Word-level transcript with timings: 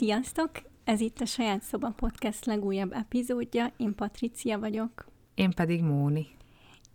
Sziasztok! 0.00 0.50
Ez 0.84 1.00
itt 1.00 1.20
a 1.20 1.24
Saját 1.24 1.62
Szoba 1.62 1.90
Podcast 1.90 2.44
legújabb 2.44 2.92
epizódja. 2.92 3.72
Én 3.76 3.94
Patricia 3.94 4.58
vagyok. 4.58 5.06
Én 5.34 5.50
pedig 5.50 5.82
Móni. 5.82 6.26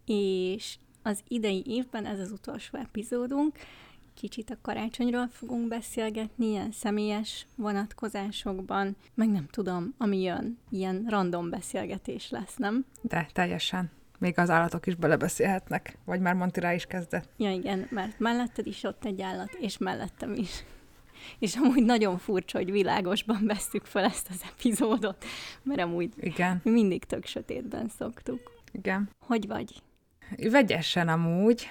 És 0.05 0.77
az 1.03 1.23
idei 1.27 1.63
évben 1.67 2.05
ez 2.05 2.19
az 2.19 2.31
utolsó 2.31 2.77
epizódunk. 2.77 3.57
Kicsit 4.15 4.49
a 4.49 4.57
karácsonyról 4.61 5.27
fogunk 5.31 5.67
beszélgetni, 5.67 6.45
ilyen 6.45 6.71
személyes 6.71 7.45
vonatkozásokban, 7.55 8.95
meg 9.13 9.29
nem 9.29 9.47
tudom, 9.51 9.93
ami 9.97 10.21
jön, 10.21 10.57
ilyen 10.69 11.05
random 11.09 11.49
beszélgetés 11.49 12.29
lesz, 12.29 12.55
nem? 12.55 12.85
De 13.01 13.27
teljesen. 13.33 13.91
Még 14.17 14.39
az 14.39 14.49
állatok 14.49 14.87
is 14.87 14.95
belebeszélhetnek. 14.95 15.97
Vagy 16.05 16.19
már 16.19 16.33
Monti 16.33 16.59
rá 16.59 16.73
is 16.73 16.85
kezdett. 16.85 17.29
Ja 17.37 17.51
igen, 17.51 17.87
mert 17.89 18.19
melletted 18.19 18.67
is 18.67 18.83
ott 18.83 19.05
egy 19.05 19.21
állat, 19.21 19.53
és 19.53 19.77
mellettem 19.77 20.33
is. 20.33 20.63
És 21.39 21.55
amúgy 21.55 21.83
nagyon 21.83 22.17
furcsa, 22.17 22.57
hogy 22.57 22.71
világosban 22.71 23.45
vesztük 23.45 23.85
fel 23.85 24.03
ezt 24.03 24.29
az 24.29 24.43
epizódot, 24.53 25.25
mert 25.63 25.79
amúgy 25.79 26.13
Igen. 26.19 26.59
mi 26.63 26.71
mindig 26.71 27.03
tök 27.03 27.25
sötétben 27.25 27.89
szoktuk. 27.97 28.61
Igen. 28.71 29.09
Hogy 29.19 29.47
vagy? 29.47 29.81
Vegyesen 30.51 31.07
amúgy. 31.07 31.67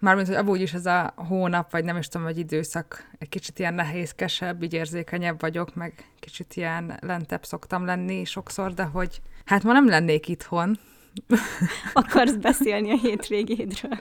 Mármint, 0.00 0.26
hogy 0.26 0.36
amúgy 0.36 0.60
is 0.60 0.72
ez 0.72 0.86
a 0.86 1.12
hónap, 1.16 1.70
vagy 1.70 1.84
nem 1.84 1.96
is 1.96 2.08
tudom, 2.08 2.26
hogy 2.26 2.38
időszak 2.38 3.10
egy 3.18 3.28
kicsit 3.28 3.58
ilyen 3.58 3.74
nehézkesebb, 3.74 4.62
így 4.62 4.72
érzékenyebb 4.72 5.40
vagyok, 5.40 5.74
meg 5.74 6.04
kicsit 6.20 6.54
ilyen 6.54 6.98
lentebb 7.00 7.44
szoktam 7.44 7.84
lenni 7.84 8.24
sokszor, 8.24 8.74
de 8.74 8.82
hogy 8.82 9.20
hát 9.44 9.62
ma 9.62 9.72
nem 9.72 9.88
lennék 9.88 10.28
itthon. 10.28 10.78
Akarsz 11.92 12.36
beszélni 12.36 12.90
a 12.90 12.96
hétvégédről? 12.96 14.00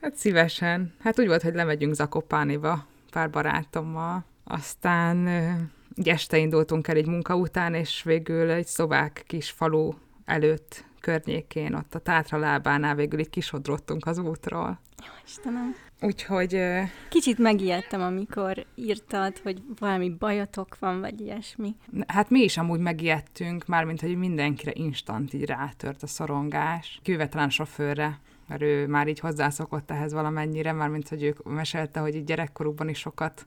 Hát 0.00 0.16
szívesen. 0.16 0.94
Hát 1.00 1.20
úgy 1.20 1.26
volt, 1.26 1.42
hogy 1.42 1.54
lemegyünk 1.54 1.94
Zakopániba 1.94 2.86
pár 3.10 3.30
barátommal. 3.30 4.24
Aztán 4.44 5.26
ö, 5.26 5.50
így 5.94 6.08
este 6.08 6.38
indultunk 6.38 6.88
el 6.88 6.96
egy 6.96 7.06
munka 7.06 7.34
után, 7.34 7.74
és 7.74 8.02
végül 8.02 8.50
egy 8.50 8.66
szobák 8.66 9.24
kis 9.26 9.50
falu 9.50 9.92
előtt 10.24 10.84
környékén, 11.06 11.74
ott 11.74 11.94
a 11.94 11.98
Tátra 11.98 12.38
lábánál 12.38 12.94
végül 12.94 13.18
így 13.18 13.30
kisodrottunk 13.30 14.06
az 14.06 14.18
útról. 14.18 14.78
Jó, 14.98 15.12
Istenem. 15.26 15.74
Úgyhogy 16.00 16.60
Kicsit 17.08 17.38
megijedtem, 17.38 18.00
amikor 18.00 18.66
írtad, 18.74 19.38
hogy 19.38 19.62
valami 19.78 20.10
bajotok 20.10 20.78
van, 20.78 21.00
vagy 21.00 21.20
ilyesmi. 21.20 21.74
hát 22.06 22.30
mi 22.30 22.40
is 22.40 22.56
amúgy 22.56 22.80
megijedtünk, 22.80 23.66
mármint, 23.66 24.00
hogy 24.00 24.16
mindenkire 24.16 24.72
instant 24.74 25.32
így 25.32 25.44
rátört 25.44 26.02
a 26.02 26.06
szorongás. 26.06 27.00
Kivéve 27.02 27.28
talán 27.28 27.50
sofőrre, 27.50 28.20
mert 28.48 28.62
ő 28.62 28.86
már 28.86 29.08
így 29.08 29.20
hozzászokott 29.20 29.90
ehhez 29.90 30.12
valamennyire, 30.12 30.72
mármint, 30.72 31.08
hogy 31.08 31.22
ők 31.22 31.42
mesélte, 31.42 32.00
hogy 32.00 32.14
így 32.14 32.24
gyerekkorukban 32.24 32.88
is 32.88 32.98
sokat 32.98 33.46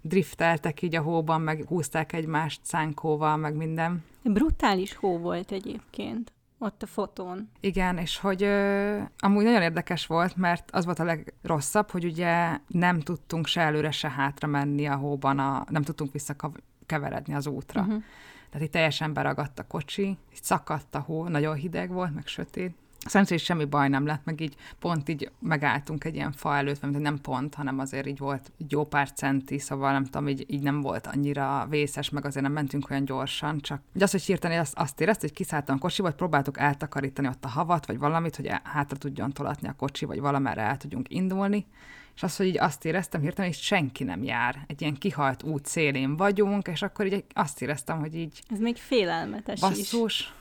drifteltek 0.00 0.82
így 0.82 0.96
a 0.96 1.02
hóban, 1.02 1.40
meg 1.40 1.64
húzták 1.68 2.12
egymást 2.12 2.60
szánkóval, 2.62 3.36
meg 3.36 3.54
minden. 3.54 4.04
Brutális 4.22 4.94
hó 4.94 5.18
volt 5.18 5.52
egyébként, 5.52 6.32
ott 6.62 6.82
a 6.82 6.86
fotón. 6.86 7.50
Igen, 7.60 7.98
és 7.98 8.18
hogy 8.18 8.42
ö, 8.42 8.98
amúgy 9.18 9.44
nagyon 9.44 9.62
érdekes 9.62 10.06
volt, 10.06 10.36
mert 10.36 10.70
az 10.70 10.84
volt 10.84 10.98
a 10.98 11.04
legrosszabb, 11.04 11.90
hogy 11.90 12.04
ugye 12.04 12.58
nem 12.66 13.00
tudtunk 13.00 13.46
se 13.46 13.60
előre, 13.60 13.90
se 13.90 14.10
hátra 14.10 14.48
menni 14.48 14.86
a 14.86 14.96
hóban, 14.96 15.38
a, 15.38 15.64
nem 15.68 15.82
tudtunk 15.82 16.12
visszakeveredni 16.12 17.34
az 17.34 17.46
útra. 17.46 17.80
Uh-huh. 17.80 18.02
Tehát 18.50 18.66
itt 18.66 18.72
teljesen 18.72 19.12
beragadt 19.12 19.58
a 19.58 19.66
kocsi, 19.66 20.06
így 20.06 20.42
szakadt 20.42 20.94
a 20.94 20.98
hó, 20.98 21.28
nagyon 21.28 21.54
hideg 21.54 21.90
volt, 21.90 22.14
meg 22.14 22.26
sötét. 22.26 22.74
Szerencsére 23.06 23.40
semmi 23.40 23.64
baj 23.64 23.88
nem 23.88 24.06
lett, 24.06 24.24
meg 24.24 24.40
így 24.40 24.56
pont 24.78 25.08
így 25.08 25.30
megálltunk 25.38 26.04
egy 26.04 26.14
ilyen 26.14 26.32
fa 26.32 26.56
előtt, 26.56 26.80
mert 26.80 26.98
nem 26.98 27.20
pont, 27.20 27.54
hanem 27.54 27.78
azért 27.78 28.06
így 28.06 28.18
volt 28.18 28.52
egy 28.58 28.72
jó 28.72 28.84
pár 28.84 29.12
centi, 29.12 29.58
szóval 29.58 29.92
nem 29.92 30.04
tudom, 30.04 30.28
így, 30.28 30.44
így 30.48 30.62
nem 30.62 30.80
volt 30.80 31.06
annyira 31.06 31.66
vészes, 31.70 32.10
meg 32.10 32.24
azért 32.24 32.44
nem 32.44 32.52
mentünk 32.52 32.90
olyan 32.90 33.04
gyorsan, 33.04 33.60
csak 33.60 33.80
hogy 33.92 34.02
az, 34.02 34.10
hogy 34.10 34.22
hirtelen 34.22 34.60
azt, 34.60 34.78
azt 34.78 35.00
érezte, 35.00 35.26
hogy 35.26 35.36
kiszálltam 35.36 35.76
a 35.76 35.78
kocsiba, 35.78 36.08
hogy 36.08 36.16
próbáltuk 36.16 36.58
eltakarítani 36.58 37.28
ott 37.28 37.44
a 37.44 37.48
havat, 37.48 37.86
vagy 37.86 37.98
valamit, 37.98 38.36
hogy 38.36 38.50
hátra 38.62 38.96
tudjon 38.96 39.32
tolatni 39.32 39.68
a 39.68 39.74
kocsi, 39.76 40.04
vagy 40.04 40.20
valamerre 40.20 40.62
el 40.62 40.76
tudjunk 40.76 41.10
indulni, 41.10 41.66
és 42.14 42.22
az, 42.22 42.36
hogy 42.36 42.46
így 42.46 42.58
azt 42.58 42.84
éreztem 42.84 43.20
hirtelen, 43.20 43.50
hogy 43.50 43.60
senki 43.60 44.04
nem 44.04 44.22
jár. 44.22 44.64
Egy 44.66 44.80
ilyen 44.80 44.94
kihalt 44.94 45.42
út 45.42 45.66
szélén 45.66 46.16
vagyunk, 46.16 46.68
és 46.68 46.82
akkor 46.82 47.06
így 47.06 47.24
azt 47.32 47.62
éreztem, 47.62 47.98
hogy 47.98 48.14
így 48.14 48.42
Ez 48.50 48.58
még 48.58 48.76
félelmetes 48.76 49.60
is. 49.78 50.32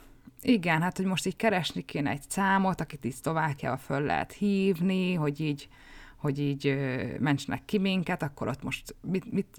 Igen, 0.41 0.81
hát 0.81 0.97
hogy 0.97 1.06
most 1.06 1.25
így 1.25 1.35
keresni 1.35 1.81
kéne 1.81 2.09
egy 2.09 2.23
számot, 2.28 2.81
akit 2.81 3.06
így 3.06 3.13
Szlovákiába 3.13 3.78
föl 3.78 4.01
lehet 4.01 4.31
hívni, 4.31 5.13
hogy 5.13 5.40
így, 5.40 5.69
hogy 6.16 6.40
így 6.40 6.78
mentsenek 7.19 7.66
ki 7.66 7.78
minket, 7.78 8.23
akkor 8.23 8.47
ott 8.47 8.63
most 8.63 8.95
mit, 9.01 9.31
mit, 9.31 9.57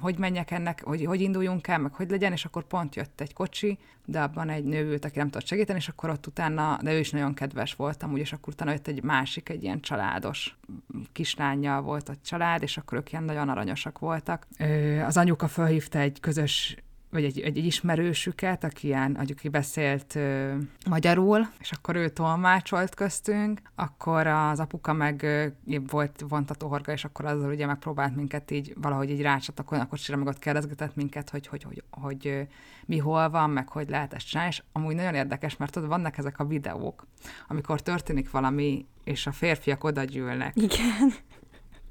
hogy 0.00 0.18
menjek 0.18 0.50
ennek, 0.50 0.82
hogy, 0.84 1.04
hogy 1.04 1.20
induljunk 1.20 1.66
el, 1.66 1.78
meg 1.78 1.94
hogy 1.94 2.10
legyen, 2.10 2.32
és 2.32 2.44
akkor 2.44 2.64
pont 2.64 2.94
jött 2.94 3.20
egy 3.20 3.32
kocsi, 3.32 3.78
de 4.04 4.22
abban 4.22 4.48
egy 4.48 4.64
nő 4.64 4.84
ült, 4.84 5.04
aki 5.04 5.18
nem 5.18 5.30
tudott 5.30 5.46
segíteni, 5.46 5.78
és 5.78 5.88
akkor 5.88 6.10
ott 6.10 6.26
utána, 6.26 6.78
de 6.82 6.92
ő 6.92 6.98
is 6.98 7.10
nagyon 7.10 7.34
kedves 7.34 7.74
voltam, 7.74 8.12
úgy, 8.12 8.18
és 8.18 8.32
akkor 8.32 8.52
utána 8.52 8.70
jött 8.70 8.86
egy 8.86 9.02
másik, 9.02 9.48
egy 9.48 9.62
ilyen 9.62 9.80
családos 9.80 10.56
kislányjal 11.12 11.82
volt 11.82 12.08
a 12.08 12.14
család, 12.24 12.62
és 12.62 12.76
akkor 12.76 12.98
ők 12.98 13.12
ilyen 13.12 13.24
nagyon 13.24 13.48
aranyosak 13.48 13.98
voltak. 13.98 14.46
Az 15.06 15.16
anyuka 15.16 15.48
felhívta 15.48 15.98
egy 15.98 16.20
közös 16.20 16.76
vagy 17.14 17.24
egy, 17.24 17.40
egy, 17.40 17.58
egy 17.58 17.64
ismerősüket, 17.64 18.64
aki 18.64 18.86
ilyen, 18.86 19.14
aki 19.14 19.48
beszélt 19.48 20.14
ö, 20.14 20.54
magyarul, 20.88 21.48
és 21.58 21.72
akkor 21.72 21.96
ő 21.96 22.08
tolmácsolt 22.08 22.94
köztünk, 22.94 23.60
akkor 23.74 24.26
az 24.26 24.60
apuka 24.60 24.92
meg 24.92 25.22
ö, 25.22 25.46
volt 25.90 26.24
vontató 26.28 26.68
horga, 26.68 26.92
és 26.92 27.04
akkor 27.04 27.24
azzal 27.24 27.50
ugye 27.50 27.66
megpróbált 27.66 28.16
minket 28.16 28.50
így 28.50 28.74
valahogy 28.80 29.10
így 29.10 29.20
rácsatakolni 29.20 29.84
a 29.84 29.88
kocsira, 29.88 30.16
meg 30.16 30.26
ott 30.26 30.38
kérdezgetett 30.38 30.94
minket, 30.94 31.30
hogy, 31.30 31.46
hogy, 31.46 31.62
hogy, 31.62 31.82
hogy, 31.90 32.26
ö, 32.26 32.40
mi 32.86 32.98
hol 32.98 33.30
van, 33.30 33.50
meg 33.50 33.68
hogy 33.68 33.88
lehet 33.88 34.14
ezt 34.14 34.26
csinálni, 34.26 34.50
és 34.50 34.62
amúgy 34.72 34.94
nagyon 34.94 35.14
érdekes, 35.14 35.56
mert 35.56 35.72
tudod, 35.72 35.88
vannak 35.88 36.18
ezek 36.18 36.38
a 36.38 36.44
videók, 36.44 37.06
amikor 37.48 37.80
történik 37.82 38.30
valami, 38.30 38.86
és 39.04 39.26
a 39.26 39.32
férfiak 39.32 39.84
oda 39.84 40.04
gyűlnek, 40.04 40.56
Igen. 40.56 41.14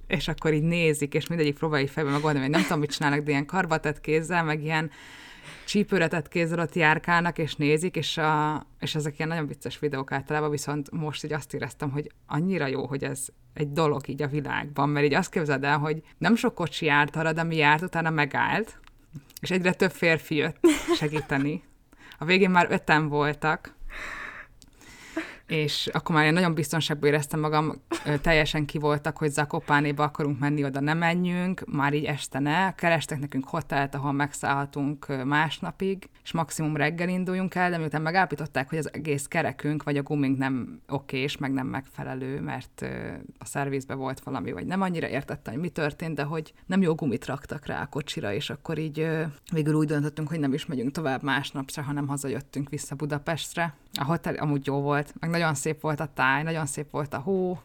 És 0.07 0.27
akkor 0.27 0.53
így 0.53 0.63
nézik, 0.63 1.13
és 1.13 1.27
mindegyik 1.27 1.57
próbálja 1.57 1.87
fejbe 1.87 2.09
megoldani, 2.09 2.43
hogy 2.43 2.53
nem 2.53 2.61
tudom, 2.61 2.79
mit 2.79 2.91
csinálnak, 2.91 3.23
de 3.23 3.31
ilyen 3.31 3.45
karbatett 3.45 4.01
kézzel, 4.01 4.43
meg 4.43 4.63
ilyen 4.63 4.91
csípőretett 5.65 6.27
kézzel 6.27 6.59
ott 6.59 6.75
járkálnak, 6.75 7.37
és 7.37 7.55
nézik, 7.55 7.95
és, 7.95 8.17
a, 8.17 8.65
és 8.79 8.95
ezek 8.95 9.17
ilyen 9.17 9.29
nagyon 9.29 9.47
vicces 9.47 9.79
videók 9.79 10.11
általában, 10.11 10.49
viszont 10.49 10.91
most 10.91 11.23
így 11.23 11.33
azt 11.33 11.53
éreztem, 11.53 11.91
hogy 11.91 12.11
annyira 12.27 12.67
jó, 12.67 12.85
hogy 12.85 13.03
ez 13.03 13.25
egy 13.53 13.71
dolog 13.71 14.07
így 14.07 14.21
a 14.21 14.27
világban, 14.27 14.89
mert 14.89 15.05
így 15.05 15.13
azt 15.13 15.31
képzeld 15.31 15.63
el, 15.63 15.77
hogy 15.77 16.01
nem 16.17 16.35
sok 16.35 16.55
kocsi 16.55 16.85
járt 16.85 17.15
arra, 17.15 17.33
de 17.33 17.41
ami 17.41 17.55
járt, 17.55 17.81
utána 17.81 18.09
megállt, 18.09 18.79
és 19.41 19.51
egyre 19.51 19.73
több 19.73 19.91
férfi 19.91 20.35
jött 20.35 20.67
segíteni. 20.95 21.63
A 22.17 22.25
végén 22.25 22.49
már 22.49 22.67
öten 22.69 23.07
voltak, 23.07 23.75
és 25.47 25.89
akkor 25.93 26.15
már 26.15 26.25
én 26.25 26.33
nagyon 26.33 26.53
biztonságban 26.53 27.09
éreztem 27.09 27.39
magam, 27.39 27.81
teljesen 28.21 28.65
ki 28.65 28.77
voltak, 28.77 29.17
hogy 29.17 29.29
Zakopánéba 29.29 30.03
akarunk 30.03 30.39
menni, 30.39 30.63
oda 30.63 30.79
nem 30.79 30.97
menjünk, 30.97 31.63
már 31.65 31.93
így 31.93 32.05
este 32.05 32.39
ne, 32.39 32.75
kerestek 32.75 33.19
nekünk 33.19 33.47
hotelt, 33.47 33.95
ahol 33.95 34.11
megszállhatunk 34.11 35.23
másnapig, 35.25 36.09
és 36.23 36.31
maximum 36.31 36.75
reggel 36.75 37.09
induljunk 37.09 37.55
el, 37.55 37.69
de 37.69 37.77
miután 37.77 38.01
megállapították, 38.01 38.69
hogy 38.69 38.77
az 38.77 38.93
egész 38.93 39.25
kerekünk, 39.27 39.83
vagy 39.83 39.97
a 39.97 40.03
gumink 40.03 40.37
nem 40.37 40.81
okés, 40.87 41.37
meg 41.37 41.51
nem 41.51 41.67
megfelelő, 41.67 42.41
mert 42.41 42.85
a 43.37 43.45
szervizbe 43.45 43.93
volt 43.93 44.19
valami, 44.19 44.51
vagy 44.51 44.65
nem 44.65 44.81
annyira 44.81 45.07
értette, 45.07 45.51
hogy 45.51 45.59
mi 45.59 45.69
történt, 45.69 46.15
de 46.15 46.23
hogy 46.23 46.53
nem 46.65 46.81
jó 46.81 46.93
gumit 46.95 47.25
raktak 47.25 47.65
rá 47.65 47.81
a 47.81 47.87
kocsira, 47.87 48.33
és 48.33 48.49
akkor 48.49 48.77
így 48.77 49.07
végül 49.51 49.73
úgy 49.73 49.87
döntöttünk, 49.87 50.29
hogy 50.29 50.39
nem 50.39 50.53
is 50.53 50.65
megyünk 50.65 50.91
tovább 50.91 51.23
másnapra, 51.23 51.81
hanem 51.81 52.07
hazajöttünk 52.07 52.69
vissza 52.69 52.95
Budapestre. 52.95 53.75
A 53.99 54.03
hotel 54.03 54.35
amúgy 54.35 54.65
jó 54.65 54.81
volt, 54.81 55.13
meg 55.19 55.29
nagyon 55.33 55.53
szép 55.53 55.81
volt 55.81 55.99
a 55.99 56.11
táj, 56.13 56.43
nagyon 56.43 56.65
szép 56.65 56.91
volt 56.91 57.13
a 57.13 57.19
hó, 57.19 57.59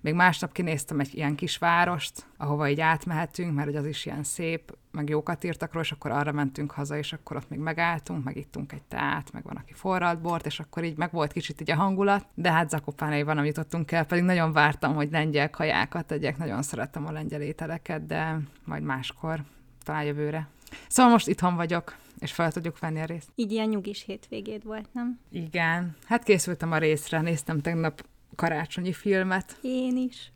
még 0.00 0.14
másnap 0.14 0.52
kinéztem 0.52 1.00
egy 1.00 1.14
ilyen 1.14 1.34
kis 1.34 1.58
várost, 1.58 2.26
ahova 2.36 2.68
így 2.68 2.80
átmehetünk, 2.80 3.54
mert 3.54 3.66
hogy 3.66 3.76
az 3.76 3.86
is 3.86 4.06
ilyen 4.06 4.22
szép, 4.22 4.76
meg 4.90 5.08
jókat 5.08 5.44
írtak 5.44 5.72
róla, 5.72 5.84
és 5.84 5.92
akkor 5.92 6.10
arra 6.10 6.32
mentünk 6.32 6.70
haza, 6.70 6.96
és 6.96 7.12
akkor 7.12 7.36
ott 7.36 7.48
még 7.48 7.58
megálltunk, 7.58 8.24
meg 8.24 8.36
ittunk 8.36 8.72
egy 8.72 8.82
teát, 8.82 9.32
meg 9.32 9.42
van, 9.42 9.56
aki 9.56 9.72
forralt 9.72 10.20
bort, 10.20 10.46
és 10.46 10.60
akkor 10.60 10.84
így 10.84 10.96
meg 10.96 11.12
volt 11.12 11.32
kicsit 11.32 11.60
így 11.60 11.70
a 11.70 11.76
hangulat, 11.76 12.26
de 12.34 12.52
hát 12.52 12.70
Zakopánaiban 12.70 13.34
nem 13.34 13.44
jutottunk 13.44 13.92
el, 13.92 14.04
pedig 14.04 14.24
nagyon 14.24 14.52
vártam, 14.52 14.94
hogy 14.94 15.10
lengyel 15.10 15.50
kajákat 15.50 16.06
tegyek, 16.06 16.38
nagyon 16.38 16.62
szerettem 16.62 17.06
a 17.06 17.12
lengyel 17.12 17.40
ételeket, 17.40 18.06
de 18.06 18.38
majd 18.64 18.82
máskor, 18.82 19.42
talán 19.84 20.04
jövőre. 20.04 20.48
Szóval 20.88 21.12
most 21.12 21.28
itthon 21.28 21.56
vagyok, 21.56 21.96
és 22.20 22.32
fel 22.32 22.52
tudjuk 22.52 22.78
venni 22.78 23.00
a 23.00 23.04
részt. 23.04 23.28
Így 23.34 23.52
ilyen 23.52 23.68
nyugis 23.68 24.02
hétvégéd 24.02 24.64
volt, 24.64 24.88
nem? 24.92 25.20
Igen, 25.30 25.96
hát 26.04 26.22
készültem 26.22 26.72
a 26.72 26.78
részre, 26.78 27.20
néztem 27.20 27.60
tegnap 27.60 28.04
karácsonyi 28.36 28.92
filmet. 28.92 29.58
Én 29.62 29.96
is. 29.96 30.32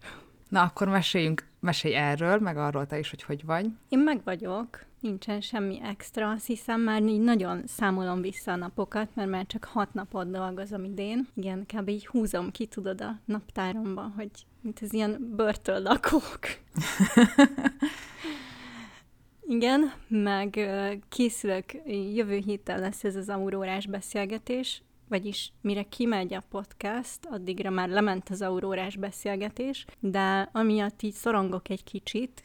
Na, 0.49 0.63
akkor 0.63 0.89
meséljünk, 0.89 1.47
mesélj 1.61 1.95
erről, 1.95 2.39
meg 2.39 2.57
arról 2.57 2.87
te 2.87 2.99
is, 2.99 3.11
hogy 3.11 3.23
hogy 3.23 3.45
vagy. 3.45 3.67
Én 3.89 3.99
meg 3.99 4.21
vagyok. 4.25 4.85
nincsen 5.01 5.41
semmi 5.41 5.81
extra, 5.83 6.31
azt 6.31 6.47
hiszem 6.47 6.81
már 6.81 7.03
így 7.03 7.21
nagyon 7.21 7.63
számolom 7.67 8.21
vissza 8.21 8.53
a 8.53 8.57
napokat, 8.57 9.09
mert 9.15 9.31
már 9.31 9.47
csak 9.47 9.65
hat 9.65 9.95
napot 9.95 10.31
dolgozom 10.31 10.85
idén. 10.85 11.29
Igen, 11.35 11.67
kb. 11.67 11.89
így 11.89 12.07
húzom 12.07 12.51
ki, 12.51 12.67
tudod, 12.67 13.01
a 13.01 13.21
naptáromban, 13.25 14.13
hogy 14.17 14.31
mint 14.61 14.79
az 14.83 14.93
ilyen 14.93 15.33
börtönlakók. 15.37 16.39
Igen, 19.49 19.93
meg 20.09 20.61
készülök, 21.09 21.65
jövő 22.15 22.37
héten 22.37 22.81
lesz 22.81 23.05
ez 23.05 23.17
az 23.17 23.29
aurórás 23.29 23.87
beszélgetés, 23.87 24.83
vagyis 25.09 25.53
mire 25.61 25.83
kimegy 25.83 26.35
a 26.35 26.43
podcast, 26.51 27.19
addigra 27.31 27.71
már 27.71 27.89
lement 27.89 28.29
az 28.29 28.43
aurórás 28.43 28.97
beszélgetés, 28.97 29.85
de 30.01 30.49
amiatt 30.53 31.03
így 31.03 31.13
szorongok 31.13 31.69
egy 31.69 31.85
kicsit, 31.85 32.43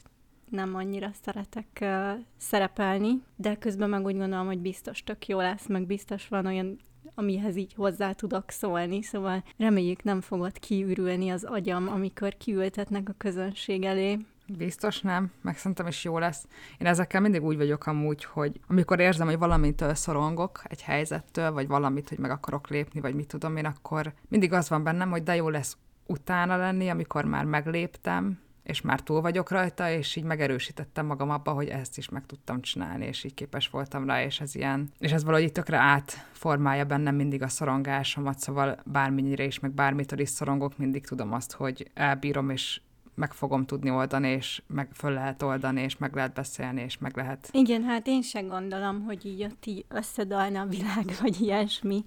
nem 0.50 0.74
annyira 0.74 1.10
szeretek 1.22 1.78
uh, 1.80 2.10
szerepelni, 2.36 3.22
de 3.36 3.56
közben 3.56 3.88
meg 3.88 4.04
úgy 4.04 4.16
gondolom, 4.16 4.46
hogy 4.46 4.58
biztos 4.58 5.04
tök 5.04 5.26
jó 5.26 5.38
lesz, 5.38 5.66
meg 5.66 5.86
biztos 5.86 6.28
van 6.28 6.46
olyan 6.46 6.78
amihez 7.14 7.56
így 7.56 7.74
hozzá 7.74 8.12
tudok 8.12 8.50
szólni, 8.50 9.02
szóval 9.02 9.44
reméljük 9.56 10.02
nem 10.02 10.20
fogod 10.20 10.58
kiürülni 10.58 11.30
az 11.30 11.44
agyam, 11.44 11.88
amikor 11.88 12.36
kiültetnek 12.36 13.08
a 13.08 13.14
közönség 13.18 13.84
elé. 13.84 14.18
Biztos 14.58 15.00
nem, 15.00 15.32
meg 15.40 15.58
szerintem 15.58 15.86
is 15.86 16.04
jó 16.04 16.18
lesz. 16.18 16.46
Én 16.78 16.86
ezekkel 16.86 17.20
mindig 17.20 17.42
úgy 17.42 17.56
vagyok 17.56 17.86
amúgy, 17.86 18.24
hogy 18.24 18.60
amikor 18.66 19.00
érzem, 19.00 19.26
hogy 19.26 19.38
valamitől 19.38 19.94
szorongok 19.94 20.62
egy 20.64 20.82
helyzettől, 20.82 21.52
vagy 21.52 21.66
valamit, 21.66 22.08
hogy 22.08 22.18
meg 22.18 22.30
akarok 22.30 22.68
lépni, 22.68 23.00
vagy 23.00 23.14
mit 23.14 23.28
tudom 23.28 23.56
én, 23.56 23.64
akkor 23.64 24.12
mindig 24.28 24.52
az 24.52 24.68
van 24.68 24.82
bennem, 24.82 25.10
hogy 25.10 25.22
de 25.22 25.36
jó 25.36 25.48
lesz 25.48 25.76
utána 26.06 26.56
lenni, 26.56 26.88
amikor 26.88 27.24
már 27.24 27.44
megléptem, 27.44 28.38
és 28.62 28.80
már 28.80 29.00
túl 29.00 29.20
vagyok 29.20 29.50
rajta, 29.50 29.90
és 29.90 30.16
így 30.16 30.24
megerősítettem 30.24 31.06
magam 31.06 31.30
abba, 31.30 31.52
hogy 31.52 31.68
ezt 31.68 31.98
is 31.98 32.08
meg 32.08 32.26
tudtam 32.26 32.60
csinálni, 32.60 33.06
és 33.06 33.24
így 33.24 33.34
képes 33.34 33.68
voltam 33.68 34.06
rá, 34.06 34.24
és 34.24 34.40
ez 34.40 34.54
ilyen, 34.54 34.90
és 34.98 35.12
ez 35.12 35.24
valahogy 35.24 35.52
tökre 35.52 35.76
átformálja 35.76 36.84
bennem 36.84 37.14
mindig 37.14 37.42
a 37.42 37.48
szorongásomat, 37.48 38.38
szóval 38.38 38.78
bármennyire 38.84 39.44
is, 39.44 39.58
meg 39.58 39.72
bármitől 39.72 40.18
is 40.18 40.28
szorongok, 40.28 40.78
mindig 40.78 41.06
tudom 41.06 41.32
azt, 41.32 41.52
hogy 41.52 41.90
elbírom, 41.94 42.50
és 42.50 42.80
meg 43.20 43.32
fogom 43.32 43.64
tudni 43.64 43.90
oldani, 43.90 44.28
és 44.28 44.62
meg 44.66 44.88
föl 44.92 45.12
lehet 45.12 45.42
oldani, 45.42 45.80
és 45.80 45.98
meg 45.98 46.14
lehet 46.14 46.32
beszélni, 46.32 46.82
és 46.82 46.98
meg 46.98 47.16
lehet... 47.16 47.48
Igen, 47.52 47.82
hát 47.82 48.06
én 48.06 48.22
sem 48.22 48.46
gondolom, 48.48 49.04
hogy 49.04 49.26
így 49.26 49.42
ott 49.42 49.66
így 49.66 49.84
összedalna 49.88 50.60
a 50.60 50.66
világ, 50.66 51.04
vagy 51.20 51.40
ilyesmi. 51.40 52.04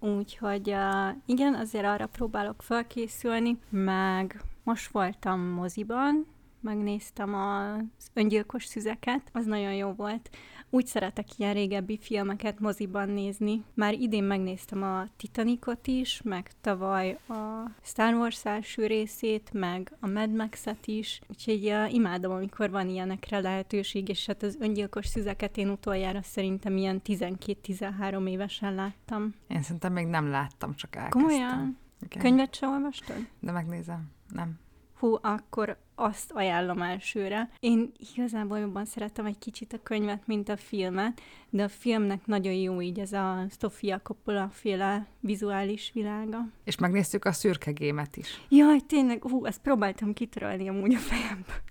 Úgyhogy 0.00 0.70
uh, 0.70 1.16
igen, 1.26 1.54
azért 1.54 1.84
arra 1.84 2.06
próbálok 2.06 2.62
felkészülni, 2.62 3.58
meg 3.70 4.40
most 4.62 4.90
voltam 4.90 5.40
moziban, 5.40 6.26
megnéztem 6.64 7.34
az 7.34 8.10
öngyilkos 8.12 8.64
szüzeket, 8.64 9.20
az 9.32 9.44
nagyon 9.44 9.74
jó 9.74 9.92
volt. 9.92 10.30
Úgy 10.70 10.86
szeretek 10.86 11.38
ilyen 11.38 11.54
régebbi 11.54 11.98
filmeket 11.98 12.60
moziban 12.60 13.08
nézni. 13.08 13.64
Már 13.74 13.92
idén 13.92 14.24
megnéztem 14.24 14.82
a 14.82 15.06
Titanicot 15.16 15.86
is, 15.86 16.20
meg 16.22 16.50
tavaly 16.60 17.18
a 17.28 17.70
Star 17.82 18.14
Wars 18.14 18.44
első 18.44 18.86
részét, 18.86 19.50
meg 19.52 19.96
a 20.00 20.06
Mad 20.06 20.30
Max-et 20.30 20.86
is. 20.86 21.20
Úgyhogy 21.28 21.66
uh, 21.66 21.94
imádom, 21.94 22.32
amikor 22.32 22.70
van 22.70 22.88
ilyenekre 22.88 23.40
lehetőség, 23.40 24.08
és 24.08 24.26
hát 24.26 24.42
az 24.42 24.56
öngyilkos 24.60 25.06
szüzeket 25.06 25.56
én 25.56 25.68
utoljára 25.68 26.22
szerintem 26.22 26.76
ilyen 26.76 27.00
12-13 27.04 28.28
évesen 28.28 28.74
láttam. 28.74 29.34
Én 29.48 29.62
szerintem 29.62 29.92
még 29.92 30.06
nem 30.06 30.30
láttam, 30.30 30.74
csak 30.74 30.96
elkezdtem. 30.96 31.22
Komolyan? 31.22 31.78
Igen. 32.00 32.22
Könyvet 32.22 32.54
sem 32.54 32.70
olvastad? 32.70 33.16
De 33.40 33.52
megnézem. 33.52 34.10
Nem 34.28 34.62
hú, 35.04 35.18
akkor 35.22 35.76
azt 35.94 36.30
ajánlom 36.32 36.82
elsőre. 36.82 37.50
Én 37.60 37.92
igazából 38.14 38.58
jobban 38.58 38.84
szeretem 38.84 39.26
egy 39.26 39.38
kicsit 39.38 39.72
a 39.72 39.82
könyvet, 39.82 40.26
mint 40.26 40.48
a 40.48 40.56
filmet, 40.56 41.20
de 41.50 41.62
a 41.62 41.68
filmnek 41.68 42.26
nagyon 42.26 42.52
jó 42.52 42.80
így 42.80 42.98
ez 42.98 43.12
a 43.12 43.46
Sofia 43.60 44.00
Coppola 44.02 44.48
féle 44.52 45.06
vizuális 45.20 45.90
világa. 45.94 46.38
És 46.64 46.76
megnéztük 46.76 47.24
a 47.24 47.32
szürke 47.32 47.70
gémet 47.70 48.16
is. 48.16 48.40
Jaj, 48.48 48.78
tényleg, 48.80 49.22
hú, 49.22 49.46
ezt 49.46 49.60
próbáltam 49.60 50.12
kitörölni 50.12 50.68
amúgy 50.68 50.94
a 50.94 50.98
fejemből. 50.98 51.62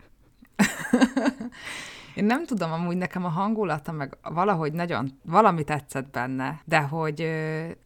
Én 2.16 2.26
nem 2.26 2.46
tudom, 2.46 2.72
amúgy 2.72 2.98
nekem 2.98 3.26
a 3.26 3.30
hangulata, 3.30 3.92
meg 3.92 4.18
valahogy 4.24 4.74
nagyon, 4.74 5.20
valami 5.26 5.64
tetszett 5.64 6.10
benne, 6.12 6.62
de 6.66 6.80
hogy 6.80 7.20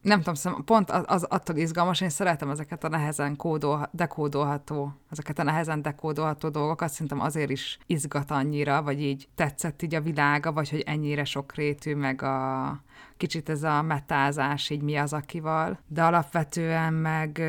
nem 0.02 0.22
tudom, 0.22 0.64
pont 0.64 0.92
az, 0.92 1.04
az 1.08 1.24
attól 1.24 1.56
izgalmas, 1.56 2.02
én 2.02 2.10
szeretem 2.10 2.50
ezeket 2.50 2.84
a 2.84 2.90
nehezen 2.90 3.36
kódol, 3.36 3.90
dekódolható, 3.92 4.94
ezeket 5.10 5.40
a 5.40 5.44
nehezen 5.44 5.82
dekódolható 5.82 6.50
dolgokat, 6.50 6.90
szerintem 6.90 7.20
azért 7.20 7.50
is 7.50 7.78
izgat 7.86 8.32
annyira, 8.32 8.84
vagy 8.84 9.02
így 9.02 9.28
tetszett 9.36 9.82
így 9.82 9.96
a 9.96 10.02
világa, 10.02 10.52
vagy 10.52 10.70
hogy 10.70 10.84
ennyire 10.86 11.24
sokrétű, 11.24 11.96
meg 11.96 12.22
a 12.22 12.80
kicsit 13.18 13.50
ez 13.50 13.64
a 13.64 13.82
metázás, 13.82 14.70
így 14.70 14.82
mi 14.82 14.96
az 14.96 15.14
akival, 15.14 15.80
de 15.88 16.04
alapvetően 16.04 16.94
meg 16.94 17.42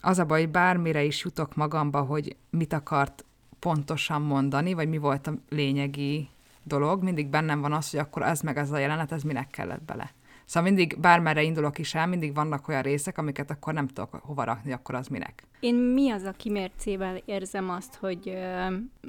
az 0.00 0.18
a 0.18 0.24
baj, 0.24 0.46
bármire 0.46 1.02
is 1.02 1.24
jutok 1.24 1.54
magamba, 1.54 2.00
hogy 2.00 2.36
mit 2.50 2.72
akart 2.72 3.24
pontosan 3.58 4.22
mondani, 4.22 4.74
vagy 4.74 4.88
mi 4.88 4.98
volt 4.98 5.26
a 5.26 5.34
lényegi 5.48 6.28
dolog, 6.62 7.02
mindig 7.02 7.28
bennem 7.28 7.60
van 7.60 7.72
az, 7.72 7.90
hogy 7.90 8.00
akkor 8.00 8.22
ez 8.22 8.40
meg 8.40 8.56
ez 8.56 8.70
a 8.70 8.78
jelenet, 8.78 9.12
ez 9.12 9.22
minek 9.22 9.50
kellett 9.50 9.82
bele. 9.82 10.12
Szóval 10.44 10.70
mindig, 10.70 11.00
bármerre 11.00 11.42
indulok 11.42 11.78
is 11.78 11.94
el, 11.94 12.06
mindig 12.06 12.34
vannak 12.34 12.68
olyan 12.68 12.82
részek, 12.82 13.18
amiket 13.18 13.50
akkor 13.50 13.72
nem 13.72 13.86
tudok 13.86 14.14
hova 14.14 14.44
rakni, 14.44 14.72
akkor 14.72 14.94
az 14.94 15.06
minek. 15.06 15.46
Én 15.60 15.74
mi 15.74 16.10
az 16.10 16.22
a 16.22 16.32
kimércével 16.32 17.16
érzem 17.24 17.70
azt, 17.70 17.94
hogy 17.94 18.28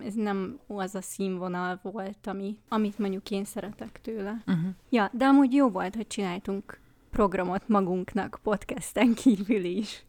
ez 0.03 0.13
nem 0.13 0.59
az 0.67 0.95
a 0.95 1.01
színvonal 1.01 1.79
volt, 1.81 2.27
ami, 2.27 2.57
amit 2.69 2.99
mondjuk 2.99 3.31
én 3.31 3.43
szeretek 3.43 3.99
tőle. 4.01 4.43
Uh-huh. 4.47 4.69
Ja, 4.89 5.09
de 5.13 5.25
amúgy 5.25 5.53
jó 5.53 5.69
volt, 5.69 5.95
hogy 5.95 6.07
csináltunk 6.07 6.79
programot 7.09 7.67
magunknak 7.67 8.39
podcasten 8.43 9.13
kívül 9.13 9.63
is. 9.63 10.05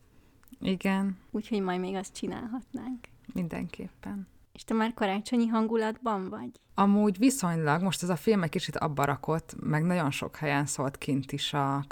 Igen. 0.61 1.17
Úgyhogy 1.31 1.61
majd 1.61 1.81
még 1.81 1.95
azt 1.95 2.15
csinálhatnánk. 2.15 2.99
Mindenképpen. 3.33 4.29
És 4.53 4.65
te 4.65 4.75
már 4.75 4.95
karácsonyi 4.95 5.47
hangulatban 5.47 6.29
vagy? 6.29 6.51
Amúgy 6.75 7.19
viszonylag, 7.19 7.83
most 7.83 8.03
ez 8.03 8.09
a 8.09 8.17
film 8.17 8.43
egy 8.43 8.51
kicsit 8.51 8.77
abba 8.77 9.05
rakott, 9.05 9.55
meg 9.61 9.85
nagyon 9.85 10.11
sok 10.11 10.37
helyen 10.37 10.67
szólt 10.67 10.99
kint 10.99 11.33
is 11.33 11.55
a 11.55 11.85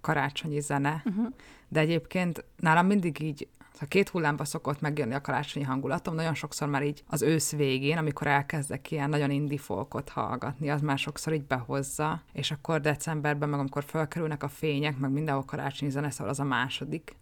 karácsonyi 0.00 0.60
zene, 0.60 1.02
uh-huh. 1.04 1.26
de 1.68 1.80
egyébként 1.80 2.44
nálam 2.56 2.86
mindig 2.86 3.20
így 3.20 3.48
a 3.80 3.84
két 3.84 4.08
hullámba 4.08 4.44
szokott 4.44 4.80
megjönni 4.80 5.14
a 5.14 5.20
karácsonyi 5.20 5.64
hangulatom, 5.64 6.14
nagyon 6.14 6.34
sokszor 6.34 6.68
már 6.68 6.82
így 6.82 7.02
az 7.06 7.22
ősz 7.22 7.52
végén, 7.52 7.98
amikor 7.98 8.26
elkezdek 8.26 8.90
ilyen 8.90 9.08
nagyon 9.08 9.30
indie 9.30 9.58
folkot 9.58 10.08
hallgatni, 10.08 10.70
az 10.70 10.80
már 10.80 10.98
sokszor 10.98 11.32
így 11.32 11.44
behozza, 11.44 12.22
és 12.32 12.50
akkor 12.50 12.80
decemberben, 12.80 13.48
meg 13.48 13.58
amikor 13.58 13.84
felkerülnek 13.84 14.42
a 14.42 14.48
fények, 14.48 14.98
meg 14.98 15.10
mindenhol 15.10 15.44
karácsonyi 15.44 15.90
zene, 15.90 16.10
szóval 16.10 16.32
az 16.32 16.40
a 16.40 16.44
második. 16.44 17.16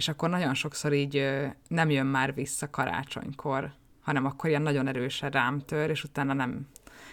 És 0.00 0.08
akkor 0.08 0.28
nagyon 0.30 0.54
sokszor 0.54 0.92
így 0.92 1.28
nem 1.68 1.90
jön 1.90 2.06
már 2.06 2.34
vissza 2.34 2.70
karácsonykor, 2.70 3.72
hanem 4.00 4.24
akkor 4.24 4.50
ilyen 4.50 4.62
nagyon 4.62 4.86
erősen 4.86 5.30
rám 5.30 5.60
tör, 5.60 5.90
és 5.90 6.04
utána 6.04 6.32
nem, 6.32 6.68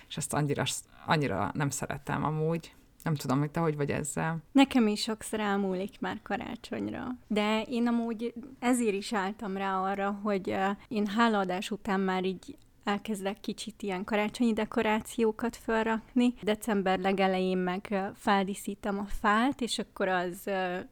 és 0.08 0.18
ezt 0.18 0.34
annyira, 0.34 0.64
annyira 1.06 1.52
nem 1.54 1.70
szeretem 1.70 2.24
amúgy. 2.24 2.74
Nem 3.04 3.16
tudom, 3.16 3.40
hogy 3.40 3.52
te 3.52 3.60
hogy 3.60 3.76
vagy 3.76 3.90
ezzel. 3.90 4.38
Nekem 4.52 4.88
is 4.88 5.02
sokszor 5.02 5.40
elmúlik 5.40 6.00
már 6.00 6.20
karácsonyra. 6.24 7.08
De 7.28 7.62
én 7.62 7.88
amúgy 7.88 8.34
ezért 8.60 8.96
is 8.96 9.14
álltam 9.14 9.58
rá 9.58 9.80
arra, 9.80 10.20
hogy 10.24 10.56
én 10.88 11.08
hálaadás 11.08 11.72
után 11.72 12.00
már 12.00 12.24
így 12.24 12.58
elkezdek 12.88 13.40
kicsit 13.40 13.82
ilyen 13.82 14.04
karácsonyi 14.04 14.54
dekorációkat 14.54 15.56
felrakni. 15.56 16.34
December 16.42 17.00
legelején 17.00 17.58
meg 17.58 18.12
feldíszítem 18.16 19.00
a 19.00 19.06
fát, 19.06 19.62
és 19.62 19.80
akkor 19.80 20.08
az 20.08 20.50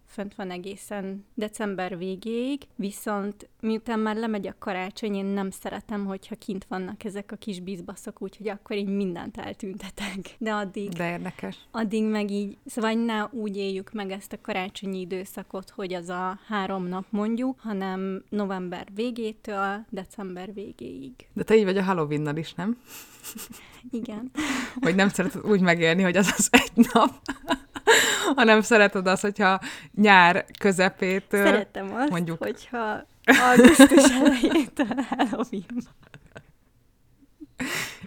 fönt 0.08 0.36
van 0.36 0.52
egészen 0.52 1.26
december 1.34 1.98
végéig, 1.98 2.62
viszont 2.76 3.50
miután 3.66 4.00
már 4.00 4.16
lemegy 4.16 4.48
a 4.48 4.56
karácsony, 4.60 5.16
én 5.16 5.26
nem 5.26 5.50
szeretem, 5.50 6.06
hogyha 6.06 6.36
kint 6.36 6.66
vannak 6.70 7.04
ezek 7.04 7.32
a 7.32 7.36
kis 7.36 7.60
bizbaszok, 7.60 8.22
úgyhogy 8.22 8.50
akkor 8.50 8.76
így 8.76 8.88
mindent 8.88 9.38
eltüntetek. 9.38 10.36
De 10.38 10.54
addig... 10.54 10.90
De 10.90 11.10
érdekes. 11.10 11.58
Addig 11.72 12.04
meg 12.04 12.32
így, 12.32 12.58
szóval 12.66 12.94
ne 12.94 13.24
úgy 13.24 13.58
éljük 13.58 13.92
meg 13.92 14.12
ezt 14.12 14.34
a 14.34 14.42
karácsonyi 14.42 15.00
időszakot, 15.00 15.70
hogy 15.70 15.94
az 15.94 16.10
a 16.10 16.40
három 16.48 16.88
nap 16.88 17.06
mondjuk, 17.10 17.60
hanem 17.60 18.24
november 18.30 18.88
végétől 18.94 19.86
december 19.90 20.54
végéig. 20.54 21.14
De 21.34 21.44
te 21.44 21.56
így 21.56 21.64
vagy 21.64 21.78
a 21.78 21.84
halloween 21.84 22.38
is, 22.38 22.54
nem? 22.54 22.78
Igen. 23.92 24.32
Vagy 24.80 24.96
nem 24.96 25.10
szereted 25.10 25.46
úgy 25.46 25.62
megélni, 25.62 26.02
hogy 26.02 26.18
az 26.18 26.34
az 26.38 26.48
egy 26.52 26.88
nap 26.94 27.12
hanem 28.36 28.62
szereted 28.62 29.08
azt, 29.08 29.22
hogyha 29.22 29.60
nyár 29.94 30.46
közepétől... 30.60 31.46
Szeretem 31.46 31.94
azt, 31.96 32.10
mondjuk... 32.10 32.44
hogyha 32.44 33.06
augusztus 33.26 34.12
elejétől 34.12 34.96
Halloween 35.10 35.66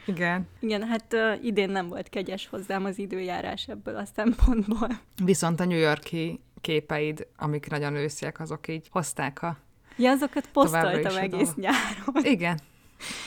igen. 0.07 0.49
Igen, 0.61 0.83
hát 0.87 1.13
uh, 1.13 1.45
idén 1.45 1.71
nem 1.71 1.89
volt 1.89 2.09
kegyes 2.09 2.47
hozzám 2.47 2.85
az 2.85 2.99
időjárás 2.99 3.69
ebből 3.69 3.97
a 3.97 4.05
szempontból. 4.05 4.89
Viszont 5.25 5.61
a 5.61 5.65
New 5.65 5.79
Yorki 5.79 6.41
képeid, 6.61 7.27
amik 7.37 7.71
nagyon 7.71 7.95
ősziek, 7.95 8.41
azok 8.41 8.69
így 8.69 8.89
hozták 8.91 9.43
a 9.43 9.59
Ja, 9.97 10.11
azokat 10.11 10.49
posztoltam 10.53 11.17
egész 11.17 11.55
nyáron. 11.55 12.25
Igen. 12.25 12.59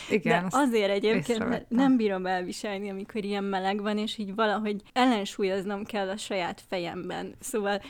Igen, 0.09 0.41
De 0.49 0.57
azért 0.57 0.91
egyébként 0.91 1.49
mert 1.49 1.69
nem 1.69 1.97
bírom 1.97 2.25
elviselni, 2.25 2.89
amikor 2.89 3.23
ilyen 3.23 3.43
meleg 3.43 3.81
van, 3.81 3.97
és 3.97 4.17
így 4.17 4.35
valahogy 4.35 4.81
ellensúlyoznom 4.93 5.83
kell 5.83 6.09
a 6.09 6.17
saját 6.17 6.63
fejemben. 6.67 7.35
Szóval 7.39 7.81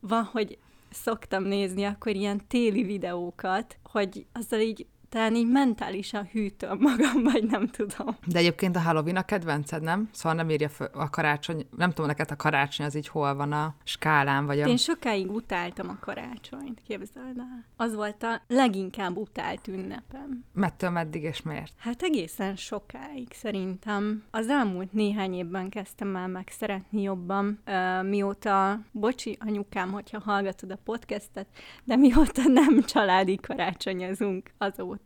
van, 0.00 0.24
hogy 0.24 0.58
szoktam 0.90 1.42
nézni 1.42 1.84
akkor 1.84 2.14
ilyen 2.14 2.46
téli 2.46 2.82
videókat, 2.82 3.78
hogy 3.82 4.26
azzal 4.32 4.60
így 4.60 4.86
talán 5.10 5.34
így 5.34 5.48
mentálisan 5.48 6.28
hűtöm 6.32 6.78
magam, 6.80 7.22
vagy 7.32 7.44
nem 7.44 7.66
tudom. 7.66 8.16
De 8.26 8.38
egyébként 8.38 8.76
a 8.76 8.80
Halloween 8.80 9.16
a 9.16 9.22
kedvenced, 9.22 9.82
nem? 9.82 10.08
Szóval 10.12 10.34
nem 10.34 10.50
írja 10.50 10.68
föl 10.68 10.88
a 10.92 11.10
karácsony, 11.10 11.66
nem 11.76 11.90
tudom 11.90 12.06
neked 12.06 12.30
a 12.30 12.36
karácsony 12.36 12.86
az 12.86 12.94
így 12.94 13.08
hol 13.08 13.34
van 13.34 13.52
a 13.52 13.74
skálán, 13.84 14.46
vagy 14.46 14.60
a... 14.60 14.66
Én 14.66 14.76
sokáig 14.76 15.30
utáltam 15.30 15.88
a 15.88 15.98
karácsonyt, 16.00 16.82
képzeld 16.86 17.38
el. 17.38 17.64
Az 17.76 17.94
volt 17.94 18.22
a 18.22 18.40
leginkább 18.48 19.16
utált 19.16 19.68
ünnepem. 19.68 20.44
Mettől 20.52 20.90
meddig 20.90 21.22
és 21.22 21.42
miért? 21.42 21.72
Hát 21.76 22.02
egészen 22.02 22.56
sokáig 22.56 23.28
szerintem. 23.32 24.24
Az 24.30 24.48
elmúlt 24.48 24.92
néhány 24.92 25.34
évben 25.34 25.68
kezdtem 25.68 26.16
el 26.16 26.28
megszeretni 26.28 27.02
jobban, 27.02 27.60
ö, 27.64 28.02
mióta, 28.02 28.80
bocsi 28.92 29.36
anyukám, 29.40 29.92
hogyha 29.92 30.20
hallgatod 30.24 30.70
a 30.70 30.78
podcastet, 30.84 31.46
de 31.84 31.96
mióta 31.96 32.42
nem 32.46 32.82
családi 32.82 33.36
karácsonyozunk 33.36 34.50
azóta. 34.58 34.99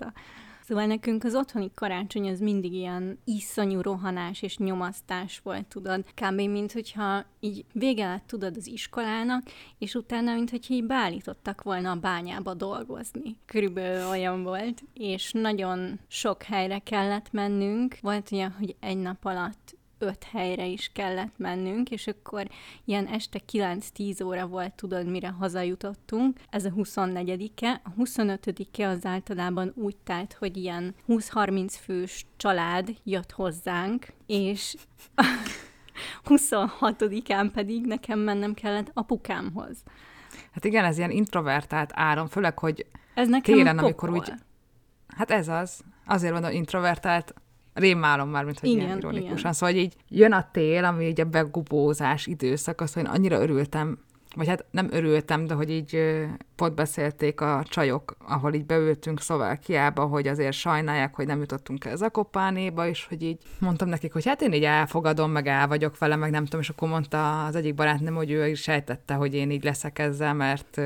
Szóval 0.67 0.87
nekünk 0.87 1.25
az 1.25 1.35
otthoni 1.35 1.71
karácsony 1.75 2.29
az 2.29 2.41
mindig 2.41 2.73
ilyen 2.73 3.19
iszonyú 3.25 3.81
rohanás 3.81 4.43
és 4.43 4.57
nyomasztás 4.57 5.41
volt, 5.43 5.67
tudod. 5.67 6.05
Kb. 6.15 6.41
mint 6.41 6.73
hogyha 6.73 7.25
így 7.41 7.65
vége 7.73 8.07
lett, 8.07 8.27
tudod, 8.27 8.57
az 8.57 8.67
iskolának, 8.67 9.43
és 9.79 9.95
utána, 9.95 10.35
mint 10.35 10.51
hogyha 10.51 10.75
így 10.75 10.85
beállítottak 10.85 11.63
volna 11.63 11.91
a 11.91 12.01
bányába 12.01 12.55
dolgozni. 12.55 13.37
Körülbelül 13.47 14.09
olyan 14.09 14.43
volt, 14.43 14.83
és 14.95 15.33
nagyon 15.33 16.01
sok 16.09 16.43
helyre 16.43 16.79
kellett 16.79 17.33
mennünk. 17.33 17.99
Volt 18.01 18.33
olyan, 18.33 18.55
hogy 18.59 18.77
egy 18.81 18.99
nap 18.99 19.25
alatt 19.25 19.77
öt 20.05 20.25
helyre 20.25 20.67
is 20.67 20.91
kellett 20.95 21.33
mennünk, 21.37 21.91
és 21.91 22.07
akkor 22.07 22.49
ilyen 22.85 23.07
este 23.07 23.41
9-10 23.53 24.25
óra 24.25 24.47
volt, 24.47 24.73
tudod, 24.75 25.07
mire 25.07 25.29
hazajutottunk. 25.29 26.39
Ez 26.51 26.65
a 26.65 26.71
24-e. 26.71 27.81
A 27.85 27.91
25-e 28.03 28.89
az 28.89 29.05
általában 29.07 29.73
úgy 29.75 29.97
telt, 30.05 30.33
hogy 30.33 30.57
ilyen 30.57 30.95
20-30 31.09 31.75
fős 31.81 32.27
család 32.37 32.97
jött 33.05 33.31
hozzánk, 33.33 34.07
és 34.27 34.75
26-án 36.25 37.51
pedig 37.53 37.87
nekem 37.87 38.19
mennem 38.19 38.55
kellett 38.55 38.91
apukámhoz. 38.95 39.83
Hát 40.53 40.65
igen, 40.65 40.85
ez 40.85 40.99
ilyen 40.99 41.11
introvertált 41.11 41.91
áram, 41.95 42.27
főleg, 42.27 42.59
hogy 42.59 42.87
Ez 43.15 43.29
nekem 43.29 43.55
Télen, 43.55 43.79
amikor 43.79 44.11
úgy- 44.11 44.33
hát 45.17 45.31
ez 45.31 45.49
az. 45.49 45.81
Azért 46.07 46.33
mondom, 46.33 46.51
introvertált, 46.51 47.35
rémálom 47.75 48.29
már, 48.29 48.45
mint 48.45 48.59
hogy 48.59 48.69
igen, 48.69 48.81
ilyen 48.85 48.99
Igen, 48.99 49.11
ironikusan. 49.11 49.39
igen. 49.39 49.53
Szóval, 49.53 49.75
hogy 49.75 49.83
így 49.85 49.95
jön 50.09 50.33
a 50.33 50.49
tél, 50.53 50.85
ami 50.85 51.05
így 51.05 51.21
a 51.21 51.25
begubózás 51.25 52.27
időszak, 52.27 52.81
azt, 52.81 52.95
hogy 52.95 53.03
én 53.03 53.09
annyira 53.09 53.41
örültem, 53.41 53.99
vagy 54.35 54.49
hát 54.49 54.65
nem 54.71 54.89
örültem, 54.91 55.47
de 55.47 55.55
hogy 55.55 55.71
így 55.71 56.17
pont 56.57 56.75
beszélték 56.75 57.41
a 57.41 57.63
csajok, 57.69 58.17
ahol 58.29 58.55
így 58.55 58.67
beültünk 58.67 59.21
Szlovákiába, 59.21 60.05
hogy 60.07 60.27
azért 60.27 60.53
sajnálják, 60.53 61.15
hogy 61.15 61.27
nem 61.27 61.41
jutottunk 61.41 61.85
el 61.85 61.97
Zakopánéba, 61.97 62.87
és 62.87 63.07
hogy 63.09 63.23
így 63.23 63.39
mondtam 63.59 63.89
nekik, 63.89 64.13
hogy 64.13 64.27
hát 64.27 64.43
én 64.43 64.53
így 64.53 64.65
elfogadom, 64.65 65.31
meg 65.31 65.47
el 65.47 65.69
vagyok 65.69 65.99
vele, 65.99 66.17
meg 66.17 66.31
nem 66.31 66.45
tudom, 66.45 66.61
és 66.61 66.69
akkor 66.69 66.89
mondta 66.89 67.45
az 67.45 67.57
egyik 67.57 67.75
barátnőm, 67.75 68.15
hogy 68.15 68.31
ő 68.31 68.49
is 68.49 68.61
sejtette, 68.61 69.15
hogy 69.15 69.35
én 69.35 69.51
így 69.51 69.65
leszek 69.65 69.99
ezzel, 69.99 70.35
mert 70.35 70.81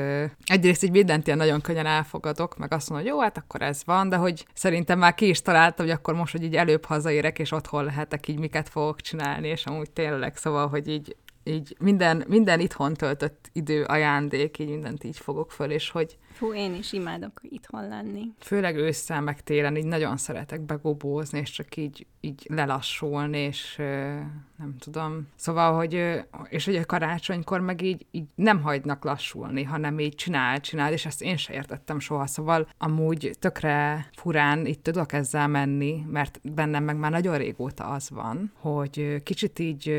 egyrészt 0.44 0.82
így 0.82 0.90
mindent 0.90 1.26
ilyen 1.26 1.38
nagyon 1.38 1.60
könnyen 1.60 1.86
elfogadok, 1.86 2.56
meg 2.58 2.72
azt 2.72 2.90
mondom, 2.90 3.06
hogy 3.06 3.16
jó, 3.16 3.22
hát 3.22 3.38
akkor 3.38 3.62
ez 3.62 3.82
van, 3.84 4.08
de 4.08 4.16
hogy 4.16 4.46
szerintem 4.54 4.98
már 4.98 5.14
ki 5.14 5.28
is 5.28 5.42
találta, 5.42 5.82
hogy 5.82 5.92
akkor 5.92 6.14
most, 6.14 6.32
hogy 6.32 6.42
így 6.42 6.56
előbb 6.56 6.84
hazaérek, 6.84 7.38
és 7.38 7.52
otthon 7.52 7.84
lehetek, 7.84 8.28
így 8.28 8.38
miket 8.38 8.68
fogok 8.68 9.00
csinálni, 9.00 9.48
és 9.48 9.66
amúgy 9.66 9.90
tényleg, 9.90 10.36
szóval, 10.36 10.68
hogy 10.68 10.88
így 10.88 11.16
így 11.48 11.76
minden, 11.78 12.24
minden 12.28 12.60
itthon 12.60 12.94
töltött 12.94 13.50
idő 13.52 13.84
ajándék, 13.84 14.58
így 14.58 14.68
mindent 14.68 15.04
így 15.04 15.18
fogok 15.18 15.52
föl, 15.52 15.70
és 15.70 15.90
hogy 15.90 16.18
Fú, 16.38 16.54
én 16.54 16.74
is 16.74 16.92
imádok 16.92 17.40
itthon 17.42 17.88
lenni. 17.88 18.32
főleg 18.38 18.76
ősszel, 18.76 19.20
meg 19.20 19.40
télen 19.40 19.76
így 19.76 19.84
nagyon 19.84 20.16
szeretek 20.16 20.60
begobózni, 20.60 21.38
és 21.38 21.50
csak 21.50 21.76
így, 21.76 22.06
így 22.20 22.46
lelassulni, 22.48 23.38
és 23.38 23.76
nem 24.56 24.76
tudom. 24.78 25.28
Szóval, 25.36 25.76
hogy, 25.76 26.24
és 26.48 26.64
hogy 26.64 26.76
a 26.76 26.84
karácsonykor 26.84 27.60
meg 27.60 27.82
így, 27.82 28.06
így 28.10 28.24
nem 28.34 28.62
hagynak 28.62 29.04
lassulni, 29.04 29.62
hanem 29.62 29.98
így 29.98 30.14
csinál, 30.14 30.60
csinál, 30.60 30.92
és 30.92 31.06
ezt 31.06 31.22
én 31.22 31.36
se 31.36 31.52
értettem 31.52 31.98
soha. 31.98 32.26
Szóval 32.26 32.68
amúgy 32.78 33.30
tökre 33.38 34.08
furán 34.16 34.66
itt 34.66 34.82
tudok 34.82 35.12
ezzel 35.12 35.48
menni, 35.48 36.04
mert 36.10 36.40
bennem 36.42 36.84
meg 36.84 36.96
már 36.96 37.10
nagyon 37.10 37.38
régóta 37.38 37.84
az 37.84 38.10
van, 38.10 38.52
hogy 38.54 39.22
kicsit 39.22 39.58
így, 39.58 39.92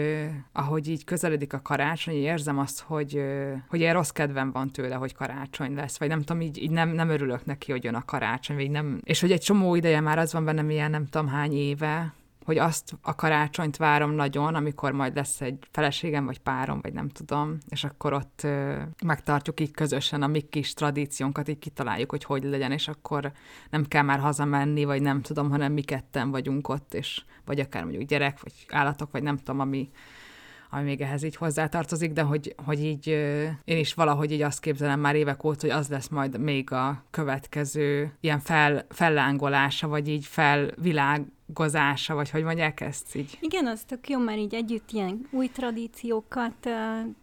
ahogy 0.52 0.90
így 0.90 1.04
közeledik 1.04 1.54
a 1.54 1.62
karácsony, 1.62 2.16
érzem 2.16 2.60
azt, 2.60 2.80
hogy, 2.80 3.24
hogy 3.68 3.80
ilyen 3.80 3.94
rossz 3.94 4.10
kedvem 4.10 4.52
van 4.52 4.70
tőle, 4.70 4.96
hogy 4.96 5.14
karácsony 5.14 5.74
lesz, 5.74 6.00
vagy 6.00 6.08
nem 6.08 6.22
tudom, 6.30 6.48
így, 6.48 6.62
így 6.62 6.72
nem, 6.72 6.90
nem 6.90 7.10
örülök 7.10 7.46
neki, 7.46 7.72
hogy 7.72 7.84
jön 7.84 7.96
a 7.96 8.06
karácsony, 8.06 8.56
vagy 8.56 8.72
nem, 8.72 9.02
és 9.04 9.22
hogy 9.22 9.32
egy 9.32 9.42
csomó 9.42 9.76
ideje 9.76 10.00
már 10.00 10.20
az 10.20 10.34
van 10.34 10.46
bennem 10.46 10.70
ilyen 10.70 10.92
nem 10.92 11.06
tudom 11.06 11.28
hány 11.28 11.54
éve, 11.54 12.14
hogy 12.46 12.58
azt 12.58 12.98
a 13.02 13.16
karácsonyt 13.16 13.78
várom 13.78 14.12
nagyon, 14.12 14.56
amikor 14.56 14.92
majd 14.92 15.16
lesz 15.16 15.42
egy 15.42 15.58
feleségem, 15.72 16.26
vagy 16.26 16.40
párom, 16.40 16.80
vagy 16.82 16.94
nem 16.94 17.10
tudom, 17.10 17.58
és 17.70 17.84
akkor 17.84 18.14
ott 18.14 18.40
ö, 18.44 18.82
megtartjuk 19.06 19.60
így 19.60 19.72
közösen 19.72 20.22
a 20.22 20.28
mi 20.28 20.42
kis 20.42 20.74
tradíciónkat, 20.74 21.48
így 21.48 21.60
kitaláljuk, 21.60 22.10
hogy 22.10 22.24
hogy 22.24 22.44
legyen, 22.44 22.72
és 22.72 22.88
akkor 22.88 23.32
nem 23.70 23.86
kell 23.86 24.04
már 24.04 24.20
hazamenni, 24.20 24.84
vagy 24.84 25.02
nem 25.02 25.22
tudom, 25.22 25.50
hanem 25.50 25.74
mi 25.74 25.82
ketten 25.82 26.32
vagyunk 26.32 26.68
ott, 26.68 26.94
és 26.94 27.22
vagy 27.46 27.60
akár 27.60 27.84
mondjuk 27.84 28.10
gyerek, 28.10 28.42
vagy 28.42 28.54
állatok, 28.70 29.12
vagy 29.12 29.24
nem 29.24 29.38
tudom, 29.38 29.60
ami, 29.60 29.90
ami 30.70 30.84
még 30.84 31.02
ehhez 31.02 31.24
így 31.24 31.36
hozzátartozik, 31.36 32.12
de 32.14 32.22
hogy, 32.22 32.56
hogy 32.66 32.84
így 32.84 33.08
én 33.64 33.78
is 33.78 33.94
valahogy 33.94 34.32
így 34.32 34.42
azt 34.42 34.60
képzelem 34.60 35.00
már 35.00 35.16
évek 35.16 35.44
óta, 35.44 35.68
hogy 35.68 35.78
az 35.78 35.88
lesz 35.88 36.08
majd 36.08 36.40
még 36.40 36.72
a 36.72 37.04
következő 37.12 38.14
ilyen 38.20 38.40
fel, 38.40 38.86
fellángolása, 38.90 39.88
vagy 39.88 40.08
így 40.08 40.26
felvilágozása, 40.26 42.14
vagy 42.14 42.30
hogy 42.30 42.44
mondják 42.44 42.82
ezt 42.82 43.16
így. 43.16 43.38
Igen, 43.42 43.68
az 43.68 43.84
tök 43.84 44.10
jó, 44.10 44.20
mert 44.20 44.38
így 44.38 44.54
együtt 44.54 44.92
ilyen 44.92 45.28
új 45.32 45.48
tradíciókat 45.48 46.66
uh, 46.66 46.74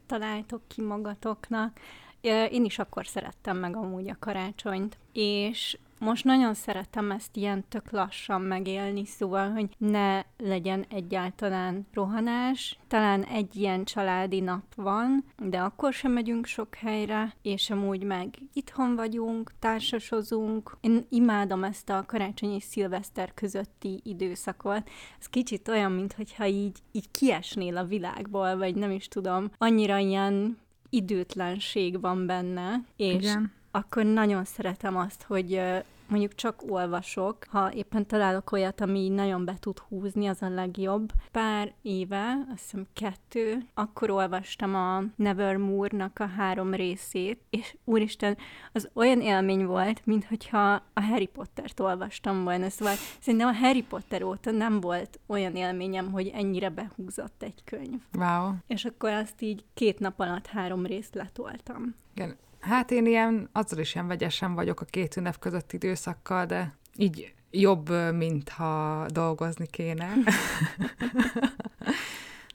találtok 0.07 0.61
ki 0.69 0.83
magatoknak. 0.83 1.81
Ö, 2.21 2.45
Én 2.45 2.65
is 2.65 2.79
akkor 2.79 3.07
szerettem 3.07 3.57
meg 3.57 3.77
amúgy 3.77 4.09
a 4.09 4.17
karácsonyt, 4.19 4.99
és 5.13 5.79
most 5.99 6.25
nagyon 6.25 6.55
szeretem 6.55 7.11
ezt 7.11 7.37
ilyen 7.37 7.65
tök 7.69 7.91
lassan 7.91 8.41
megélni, 8.41 9.05
szóval, 9.05 9.51
hogy 9.51 9.69
ne 9.79 10.23
legyen 10.39 10.85
egyáltalán 10.91 11.87
rohanás. 11.93 12.79
Talán 12.89 13.25
egy 13.25 13.57
ilyen 13.57 13.85
családi 13.85 14.41
nap 14.41 14.75
van, 14.75 15.25
de 15.39 15.59
akkor 15.59 15.93
sem 15.93 16.13
megyünk 16.13 16.47
sok 16.47 16.75
helyre, 16.75 17.35
és 17.43 17.71
amúgy 17.71 18.03
meg 18.03 18.39
itthon 18.53 18.95
vagyunk, 18.95 19.53
társasozunk. 19.59 20.77
Én 20.81 21.07
imádom 21.09 21.65
ezt 21.65 21.91
a 21.91 22.05
karácsony 22.07 22.55
és 22.55 22.63
szilveszter 22.63 23.35
közötti 23.35 24.01
időszakot. 24.05 24.89
Ez 25.19 25.27
kicsit 25.27 25.69
olyan, 25.69 25.93
mintha 25.93 26.47
így, 26.47 26.79
így 26.93 27.11
kiesnél 27.11 27.77
a 27.77 27.85
világból, 27.85 28.57
vagy 28.57 28.75
nem 28.75 28.91
is 28.91 29.09
tudom. 29.09 29.51
Annyira 29.59 29.99
ilyen 29.99 30.59
időtlenség 30.91 32.01
van 32.01 32.27
benne, 32.27 32.85
és 32.97 33.15
Igen. 33.15 33.56
Akkor 33.77 34.05
nagyon 34.05 34.45
szeretem 34.45 34.97
azt, 34.97 35.23
hogy 35.23 35.61
mondjuk 36.09 36.35
csak 36.35 36.63
olvasok, 36.69 37.37
ha 37.49 37.73
éppen 37.73 38.07
találok 38.07 38.53
olyat, 38.53 38.81
ami 38.81 38.99
így 38.99 39.11
nagyon 39.11 39.45
be 39.45 39.57
tud 39.61 39.79
húzni, 39.79 40.27
az 40.27 40.43
a 40.43 40.49
legjobb. 40.49 41.13
Pár 41.31 41.73
éve, 41.83 42.47
azt 42.53 42.63
hiszem 42.63 42.87
kettő, 42.93 43.67
akkor 43.75 44.11
olvastam 44.11 44.75
a 44.75 45.03
Nevermore-nak 45.17 46.19
a 46.19 46.27
három 46.27 46.75
részét, 46.75 47.41
és 47.51 47.77
úristen, 47.85 48.37
az 48.73 48.89
olyan 48.93 49.21
élmény 49.21 49.67
volt, 49.67 50.07
mintha 50.07 50.83
a 50.93 51.01
Harry 51.01 51.27
Pottert 51.27 51.81
olvastam 51.81 52.45
volna, 52.45 52.69
szóval 52.69 52.95
szerintem 53.21 53.49
a 53.49 53.55
Harry 53.55 53.83
Potter 53.83 54.23
óta 54.23 54.51
nem 54.51 54.81
volt 54.81 55.21
olyan 55.27 55.57
élményem, 55.57 56.13
hogy 56.13 56.31
ennyire 56.35 56.69
behúzott 56.69 57.43
egy 57.43 57.65
könyv. 57.65 58.01
Wow. 58.19 58.53
És 58.67 58.85
akkor 58.85 59.11
azt 59.11 59.43
így 59.43 59.65
két 59.75 59.99
nap 59.99 60.21
alatt 60.21 60.47
három 60.47 60.87
részt 60.87 61.15
letoltam. 61.15 61.95
Igen. 62.15 62.37
Hát 62.69 62.91
én 62.91 63.07
ilyen, 63.07 63.49
azzal 63.53 63.79
is 63.79 63.95
ilyen 63.95 64.07
vegyesen 64.07 64.55
vagyok 64.55 64.81
a 64.81 64.85
két 64.85 65.17
ünnep 65.17 65.39
közötti 65.39 65.77
időszakkal, 65.77 66.47
de 66.47 66.75
így 66.97 67.35
jobb, 67.51 67.91
mintha 68.15 69.07
dolgozni 69.09 69.67
kéne. 69.67 70.13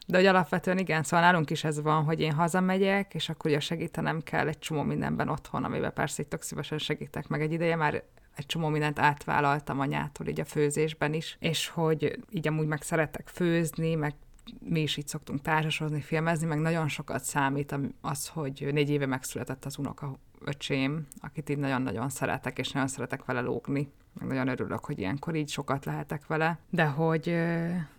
De 0.07 0.17
hogy 0.17 0.25
alapvetően 0.25 0.77
igen, 0.77 1.03
szóval 1.03 1.25
nálunk 1.25 1.49
is 1.49 1.63
ez 1.63 1.81
van, 1.81 2.03
hogy 2.03 2.19
én 2.19 2.33
hazamegyek, 2.33 3.13
és 3.13 3.29
akkor 3.29 3.51
ugye 3.51 3.59
segítenem 3.59 4.21
kell 4.21 4.47
egy 4.47 4.59
csomó 4.59 4.81
mindenben 4.81 5.29
otthon, 5.29 5.63
amiben 5.63 5.93
persze 5.93 6.21
így 6.21 6.27
tök 6.27 6.41
szívesen 6.41 6.77
segítek, 6.77 7.27
meg 7.27 7.41
egy 7.41 7.51
ideje 7.51 7.75
már 7.75 8.03
egy 8.35 8.45
csomó 8.45 8.67
mindent 8.67 8.99
átvállaltam 8.99 9.79
anyától, 9.79 10.27
így 10.27 10.39
a 10.39 10.45
főzésben 10.45 11.13
is, 11.13 11.37
és 11.39 11.67
hogy 11.67 12.19
így 12.29 12.47
amúgy 12.47 12.67
meg 12.67 12.81
szeretek 12.81 13.27
főzni, 13.27 13.95
meg 13.95 14.13
mi 14.59 14.81
is 14.81 14.97
így 14.97 15.07
szoktunk 15.07 15.41
társasozni, 15.41 16.01
filmezni, 16.01 16.47
meg 16.47 16.59
nagyon 16.59 16.87
sokat 16.87 17.23
számít 17.23 17.75
az, 18.01 18.27
hogy 18.27 18.69
négy 18.71 18.89
éve 18.89 19.05
megszületett 19.05 19.65
az 19.65 19.77
unoka 19.77 20.19
öcsém, 20.45 21.07
akit 21.21 21.49
így 21.49 21.57
nagyon-nagyon 21.57 22.09
szeretek, 22.09 22.57
és 22.57 22.71
nagyon 22.71 22.87
szeretek 22.87 23.25
vele 23.25 23.41
lógni. 23.41 23.91
Nagyon 24.19 24.47
örülök, 24.47 24.85
hogy 24.85 24.99
ilyenkor 24.99 25.35
így 25.35 25.49
sokat 25.49 25.85
lehetek 25.85 26.27
vele. 26.27 26.59
De 26.69 26.85
hogy, 26.85 27.27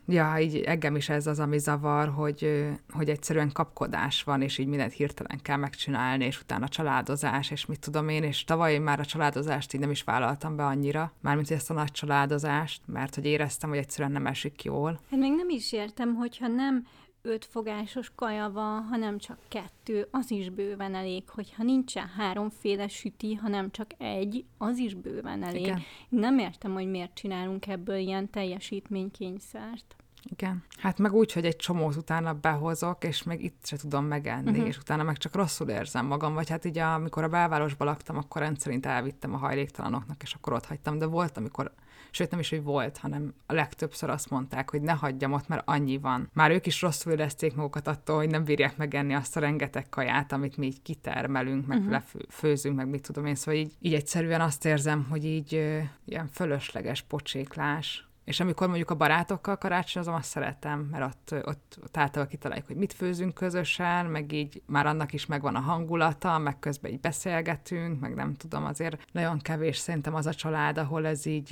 ja, 0.06 0.36
így 0.40 0.56
engem 0.56 0.96
is 0.96 1.08
ez 1.08 1.26
az, 1.26 1.38
ami 1.38 1.58
zavar, 1.58 2.08
hogy, 2.08 2.68
hogy 2.90 3.08
egyszerűen 3.08 3.52
kapkodás 3.52 4.22
van, 4.22 4.42
és 4.42 4.58
így 4.58 4.66
mindent 4.66 4.92
hirtelen 4.92 5.38
kell 5.42 5.56
megcsinálni, 5.56 6.24
és 6.24 6.40
utána 6.40 6.68
családozás, 6.68 7.50
és 7.50 7.66
mit 7.66 7.80
tudom 7.80 8.08
én, 8.08 8.22
és 8.22 8.44
tavaly 8.44 8.78
már 8.78 9.00
a 9.00 9.04
családozást 9.04 9.74
így 9.74 9.80
nem 9.80 9.90
is 9.90 10.02
vállaltam 10.02 10.56
be 10.56 10.64
annyira, 10.64 11.12
mármint 11.20 11.50
ezt 11.50 11.70
a 11.70 11.74
nagy 11.74 11.90
családozást, 11.90 12.82
mert 12.86 13.14
hogy 13.14 13.24
éreztem, 13.24 13.68
hogy 13.68 13.78
egyszerűen 13.78 14.12
nem 14.12 14.26
esik 14.26 14.64
jól. 14.64 15.00
Hát 15.10 15.20
még 15.20 15.32
nem 15.36 15.48
is 15.48 15.72
értem, 15.72 16.14
hogyha 16.14 16.46
nem 16.46 16.86
öt 17.22 17.44
fogásos 17.44 18.12
kaja 18.14 18.50
van, 18.50 18.82
hanem 18.82 19.18
csak 19.18 19.38
kettő, 19.48 20.08
az 20.10 20.30
is 20.30 20.48
bőven 20.48 20.94
elég. 20.94 21.28
Hogyha 21.28 21.62
nincsen 21.62 22.06
háromféle 22.06 22.88
süti, 22.88 23.34
hanem 23.34 23.70
csak 23.70 23.90
egy, 23.98 24.44
az 24.58 24.78
is 24.78 24.94
bőven 24.94 25.42
elég. 25.42 25.62
Igen. 25.62 25.80
Nem 26.08 26.38
értem, 26.38 26.72
hogy 26.72 26.86
miért 26.86 27.14
csinálunk 27.14 27.66
ebből 27.66 27.96
ilyen 27.96 28.30
teljesítménykényszert. 28.30 29.96
Igen. 30.30 30.64
Hát 30.78 30.98
meg 30.98 31.12
úgy, 31.12 31.32
hogy 31.32 31.44
egy 31.44 31.56
csomót 31.56 31.96
utána 31.96 32.34
behozok, 32.34 33.04
és 33.04 33.22
még 33.22 33.44
itt 33.44 33.66
se 33.66 33.76
tudom 33.76 34.04
megenni, 34.04 34.50
uh-huh. 34.50 34.66
és 34.66 34.78
utána 34.78 35.02
meg 35.02 35.16
csak 35.16 35.34
rosszul 35.34 35.68
érzem 35.68 36.06
magam. 36.06 36.34
Vagy 36.34 36.48
hát 36.48 36.64
így, 36.64 36.78
amikor 36.78 37.22
a 37.22 37.28
belvárosban 37.28 37.86
laktam, 37.86 38.16
akkor 38.16 38.40
rendszerint 38.40 38.86
elvittem 38.86 39.34
a 39.34 39.36
hajléktalanoknak, 39.36 40.22
és 40.22 40.34
akkor 40.34 40.52
ott 40.52 40.66
hagytam. 40.66 40.98
De 40.98 41.06
volt, 41.06 41.36
amikor 41.36 41.72
sőt 42.14 42.30
nem 42.30 42.40
is, 42.40 42.50
hogy 42.50 42.62
volt, 42.62 42.96
hanem 42.96 43.34
a 43.46 43.52
legtöbbször 43.52 44.10
azt 44.10 44.30
mondták, 44.30 44.70
hogy 44.70 44.82
ne 44.82 44.92
hagyjam 44.92 45.32
ott, 45.32 45.48
mert 45.48 45.62
annyi 45.64 45.98
van. 45.98 46.30
Már 46.32 46.50
ők 46.50 46.66
is 46.66 46.82
rosszul 46.82 47.12
érezték 47.12 47.54
magukat 47.54 47.86
attól, 47.86 48.16
hogy 48.16 48.30
nem 48.30 48.44
bírják 48.44 48.76
megenni 48.76 49.14
azt 49.14 49.36
a 49.36 49.40
rengeteg 49.40 49.88
kaját, 49.88 50.32
amit 50.32 50.56
mi 50.56 50.66
így 50.66 50.82
kitermelünk, 50.82 51.66
meg 51.66 51.78
uh-huh. 51.78 51.92
lefőzünk, 51.92 52.76
meg 52.76 52.88
mit 52.88 53.02
tudom 53.02 53.26
én, 53.26 53.34
szóval 53.34 53.60
így, 53.60 53.72
így 53.80 53.94
egyszerűen 53.94 54.40
azt 54.40 54.64
érzem, 54.64 55.06
hogy 55.10 55.24
így 55.24 55.54
ö, 55.54 55.78
ilyen 56.04 56.26
fölösleges 56.26 57.02
pocséklás, 57.02 58.06
és 58.24 58.40
amikor 58.40 58.66
mondjuk 58.66 58.90
a 58.90 58.94
barátokkal 58.94 59.58
karácsonyozom, 59.58 60.14
azt 60.14 60.28
szeretem, 60.28 60.80
mert 60.80 61.04
ott, 61.04 61.46
ott, 61.46 61.78
ott 61.82 61.96
általában 61.96 62.32
kitaláljuk, 62.32 62.66
hogy 62.66 62.76
mit 62.76 62.92
főzünk 62.92 63.34
közösen, 63.34 64.06
meg 64.06 64.32
így 64.32 64.62
már 64.66 64.86
annak 64.86 65.12
is 65.12 65.26
megvan 65.26 65.54
a 65.54 65.60
hangulata, 65.60 66.38
meg 66.38 66.58
közben 66.58 66.92
így 66.92 67.00
beszélgetünk, 67.00 68.00
meg 68.00 68.14
nem 68.14 68.34
tudom, 68.34 68.64
azért 68.64 69.10
nagyon 69.12 69.38
kevés 69.38 69.76
szerintem 69.76 70.14
az 70.14 70.26
a 70.26 70.34
család, 70.34 70.78
ahol 70.78 71.06
ez 71.06 71.26
így 71.26 71.50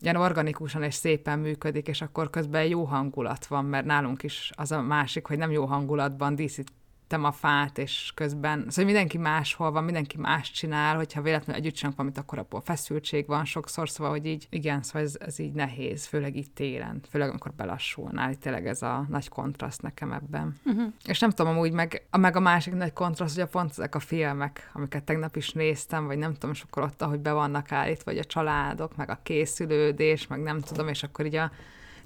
ilyen 0.00 0.16
organikusan 0.16 0.82
és 0.82 0.94
szépen 0.94 1.38
működik, 1.38 1.88
és 1.88 2.02
akkor 2.02 2.30
közben 2.30 2.64
jó 2.64 2.84
hangulat 2.84 3.46
van, 3.46 3.64
mert 3.64 3.86
nálunk 3.86 4.22
is 4.22 4.52
az 4.54 4.72
a 4.72 4.82
másik, 4.82 5.26
hogy 5.26 5.38
nem 5.38 5.50
jó 5.50 5.64
hangulatban 5.64 6.34
díszít 6.34 6.72
tettem 7.08 7.24
a 7.24 7.32
fát, 7.32 7.78
és 7.78 8.12
közben, 8.14 8.66
szóval 8.68 8.84
mindenki 8.84 9.18
máshol 9.18 9.70
van, 9.70 9.84
mindenki 9.84 10.18
más 10.18 10.50
csinál, 10.50 10.96
hogyha 10.96 11.22
véletlenül 11.22 11.62
együtt 11.62 11.74
csinálunk 11.74 11.98
valamit, 11.98 12.18
akkor 12.18 12.38
abból 12.38 12.60
feszültség 12.60 13.26
van 13.26 13.44
sokszor, 13.44 13.88
szóval, 13.88 14.12
hogy 14.12 14.26
így, 14.26 14.46
igen, 14.50 14.82
szóval 14.82 15.02
ez, 15.02 15.16
ez 15.20 15.38
így 15.38 15.52
nehéz, 15.52 16.06
főleg 16.06 16.36
itt 16.36 16.54
télen, 16.54 17.00
főleg 17.10 17.28
amikor 17.28 17.52
belassulnál, 17.52 18.30
itt 18.30 18.40
tényleg 18.40 18.66
ez 18.66 18.82
a 18.82 19.06
nagy 19.08 19.28
kontraszt 19.28 19.82
nekem 19.82 20.12
ebben. 20.12 20.60
Uh-huh. 20.64 20.92
És 21.04 21.18
nem 21.18 21.30
tudom, 21.30 21.52
amúgy 21.52 21.72
meg, 21.72 22.06
a, 22.10 22.16
meg 22.16 22.36
a 22.36 22.40
másik 22.40 22.74
nagy 22.74 22.92
kontraszt, 22.92 23.34
hogy 23.34 23.44
a 23.44 23.48
pont 23.48 23.70
ezek 23.70 23.94
a 23.94 24.00
filmek, 24.00 24.70
amiket 24.72 25.04
tegnap 25.04 25.36
is 25.36 25.52
néztem, 25.52 26.06
vagy 26.06 26.18
nem 26.18 26.32
tudom, 26.32 26.50
és 26.50 26.62
akkor 26.62 26.82
ott, 26.82 27.02
ahogy 27.02 27.20
be 27.20 27.32
vannak 27.32 27.72
állítva, 27.72 28.10
vagy 28.10 28.18
a 28.18 28.24
családok, 28.24 28.96
meg 28.96 29.10
a 29.10 29.20
készülődés, 29.22 30.26
meg 30.26 30.42
nem 30.42 30.60
tudom, 30.60 30.88
és 30.88 31.02
akkor 31.02 31.26
így 31.26 31.34
a 31.34 31.50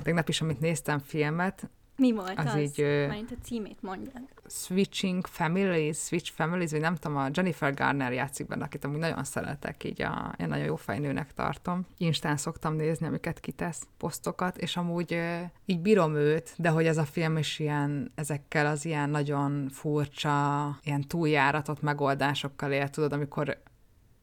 tegnap 0.02 0.28
is, 0.28 0.40
amit 0.40 0.60
néztem 0.60 0.98
filmet, 0.98 1.70
mi 2.00 2.12
volt 2.12 2.38
az? 2.38 2.46
az? 2.46 2.56
Így, 2.56 2.78
Mert 3.08 3.30
a 3.30 3.34
címét 3.42 3.82
mondjad. 3.82 4.20
Switching 4.46 5.26
Families, 5.26 5.96
Switch 5.96 6.32
Families, 6.32 6.70
vagy 6.70 6.80
nem 6.80 6.94
tudom, 6.94 7.16
a 7.16 7.28
Jennifer 7.32 7.74
Garner 7.74 8.12
játszik 8.12 8.46
benne, 8.46 8.64
akit 8.64 8.84
amúgy 8.84 8.98
nagyon 8.98 9.24
szeretek, 9.24 9.84
így 9.84 10.02
a, 10.02 10.34
én 10.38 10.48
nagyon 10.48 10.64
jó 10.64 10.76
fejnőnek 10.76 11.32
tartom. 11.32 11.86
Instán 11.96 12.36
szoktam 12.36 12.74
nézni, 12.74 13.06
amiket 13.06 13.40
kitesz, 13.40 13.86
posztokat, 13.96 14.56
és 14.56 14.76
amúgy 14.76 15.20
így 15.64 15.80
bírom 15.80 16.14
őt, 16.14 16.54
de 16.56 16.68
hogy 16.68 16.86
ez 16.86 16.96
a 16.96 17.04
film 17.04 17.36
is 17.36 17.58
ilyen, 17.58 18.12
ezekkel 18.14 18.66
az 18.66 18.84
ilyen 18.84 19.10
nagyon 19.10 19.68
furcsa, 19.68 20.78
ilyen 20.82 21.00
túljáratott 21.08 21.82
megoldásokkal 21.82 22.72
él, 22.72 22.88
tudod, 22.88 23.12
amikor 23.12 23.62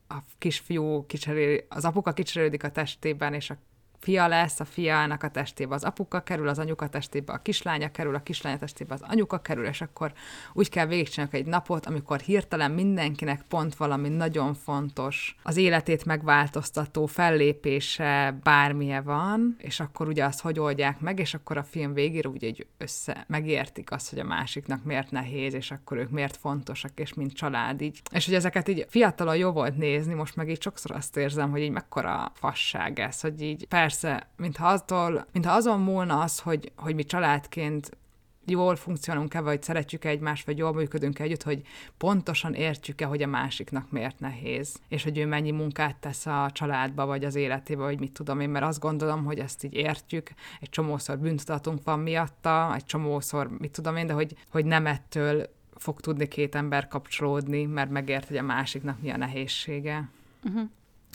a 0.07 0.17
kisfiú 0.37 1.05
kicserél, 1.05 1.63
az 1.69 1.85
apuka 1.85 2.13
kicserélődik 2.13 2.63
a 2.63 2.71
testében, 2.71 3.33
és 3.33 3.49
a 3.49 3.57
fia 3.99 4.27
lesz, 4.27 4.59
a 4.59 4.65
fiának 4.65 5.23
a 5.23 5.29
testébe 5.29 5.75
az 5.75 5.83
apuka 5.83 6.19
kerül, 6.19 6.47
az 6.47 6.59
anyuka 6.59 6.87
testébe 6.87 7.33
a 7.33 7.37
kislánya 7.37 7.91
kerül, 7.91 8.15
a 8.15 8.19
kislánya 8.19 8.57
testébe 8.57 8.93
az 8.93 9.01
anyuka 9.01 9.37
kerül, 9.37 9.65
és 9.65 9.81
akkor 9.81 10.13
úgy 10.53 10.69
kell 10.69 10.85
végigcsinálni 10.85 11.37
egy 11.37 11.45
napot, 11.45 11.85
amikor 11.85 12.19
hirtelen 12.19 12.71
mindenkinek 12.71 13.41
pont 13.47 13.75
valami 13.75 14.09
nagyon 14.09 14.53
fontos, 14.53 15.35
az 15.43 15.57
életét 15.57 16.05
megváltoztató 16.05 17.05
fellépése 17.05 18.37
bármilyen 18.43 19.03
van, 19.03 19.55
és 19.57 19.79
akkor 19.79 20.07
ugye 20.07 20.25
azt 20.25 20.41
hogy 20.41 20.59
oldják 20.59 20.99
meg, 20.99 21.19
és 21.19 21.33
akkor 21.33 21.57
a 21.57 21.63
film 21.63 21.93
végére 21.93 22.29
ugye 22.29 22.47
egy 22.47 22.67
össze 22.77 23.25
megértik 23.27 23.91
azt, 23.91 24.09
hogy 24.09 24.19
a 24.19 24.23
másiknak 24.23 24.83
miért 24.83 25.11
nehéz, 25.11 25.53
és 25.53 25.71
akkor 25.71 25.97
ők 25.97 26.09
miért 26.09 26.37
fontosak, 26.37 26.99
és 26.99 27.13
mint 27.13 27.33
család 27.33 27.81
így. 27.81 28.01
És 28.11 28.25
hogy 28.25 28.33
ezeket 28.33 28.67
így 28.67 28.85
fiatalon 28.89 29.37
jó 29.37 29.51
volt 29.51 29.77
nézni, 29.77 30.13
most 30.13 30.35
meg 30.35 30.49
így 30.49 30.61
sokszor 30.61 30.91
azt 30.91 31.17
érzem, 31.17 31.51
hogy 31.51 31.61
így 31.61 31.71
mekkora 31.71 32.31
fasság 32.33 32.99
ez, 32.99 33.21
hogy 33.21 33.41
így 33.41 33.67
persze 33.67 33.86
persze, 33.87 34.27
mintha, 34.37 34.67
attól, 34.67 35.25
mintha 35.31 35.53
azon 35.53 35.79
múlna 35.79 36.19
az, 36.19 36.39
hogy, 36.39 36.71
hogy 36.75 36.95
mi 36.95 37.03
családként 37.03 37.97
jól 38.45 38.75
funkcionálunk-e, 38.75 39.41
vagy 39.41 39.63
szeretjük 39.63 40.05
-e 40.05 40.09
egymást, 40.09 40.45
vagy 40.45 40.57
jól 40.57 40.73
működünk 40.73 41.19
együtt, 41.19 41.43
hogy 41.43 41.61
pontosan 41.97 42.53
értjük-e, 42.53 43.05
hogy 43.05 43.21
a 43.21 43.27
másiknak 43.27 43.91
miért 43.91 44.19
nehéz, 44.19 44.79
és 44.87 45.03
hogy 45.03 45.17
ő 45.17 45.25
mennyi 45.25 45.51
munkát 45.51 45.95
tesz 45.95 46.25
a 46.25 46.49
családba, 46.53 47.05
vagy 47.05 47.23
az 47.25 47.35
életébe, 47.35 47.81
vagy 47.81 47.99
mit 47.99 48.11
tudom 48.11 48.39
én, 48.39 48.49
mert 48.49 48.65
azt 48.65 48.79
gondolom, 48.79 49.25
hogy 49.25 49.39
ezt 49.39 49.63
így 49.63 49.73
értjük, 49.73 50.29
egy 50.59 50.69
csomószor 50.69 51.17
büntetetünk 51.17 51.83
van 51.83 51.99
miatta, 51.99 52.75
egy 52.75 52.85
csomószor, 52.85 53.49
mit 53.57 53.71
tudom 53.71 53.95
én, 53.95 54.07
de 54.07 54.13
hogy, 54.13 54.35
hogy 54.49 54.65
nem 54.65 54.85
ettől 54.85 55.49
fog 55.75 55.99
tudni 55.99 56.27
két 56.27 56.55
ember 56.55 56.87
kapcsolódni, 56.87 57.65
mert 57.65 57.89
megért, 57.89 58.27
hogy 58.27 58.37
a 58.37 58.41
másiknak 58.41 59.01
mi 59.01 59.09
a 59.09 59.17
nehézsége. 59.17 60.09
Uh-huh. 60.43 60.69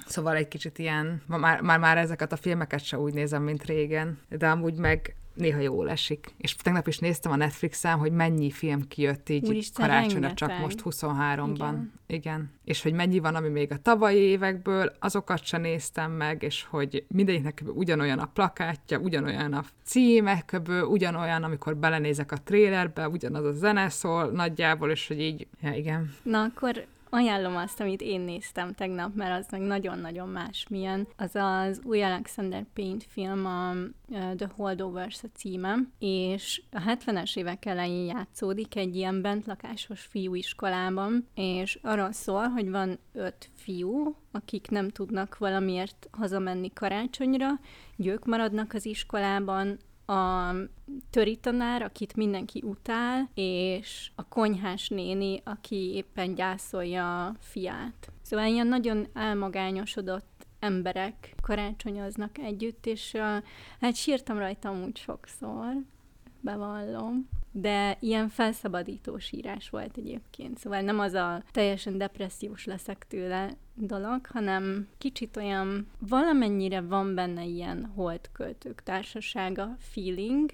Szóval 0.07 0.37
egy 0.37 0.49
kicsit 0.49 0.79
ilyen, 0.79 1.23
már, 1.27 1.61
már, 1.61 1.79
már 1.79 1.99
ezeket 1.99 2.33
a 2.33 2.37
filmeket 2.37 2.85
se 2.85 2.99
úgy 2.99 3.15
nézem, 3.15 3.43
mint 3.43 3.65
régen, 3.65 4.19
de 4.29 4.49
amúgy 4.49 4.75
meg 4.75 5.17
néha 5.35 5.61
jól 5.61 5.91
esik. 5.91 6.35
És 6.39 6.55
tegnap 6.55 6.89
is 6.89 6.99
néztem 6.99 7.33
a 7.33 7.37
Netflixen, 7.37 7.99
hogy 7.99 8.13
mennyi 8.13 8.51
film 8.51 8.89
kijött 8.89 9.29
így 9.29 9.49
Úristen, 9.49 9.87
karácsonyra, 9.87 10.35
csak 10.35 10.59
most 10.59 10.81
23-ban. 10.85 11.55
Igen. 11.57 11.93
Igen. 12.07 12.51
És 12.65 12.83
hogy 12.83 12.93
mennyi 12.93 13.19
van, 13.19 13.35
ami 13.35 13.49
még 13.49 13.73
a 13.73 13.77
tavalyi 13.77 14.19
évekből, 14.19 14.93
azokat 14.99 15.45
sem 15.45 15.61
néztem 15.61 16.11
meg, 16.13 16.43
és 16.43 16.65
hogy 16.71 17.05
mindegyiknek 17.09 17.63
ugyanolyan 17.67 18.19
a 18.19 18.27
plakátja, 18.27 18.99
ugyanolyan 18.99 19.53
a 19.53 19.65
címek, 19.85 20.61
ugyanolyan, 20.89 21.43
amikor 21.43 21.77
belenézek 21.77 22.33
a 22.33 22.37
trélerbe, 22.37 23.09
ugyanaz 23.09 23.45
a 23.45 23.53
zene 23.53 23.89
szól 23.89 24.31
nagyjából, 24.31 24.91
és 24.91 25.09
hogy 25.09 25.21
így, 25.21 25.47
ja, 25.63 25.73
igen. 25.73 26.15
Na 26.23 26.43
akkor 26.43 26.87
ajánlom 27.15 27.57
azt, 27.57 27.81
amit 27.81 28.01
én 28.01 28.21
néztem 28.21 28.73
tegnap, 28.73 29.15
mert 29.15 29.45
az 29.45 29.51
meg 29.51 29.61
nagyon-nagyon 29.61 30.29
más 30.29 30.67
milyen. 30.69 31.07
Az 31.17 31.31
az 31.35 31.81
új 31.85 32.03
Alexander 32.03 32.65
Payne 32.75 33.01
film, 33.09 33.47
a 33.47 33.73
The 34.37 34.51
Holdovers 34.57 35.23
a 35.23 35.29
címe, 35.35 35.77
és 35.99 36.63
a 36.71 36.81
70-es 36.81 37.37
évek 37.37 37.65
elején 37.65 38.07
játszódik 38.07 38.77
egy 38.77 38.97
ilyen 38.97 39.23
bentlakásos 39.23 40.01
fiúiskolában, 40.01 41.29
és 41.35 41.79
arról 41.83 42.13
szól, 42.13 42.49
hogy 42.49 42.71
van 42.71 42.99
öt 43.13 43.51
fiú, 43.55 44.17
akik 44.31 44.71
nem 44.71 44.89
tudnak 44.89 45.39
valamiért 45.39 46.09
hazamenni 46.11 46.73
karácsonyra, 46.73 47.49
győk 47.97 48.25
maradnak 48.25 48.73
az 48.73 48.87
iskolában, 48.87 49.79
a 50.07 50.53
töri 51.11 51.37
tanár, 51.37 51.83
akit 51.83 52.17
mindenki 52.17 52.63
utál, 52.65 53.31
és 53.35 54.11
a 54.15 54.29
konyhás 54.29 54.89
néni, 54.89 55.41
aki 55.45 55.93
éppen 55.95 56.35
gyászolja 56.35 57.27
a 57.27 57.35
fiát. 57.39 58.13
Szóval 58.23 58.47
ilyen 58.47 58.67
nagyon 58.67 59.07
elmagányosodott 59.15 60.47
emberek 60.59 61.35
karácsonyoznak 61.43 62.39
együtt, 62.39 62.87
és 62.87 63.13
uh, 63.15 63.45
hát 63.81 63.95
sírtam 63.95 64.39
rajtam 64.39 64.83
úgy 64.83 64.97
sokszor, 64.97 65.77
bevallom 66.41 67.29
de 67.53 67.97
ilyen 68.01 68.29
felszabadítós 68.29 69.33
írás 69.33 69.71
volt 69.71 69.97
egyébként. 69.97 70.59
Szóval 70.59 70.81
nem 70.81 70.99
az 70.99 71.13
a 71.13 71.43
teljesen 71.51 71.99
depressziós 71.99 72.65
leszek 72.65 73.07
tőle 73.09 73.57
dolog, 73.75 74.27
hanem 74.27 74.89
kicsit 74.99 75.37
olyan, 75.37 75.87
valamennyire 75.99 76.81
van 76.81 77.15
benne 77.15 77.45
ilyen 77.45 77.93
holdköltők 77.95 78.83
társasága 78.83 79.77
feeling, 79.79 80.51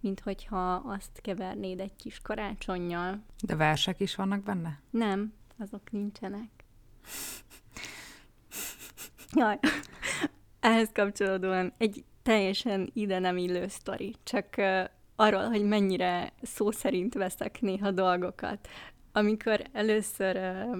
mint 0.00 0.20
hogyha 0.20 0.74
azt 0.74 1.20
kevernéd 1.22 1.80
egy 1.80 1.96
kis 1.96 2.20
karácsonyjal. 2.20 3.22
De 3.42 3.56
versek 3.56 4.00
is 4.00 4.14
vannak 4.14 4.42
benne? 4.42 4.80
Nem, 4.90 5.32
azok 5.58 5.90
nincsenek. 5.90 6.50
Jaj, 9.32 9.58
ehhez 10.60 10.90
kapcsolódóan 10.92 11.72
egy 11.78 12.04
teljesen 12.22 12.90
ide 12.92 13.18
nem 13.18 13.36
illő 13.36 13.68
sztori, 13.68 14.14
csak 14.22 14.56
arról, 15.20 15.48
hogy 15.48 15.64
mennyire 15.64 16.32
szó 16.42 16.70
szerint 16.70 17.14
veszek 17.14 17.60
néha 17.60 17.90
dolgokat. 17.90 18.68
Amikor 19.12 19.62
először 19.72 20.36
uh, 20.36 20.76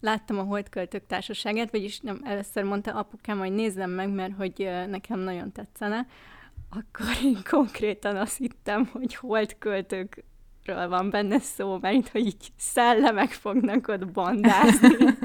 láttam 0.00 0.38
a 0.38 0.42
Holdköltők 0.42 1.06
társaságát, 1.06 1.70
vagyis 1.70 2.00
nem, 2.00 2.20
először 2.24 2.64
mondta 2.64 2.94
apukám, 2.94 3.38
hogy 3.38 3.52
nézzem 3.52 3.90
meg, 3.90 4.10
mert 4.10 4.36
hogy 4.36 4.70
nekem 4.88 5.18
nagyon 5.18 5.52
tetszene, 5.52 6.06
akkor 6.70 7.06
én 7.24 7.38
konkrétan 7.50 8.16
azt 8.16 8.36
hittem, 8.36 8.86
hogy 8.92 9.14
Holdköltőkről 9.14 10.88
van 10.88 11.10
benne 11.10 11.38
szó, 11.38 11.78
mert 11.78 12.08
hogy 12.08 12.26
így 12.26 12.48
szellemek 12.56 13.30
fognak 13.30 13.88
ott 13.88 14.06
bandázni. 14.06 14.96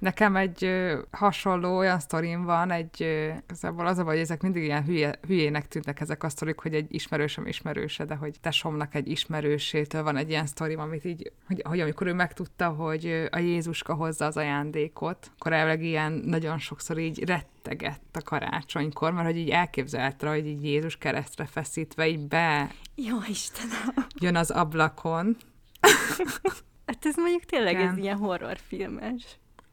Nekem 0.00 0.36
egy 0.36 0.70
hasonló 1.10 1.76
olyan 1.76 1.98
sztorim 1.98 2.44
van, 2.44 2.70
egy, 2.70 3.00
igazából 3.42 3.86
az 3.86 3.98
a 3.98 4.04
baj, 4.04 4.12
hogy 4.12 4.22
ezek 4.22 4.42
mindig 4.42 4.62
ilyen 4.62 4.84
hülye, 4.84 5.18
hülyének 5.26 5.68
tűnnek 5.68 6.00
ezek 6.00 6.22
a 6.22 6.28
sztorik, 6.28 6.58
hogy 6.58 6.74
egy 6.74 6.94
ismerősöm 6.94 7.46
ismerőse, 7.46 8.04
de 8.04 8.14
hogy 8.14 8.40
tesomnak 8.40 8.94
egy 8.94 9.08
ismerősétől 9.08 10.02
van 10.02 10.16
egy 10.16 10.28
ilyen 10.28 10.46
sztorim, 10.46 10.80
amit 10.80 11.04
így, 11.04 11.32
hogy, 11.46 11.62
hogy 11.64 11.80
amikor 11.80 12.06
ő 12.06 12.12
megtudta, 12.12 12.68
hogy 12.68 13.28
a 13.30 13.38
Jézuska 13.38 13.94
hozza 13.94 14.24
az 14.24 14.36
ajándékot, 14.36 15.30
akkor 15.38 15.52
elvileg 15.52 15.82
ilyen 15.82 16.12
nagyon 16.12 16.58
sokszor 16.58 16.98
így 16.98 17.24
rettegett 17.24 18.16
a 18.16 18.22
karácsonykor, 18.22 19.12
mert 19.12 19.26
hogy 19.26 19.38
így 19.38 19.50
elképzelte, 19.50 20.28
hogy 20.28 20.46
így 20.46 20.64
Jézus 20.64 20.96
keresztre 20.96 21.46
feszítve 21.46 22.08
így 22.08 22.28
be 22.28 22.70
Jó 22.94 23.16
Istenem! 23.28 24.06
jön 24.20 24.36
az 24.36 24.50
ablakon. 24.50 25.36
Hát 26.90 27.06
ez 27.06 27.16
mondjuk 27.16 27.44
tényleg 27.44 27.74
Igen. 27.74 27.88
ez 27.88 27.96
ilyen 27.96 28.16
horrorfilmes. 28.16 29.22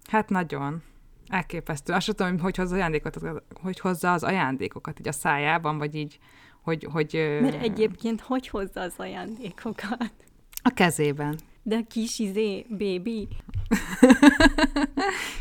Hát 0.07 0.29
nagyon. 0.29 0.81
Elképesztő. 1.27 1.93
Azt 1.93 2.05
sem 2.05 2.15
tudom, 2.15 2.39
hogy 2.39 2.55
hozza, 2.55 2.75
ajándékot, 2.75 3.17
hogy 3.61 3.79
hozza 3.79 4.13
az 4.13 4.23
ajándékokat 4.23 4.99
így 4.99 5.07
a 5.07 5.11
szájában, 5.11 5.77
vagy 5.77 5.95
így, 5.95 6.19
hogy... 6.61 6.87
hogy 6.91 7.37
Mert 7.41 7.61
egyébként 7.61 8.21
hogy 8.21 8.47
hozza 8.47 8.81
az 8.81 8.93
ajándékokat? 8.97 10.13
A 10.61 10.69
kezében. 10.69 11.39
De 11.63 11.75
a 11.75 11.87
kis 11.87 12.19
izé, 12.19 12.65
baby. 12.69 13.27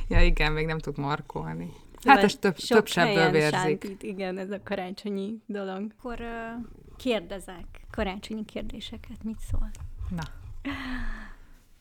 Ja 0.08 0.22
igen, 0.22 0.52
még 0.52 0.66
nem 0.66 0.78
tud 0.78 0.98
markolni. 0.98 1.72
Szóval 1.98 2.14
Hát 2.14 2.24
ez 2.24 2.36
több, 2.36 2.56
több 2.56 2.86
sebből 2.86 3.30
vérzik. 3.30 3.52
sántít, 3.52 4.02
igen, 4.02 4.38
ez 4.38 4.50
a 4.50 4.60
karácsonyi 4.64 5.42
dolog. 5.46 5.92
Akkor 5.98 6.20
uh, 6.20 6.66
kérdezek 6.96 7.64
karácsonyi 7.90 8.44
kérdéseket, 8.44 9.24
mit 9.24 9.38
szól? 9.50 9.70
Na, 10.10 10.22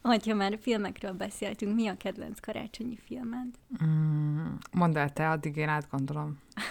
Hogyha 0.05 0.35
már 0.35 0.57
filmekről 0.61 1.11
beszéltünk, 1.11 1.75
mi 1.75 1.87
a 1.87 1.97
kedvenc 1.97 2.39
karácsonyi 2.39 2.97
filmed? 2.97 3.47
mm, 3.83 4.53
mondd 4.71 4.97
el 4.97 5.13
te, 5.13 5.29
addig 5.29 5.55
én 5.55 5.69
átgondolom. 5.69 6.39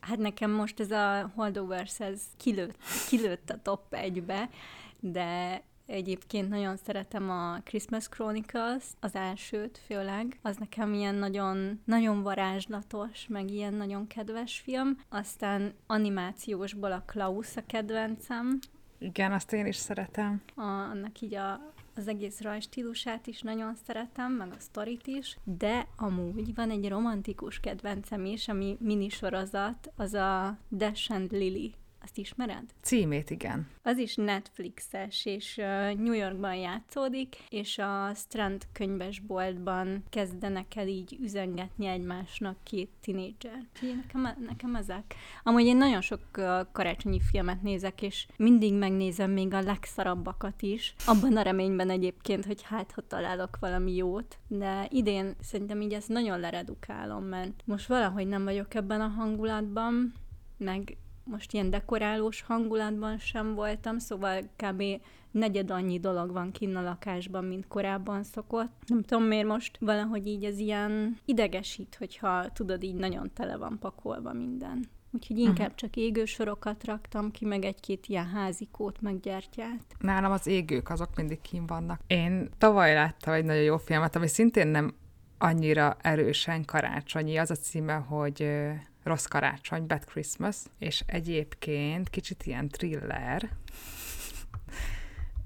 Hát 0.00 0.18
nekem 0.18 0.50
most 0.50 0.80
ez 0.80 0.90
a 0.90 1.32
Holdovers, 1.34 2.00
ez 2.00 2.22
kilőtt, 2.36 2.78
kilőtt 3.08 3.50
a 3.50 3.62
top 3.62 3.94
egybe, 3.94 4.48
de 5.00 5.62
egyébként 5.86 6.48
nagyon 6.48 6.76
szeretem 6.76 7.30
a 7.30 7.58
Christmas 7.64 8.08
Chronicles, 8.08 8.84
az 9.00 9.14
elsőt 9.14 9.80
főleg. 9.86 10.38
Az 10.42 10.56
nekem 10.56 10.92
ilyen 10.94 11.14
nagyon, 11.14 11.80
nagyon 11.84 12.22
varázslatos, 12.22 13.26
meg 13.28 13.50
ilyen 13.50 13.74
nagyon 13.74 14.06
kedves 14.06 14.58
film. 14.58 14.98
Aztán 15.08 15.74
animációsból 15.86 16.92
a 16.92 17.02
Klaus 17.06 17.56
a 17.56 17.62
kedvencem, 17.66 18.58
Igen, 18.98 19.32
azt 19.32 19.52
én 19.52 19.66
is 19.66 19.76
szeretem. 19.76 20.42
a, 20.54 20.62
annak 20.62 21.20
így 21.20 21.34
a, 21.34 21.74
az 21.96 22.08
egész 22.08 22.40
rajstílusát 22.40 23.26
is 23.26 23.40
nagyon 23.40 23.74
szeretem, 23.86 24.32
meg 24.32 24.52
a 24.52 24.60
sztorit 24.60 25.06
is, 25.06 25.38
de 25.44 25.88
amúgy 25.96 26.54
van 26.54 26.70
egy 26.70 26.88
romantikus 26.88 27.60
kedvencem 27.60 28.24
is, 28.24 28.48
ami 28.48 28.76
minisorozat, 28.80 29.92
az 29.96 30.14
a 30.14 30.58
Dash 30.70 31.12
and 31.12 31.32
Lily. 31.32 31.74
Azt 32.06 32.18
ismered? 32.18 32.64
Címét 32.80 33.30
igen. 33.30 33.68
Az 33.82 33.98
is 33.98 34.14
Netflixes, 34.14 35.24
és 35.24 35.56
New 35.96 36.12
Yorkban 36.12 36.54
játszódik, 36.54 37.36
és 37.48 37.78
a 37.78 38.14
Strand 38.14 38.62
könyvesboltban 38.72 40.02
kezdenek 40.10 40.76
el 40.76 40.88
így 40.88 41.18
üzengetni 41.20 41.86
egymásnak 41.86 42.56
két 42.62 42.90
tinédzser. 43.00 43.66
Nekem, 43.80 44.44
nekem 44.46 44.74
ezek. 44.74 45.14
Amúgy 45.42 45.64
én 45.64 45.76
nagyon 45.76 46.00
sok 46.00 46.20
karácsonyi 46.72 47.20
filmet 47.20 47.62
nézek, 47.62 48.02
és 48.02 48.26
mindig 48.36 48.74
megnézem 48.74 49.30
még 49.30 49.54
a 49.54 49.60
legszarabbakat 49.60 50.62
is. 50.62 50.94
Abban 51.06 51.36
a 51.36 51.42
reményben 51.42 51.90
egyébként, 51.90 52.44
hogy 52.44 52.62
hát, 52.62 52.92
ha 52.92 53.06
találok 53.06 53.56
valami 53.60 53.94
jót. 53.94 54.38
De 54.48 54.86
idén 54.90 55.34
szerintem 55.40 55.80
így 55.80 55.92
ezt 55.92 56.08
nagyon 56.08 56.40
leredukálom, 56.40 57.24
mert 57.24 57.62
most 57.64 57.86
valahogy 57.86 58.26
nem 58.26 58.44
vagyok 58.44 58.74
ebben 58.74 59.00
a 59.00 59.08
hangulatban, 59.08 60.12
meg 60.58 60.96
most 61.30 61.52
ilyen 61.52 61.70
dekorálós 61.70 62.42
hangulatban 62.42 63.18
sem 63.18 63.54
voltam, 63.54 63.98
szóval 63.98 64.40
kb. 64.56 64.82
negyed 65.30 65.70
annyi 65.70 66.00
dolog 66.00 66.32
van 66.32 66.50
kinn 66.50 66.76
a 66.76 66.82
lakásban, 66.82 67.44
mint 67.44 67.68
korábban 67.68 68.24
szokott. 68.24 68.72
Nem 68.86 69.02
tudom 69.02 69.24
miért 69.24 69.46
most 69.46 69.76
valahogy 69.80 70.26
így 70.26 70.44
ez 70.44 70.58
ilyen 70.58 71.18
idegesít, 71.24 71.96
hogyha 71.98 72.52
tudod, 72.52 72.82
így 72.82 72.94
nagyon 72.94 73.30
tele 73.34 73.56
van 73.56 73.78
pakolva 73.78 74.32
minden. 74.32 74.88
Úgyhogy 75.12 75.38
inkább 75.38 75.74
csak 75.74 75.96
égősorokat 75.96 76.84
raktam 76.84 77.30
ki, 77.30 77.44
meg 77.44 77.64
egy-két 77.64 78.06
ilyen 78.06 78.26
házikót, 78.26 79.00
meg 79.00 79.20
gyertyát. 79.20 79.84
Nálam 79.98 80.32
az 80.32 80.46
égők, 80.46 80.90
azok 80.90 81.16
mindig 81.16 81.40
kín 81.40 81.66
vannak. 81.66 82.00
Én 82.06 82.50
tavaly 82.58 82.94
láttam 82.94 83.32
egy 83.32 83.44
nagyon 83.44 83.62
jó 83.62 83.76
filmet, 83.76 84.16
ami 84.16 84.28
szintén 84.28 84.66
nem 84.66 84.94
annyira 85.38 85.96
erősen 86.00 86.64
karácsonyi. 86.64 87.36
Az 87.36 87.50
a 87.50 87.54
címe, 87.54 87.94
hogy 87.94 88.48
Rossz 89.06 89.24
karácsony, 89.24 89.86
Bad 89.86 90.04
Christmas, 90.04 90.56
és 90.78 91.02
egyébként 91.06 92.08
kicsit 92.08 92.42
ilyen 92.42 92.68
thriller, 92.68 93.50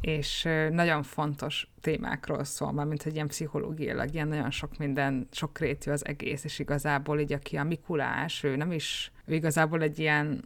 és 0.01 0.49
nagyon 0.71 1.03
fontos 1.03 1.69
témákról 1.81 2.45
szól, 2.45 2.73
már 2.73 2.87
mint 2.87 3.03
hogy 3.03 3.15
ilyen 3.15 3.27
pszichológiailag, 3.27 4.15
ilyen 4.15 4.29
nagyon 4.29 4.51
sok 4.51 4.77
minden, 4.79 5.29
sok 5.31 5.59
rétű 5.59 5.91
az 5.91 6.07
egész, 6.07 6.45
és 6.45 6.59
igazából 6.59 7.21
így 7.21 7.33
aki 7.33 7.57
a 7.57 7.65
Mikulás, 7.65 8.43
ő 8.43 8.57
nem 8.57 8.73
is, 8.73 9.13
ő 9.25 9.35
igazából 9.35 9.83
egy 9.83 9.99
ilyen 9.99 10.45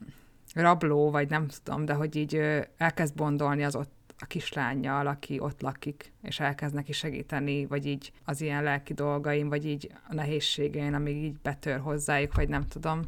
rabló, 0.54 1.10
vagy 1.10 1.28
nem 1.28 1.48
tudom, 1.62 1.84
de 1.84 1.92
hogy 1.92 2.16
így 2.16 2.34
elkezd 2.76 3.14
bondolni 3.14 3.64
az 3.64 3.76
ott 3.76 4.03
a 4.24 4.26
kislányjal, 4.26 5.06
aki 5.06 5.40
ott 5.40 5.60
lakik, 5.60 6.12
és 6.22 6.40
elkezd 6.40 6.74
neki 6.74 6.92
segíteni, 6.92 7.66
vagy 7.66 7.86
így 7.86 8.12
az 8.24 8.40
ilyen 8.40 8.62
lelki 8.62 8.92
dolgaim, 8.94 9.48
vagy 9.48 9.66
így 9.66 9.90
a 10.08 10.14
nehézségein, 10.14 10.94
amíg 10.94 11.16
így 11.16 11.36
betör 11.42 11.78
hozzájuk, 11.78 12.34
vagy 12.34 12.48
nem 12.48 12.66
tudom. 12.66 13.00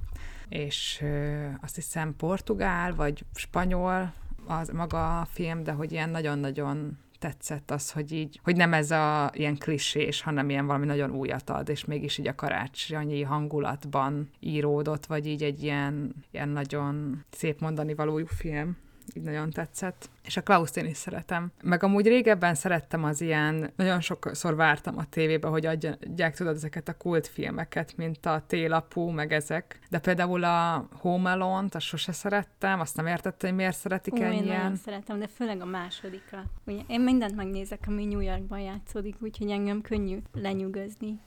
És 0.48 0.98
ö, 1.02 1.46
azt 1.62 1.74
hiszem 1.74 2.16
portugál, 2.16 2.94
vagy 2.94 3.24
spanyol 3.34 4.12
az 4.46 4.68
maga 4.68 5.20
a 5.20 5.24
film, 5.24 5.62
de 5.62 5.72
hogy 5.72 5.92
ilyen 5.92 6.10
nagyon-nagyon 6.10 6.98
tetszett 7.18 7.70
az, 7.70 7.90
hogy 7.90 8.12
így, 8.12 8.40
hogy 8.42 8.56
nem 8.56 8.72
ez 8.72 8.90
a 8.90 9.30
ilyen 9.34 9.56
klisés, 9.56 10.22
hanem 10.22 10.50
ilyen 10.50 10.66
valami 10.66 10.86
nagyon 10.86 11.10
újat 11.10 11.50
ad, 11.50 11.68
és 11.68 11.84
mégis 11.84 12.18
így 12.18 12.28
a 12.28 12.34
karácsonyi 12.34 13.22
hangulatban 13.22 14.30
íródott, 14.40 15.06
vagy 15.06 15.26
így 15.26 15.42
egy 15.42 15.62
ilyen, 15.62 16.14
ilyen 16.30 16.48
nagyon 16.48 17.24
szép 17.30 17.60
mondani 17.60 17.94
valójú 17.94 18.26
film 18.26 18.76
így 19.14 19.22
nagyon 19.22 19.50
tetszett. 19.50 20.10
És 20.24 20.36
a 20.36 20.42
Klaus 20.42 20.76
én 20.76 20.86
is 20.86 20.96
szeretem. 20.96 21.52
Meg 21.62 21.82
amúgy 21.82 22.06
régebben 22.06 22.54
szerettem 22.54 23.04
az 23.04 23.20
ilyen, 23.20 23.72
nagyon 23.76 24.00
sokszor 24.00 24.56
vártam 24.56 24.98
a 24.98 25.04
tévébe, 25.08 25.48
hogy 25.48 25.66
adják, 25.66 26.36
tudod, 26.36 26.54
ezeket 26.54 26.88
a 26.88 26.96
kultfilmeket, 26.96 27.96
mint 27.96 28.26
a 28.26 28.44
Télapú, 28.46 29.08
meg 29.08 29.32
ezek. 29.32 29.78
De 29.90 29.98
például 29.98 30.44
a 30.44 30.88
Home 30.92 31.30
Alone-t, 31.30 31.74
azt 31.74 31.86
sose 31.86 32.12
szerettem, 32.12 32.80
azt 32.80 32.96
nem 32.96 33.06
értettem, 33.06 33.48
hogy 33.48 33.58
miért 33.58 33.76
szeretik 33.76 34.12
Ú, 34.12 34.16
én 34.16 34.22
ennyien. 34.24 34.56
nagyon 34.56 34.76
szeretem, 34.76 35.18
de 35.18 35.26
főleg 35.26 35.60
a 35.60 35.64
másodikat. 35.64 36.44
Ugye, 36.64 36.80
én 36.86 37.00
mindent 37.00 37.36
megnézek, 37.36 37.84
ami 37.86 38.04
New 38.04 38.20
Yorkban 38.20 38.58
játszódik, 38.58 39.16
úgyhogy 39.20 39.50
engem 39.50 39.80
könnyű 39.80 40.18
lenyűgözni. 40.32 41.20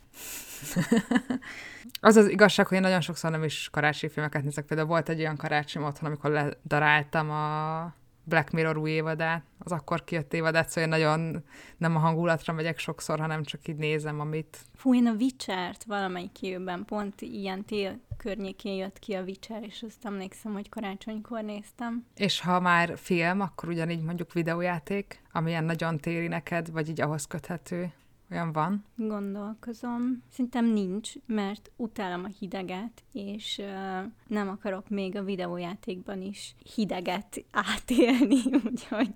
Az 2.02 2.16
az 2.16 2.28
igazság, 2.28 2.68
hogy 2.68 2.78
én 2.78 2.84
nagyon 2.84 3.02
sokszor 3.02 3.32
nem 3.32 3.44
is 3.44 3.70
karácsonyi 3.72 4.14
filmeket 4.14 4.44
nézek. 4.44 4.66
Például 4.66 4.88
volt 4.88 5.10
egy 5.10 5.20
olyan 5.20 5.38
karácsony 5.38 5.84
otthon, 5.84 6.10
amikor 6.10 6.32
ledaráltam 6.32 7.30
a 7.30 7.94
Black 8.24 8.52
Mirror 8.52 8.78
új 8.78 8.90
évadát, 8.90 9.44
az 9.58 9.72
akkor 9.72 10.04
kijött 10.04 10.34
évadát, 10.34 10.70
szóval 10.70 10.84
én 10.84 10.90
nagyon 10.90 11.44
nem 11.78 11.96
a 11.96 12.00
hangulatra 12.00 12.54
megyek 12.54 12.80
sokszor, 12.80 13.20
hanem 13.20 13.44
csak 13.44 13.68
így 13.68 13.76
nézem, 13.76 14.20
amit... 14.20 14.58
Fú, 14.76 14.96
én 14.96 15.08
a 15.08 15.14
Witcher-t 15.14 15.84
valamelyik 15.84 16.42
évben 16.42 16.86
pont 16.86 17.22
ilyen 17.22 17.66
tél 17.66 18.00
környékén 18.18 18.76
jött 18.76 19.00
ki 19.00 19.14
a 19.14 19.22
Witcher, 19.22 19.64
és 19.64 19.84
azt 19.88 20.06
emlékszem, 20.06 20.54
hogy 20.54 20.70
karácsonykor 20.70 21.42
néztem. 21.44 22.06
És 22.16 22.42
ha 22.42 22.60
már 22.60 22.98
film, 22.98 23.42
akkor 23.42 23.70
ugyanígy 23.70 24.02
mondjuk 24.02 24.34
videójáték, 24.34 25.22
amilyen 25.32 25.64
nagyon 25.64 25.98
téri 25.98 26.28
neked, 26.28 26.72
vagy 26.72 26.90
így 26.90 27.02
ahhoz 27.02 27.26
köthető, 27.26 27.92
olyan 28.32 28.52
van. 28.52 28.86
Gondolkozom. 28.96 30.24
Szerintem 30.32 30.66
nincs, 30.66 31.14
mert 31.26 31.72
utálom 31.76 32.24
a 32.24 32.32
hideget, 32.40 33.04
és 33.14 33.58
uh, 33.58 34.12
nem 34.28 34.50
akarok 34.50 34.90
még 34.90 35.16
a 35.16 35.24
videójátékban 35.24 36.22
is 36.22 36.56
hideget 36.76 37.44
átélni, 37.52 38.42
úgyhogy 38.70 39.14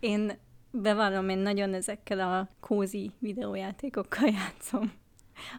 én 0.00 0.32
bevallom, 0.70 1.28
én 1.28 1.38
nagyon 1.38 1.74
ezekkel 1.74 2.20
a 2.20 2.48
kózi 2.60 3.10
videójátékokkal 3.18 4.28
játszom. 4.28 4.92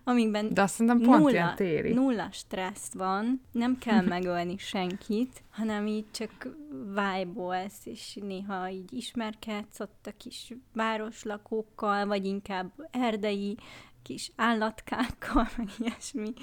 Amikben 0.04 0.54
De 0.54 0.62
azt 0.62 0.74
szerintem 0.74 1.02
pont 1.02 1.18
nulla, 1.18 1.32
ilyen 1.32 1.56
téri. 1.56 1.94
nulla 1.94 2.28
stressz 2.32 2.94
van, 2.94 3.42
nem 3.52 3.78
kell 3.78 4.02
megölni 4.16 4.58
senkit, 4.58 5.44
hanem 5.50 5.88
így 5.88 6.06
csak 6.12 6.48
vibe 6.88 7.72
és 7.84 8.18
néha 8.22 8.70
így 8.70 8.94
ismerkedsz 8.94 9.80
ott 9.80 10.08
a 10.08 10.12
kis 10.18 10.54
városlakókkal, 10.74 12.06
vagy 12.06 12.26
inkább 12.26 12.72
erdei 12.92 13.58
kis 14.04 14.32
állatkákkal, 14.36 15.48
meg 15.58 15.68
ilyesmi. 15.80 16.34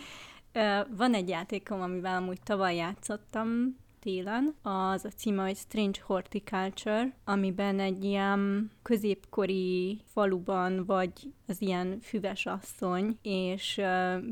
Van 0.96 1.14
egy 1.14 1.28
játékom, 1.28 1.80
amivel 1.80 2.16
amúgy 2.16 2.40
tavaly 2.42 2.76
játszottam, 2.76 3.76
télen. 4.00 4.54
Az 4.62 5.04
a 5.04 5.08
címe, 5.08 5.42
hogy 5.42 5.56
Strange 5.56 5.98
Horticulture, 6.02 7.16
amiben 7.24 7.80
egy 7.80 8.04
ilyen 8.04 8.70
középkori 8.82 10.00
faluban 10.04 10.84
vagy 10.84 11.12
az 11.46 11.62
ilyen 11.62 11.98
füves 12.02 12.46
asszony, 12.46 13.18
és 13.22 13.80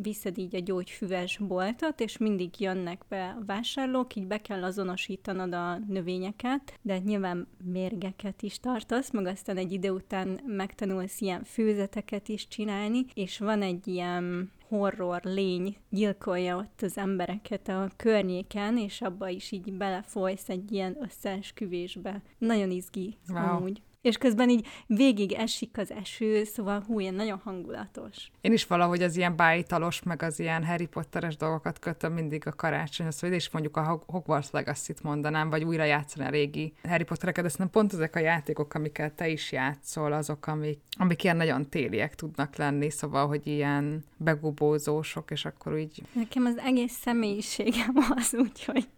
viszed 0.03 0.39
így 0.39 0.57
a 0.57 0.61
gyógyfüves 0.61 1.39
boltot, 1.39 2.01
és 2.01 2.17
mindig 2.17 2.61
jönnek 2.61 3.05
be 3.09 3.37
a 3.41 3.45
vásárlók, 3.47 4.15
így 4.15 4.27
be 4.27 4.41
kell 4.41 4.65
azonosítanod 4.65 5.53
a 5.53 5.79
növényeket, 5.89 6.79
de 6.83 6.99
nyilván 6.99 7.49
mérgeket 7.65 8.43
is 8.43 8.61
tartasz, 8.61 9.11
meg 9.11 9.27
aztán 9.27 9.57
egy 9.57 9.73
idő 9.73 9.91
után 9.91 10.41
megtanulsz 10.47 11.21
ilyen 11.21 11.45
főzeteket 11.45 12.29
is 12.29 12.49
csinálni, 12.49 13.05
és 13.15 13.39
van 13.39 13.63
egy 13.63 13.89
ilyen 13.89 14.51
horror 14.69 15.21
lény 15.23 15.77
gyilkolja 15.91 16.57
ott 16.57 16.83
az 16.83 16.99
embereket 16.99 17.69
a 17.69 17.91
környéken, 17.97 18.79
és 18.79 19.01
abba 19.01 19.29
is 19.29 19.51
így 19.53 19.73
belefolysz 19.73 20.49
egy 20.49 20.73
ilyen 20.73 20.97
összeesküvésbe. 21.01 22.23
Nagyon 22.39 22.71
izgi 22.71 23.17
wow. 23.29 23.39
amúgy 23.39 23.83
és 24.07 24.17
közben 24.17 24.49
így 24.49 24.67
végig 24.87 25.33
esik 25.33 25.79
az 25.79 25.93
eső, 25.93 26.45
szóval 26.45 26.85
hú, 26.87 27.01
ilyen 27.01 27.15
nagyon 27.15 27.41
hangulatos. 27.45 28.31
Én 28.41 28.53
is 28.53 28.67
valahogy 28.67 29.03
az 29.03 29.17
ilyen 29.17 29.37
bájtalos, 29.37 30.03
meg 30.03 30.23
az 30.23 30.39
ilyen 30.39 30.65
Harry 30.65 30.87
Potteres 30.87 31.37
dolgokat 31.37 31.79
kötöm 31.79 32.13
mindig 32.13 32.47
a 32.47 32.53
karácsony, 32.53 33.11
szóval 33.11 33.37
és 33.37 33.51
mondjuk 33.51 33.77
a 33.77 34.03
Hogwarts 34.07 34.51
Legacy-t 34.51 35.03
mondanám, 35.03 35.51
vagy 35.51 35.65
újra 35.65 35.85
játszani 35.85 36.27
a 36.27 36.31
régi 36.31 36.73
Harry 36.89 37.05
Pottereket, 37.05 37.45
de 37.45 37.51
nem 37.57 37.71
pont 37.71 37.93
ezek 37.93 38.17
a 38.17 38.19
játékok, 38.19 38.75
amiket 38.75 39.13
te 39.13 39.29
is 39.29 39.53
játszol, 39.53 40.13
azok, 40.13 40.47
amik, 40.47 40.79
amik 40.99 41.25
ilyen 41.25 41.37
nagyon 41.37 41.69
téliek 41.69 42.15
tudnak 42.15 42.57
lenni, 42.57 42.91
szóval, 42.91 43.27
hogy 43.27 43.47
ilyen 43.47 44.05
begubózósok, 44.17 45.31
és 45.31 45.45
akkor 45.45 45.75
úgy... 45.75 46.03
Nekem 46.13 46.45
az 46.45 46.59
egész 46.59 46.93
személyiségem 46.93 47.95
az, 48.17 48.35
úgyhogy 48.39 48.89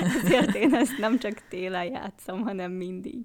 ezért 0.22 0.54
én 0.54 0.74
ezt 0.74 0.98
nem 0.98 1.18
csak 1.18 1.42
télen 1.48 1.84
játszom, 1.84 2.42
hanem 2.42 2.72
mindig 2.72 3.16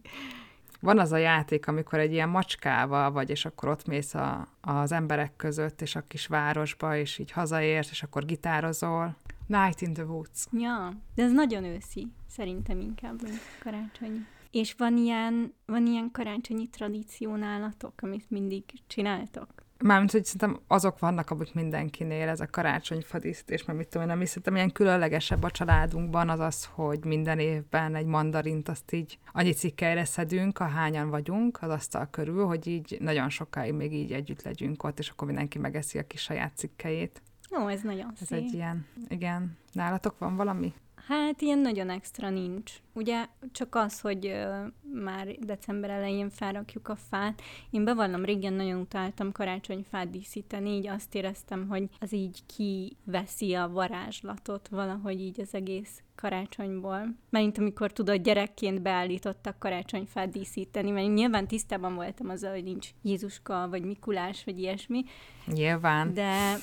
van 0.83 0.99
az 0.99 1.11
a 1.11 1.17
játék, 1.17 1.67
amikor 1.67 1.99
egy 1.99 2.11
ilyen 2.11 2.29
macskával 2.29 3.11
vagy, 3.11 3.29
és 3.29 3.45
akkor 3.45 3.69
ott 3.69 3.87
mész 3.87 4.13
a, 4.13 4.47
az 4.61 4.91
emberek 4.91 5.35
között, 5.35 5.81
és 5.81 5.95
a 5.95 6.07
kis 6.07 6.27
városba, 6.27 6.97
és 6.97 7.17
így 7.17 7.31
hazaérsz, 7.31 7.89
és 7.89 8.03
akkor 8.03 8.25
gitározol. 8.25 9.15
Night 9.47 9.81
in 9.81 9.93
the 9.93 10.03
Woods. 10.03 10.45
Ja, 10.51 10.93
de 11.15 11.23
ez 11.23 11.31
nagyon 11.31 11.63
őszi, 11.63 12.07
szerintem 12.27 12.79
inkább, 12.79 13.19
karácsony. 13.59 14.25
És 14.51 14.73
van 14.77 14.97
ilyen, 14.97 15.53
van 15.65 15.85
ilyen 15.87 16.11
karácsonyi 16.11 16.67
tradíció 16.67 17.35
nálatok, 17.35 17.93
amit 18.01 18.29
mindig 18.29 18.63
csináltok? 18.87 19.62
Mármint, 19.85 20.11
hogy 20.11 20.25
szerintem 20.25 20.61
azok 20.67 20.99
vannak, 20.99 21.29
amik 21.29 21.53
mindenkinél, 21.53 22.27
ez 22.29 22.39
a 22.39 22.47
karácsonyfadísztés, 22.47 23.65
mert 23.65 23.77
mit 23.79 23.87
tudom 23.87 24.07
én, 24.07 24.13
ami 24.13 24.25
szerintem 24.25 24.55
ilyen 24.55 24.71
különlegesebb 24.71 25.43
a 25.43 25.51
családunkban, 25.51 26.29
az 26.29 26.39
az, 26.39 26.65
hogy 26.71 27.05
minden 27.05 27.39
évben 27.39 27.95
egy 27.95 28.05
mandarint 28.05 28.69
azt 28.69 28.91
így 28.93 29.19
annyi 29.31 29.51
cikkeire 29.51 30.05
szedünk, 30.05 30.59
ahányan 30.59 31.09
vagyunk 31.09 31.57
az 31.61 31.69
asztal 31.69 32.07
körül, 32.11 32.45
hogy 32.45 32.67
így 32.67 32.97
nagyon 32.99 33.29
sokáig 33.29 33.73
még 33.73 33.93
így 33.93 34.11
együtt 34.11 34.41
legyünk 34.41 34.83
ott, 34.83 34.99
és 34.99 35.09
akkor 35.09 35.27
mindenki 35.27 35.59
megeszi 35.59 35.97
a 35.97 36.07
kis 36.07 36.21
saját 36.21 36.57
cikkejét. 36.57 37.21
Ó, 37.59 37.67
ez 37.67 37.81
nagyon 37.81 38.13
Ez 38.21 38.27
szép. 38.27 38.37
egy 38.39 38.53
ilyen, 38.53 38.85
igen. 39.07 39.57
Nálatok 39.71 40.17
van 40.17 40.35
valami? 40.35 40.73
Hát 41.07 41.41
ilyen 41.41 41.59
nagyon 41.59 41.89
extra 41.89 42.29
nincs. 42.29 42.73
Ugye 42.93 43.25
csak 43.51 43.75
az, 43.75 43.99
hogy 43.99 44.25
ö, 44.27 44.65
már 45.03 45.27
december 45.39 45.89
elején 45.89 46.29
felrakjuk 46.29 46.87
a 46.87 46.95
fát. 46.95 47.41
Én 47.69 47.83
bevallom, 47.83 48.25
régen 48.25 48.53
nagyon 48.53 48.79
utáltam 48.79 49.31
karácsonyfát 49.31 50.09
díszíteni, 50.09 50.69
így 50.69 50.87
azt 50.87 51.15
éreztem, 51.15 51.67
hogy 51.67 51.89
az 51.99 52.13
így 52.13 52.39
kiveszi 52.45 53.53
a 53.53 53.69
varázslatot 53.69 54.67
valahogy 54.67 55.21
így 55.21 55.41
az 55.41 55.53
egész 55.53 56.03
karácsonyból. 56.15 57.15
Mert 57.29 57.57
amikor 57.57 57.91
tudod, 57.91 58.21
gyerekként 58.21 58.81
beállítottak 58.81 59.59
karácsonyfát 59.59 60.29
díszíteni, 60.29 60.91
mert 60.91 61.13
nyilván 61.13 61.47
tisztában 61.47 61.95
voltam 61.95 62.29
azzal, 62.29 62.51
hogy 62.51 62.63
nincs 62.63 62.89
Jézuska, 63.01 63.67
vagy 63.69 63.83
Mikulás, 63.83 64.43
vagy 64.43 64.59
ilyesmi. 64.59 65.03
Nyilván. 65.45 66.13
De 66.13 66.55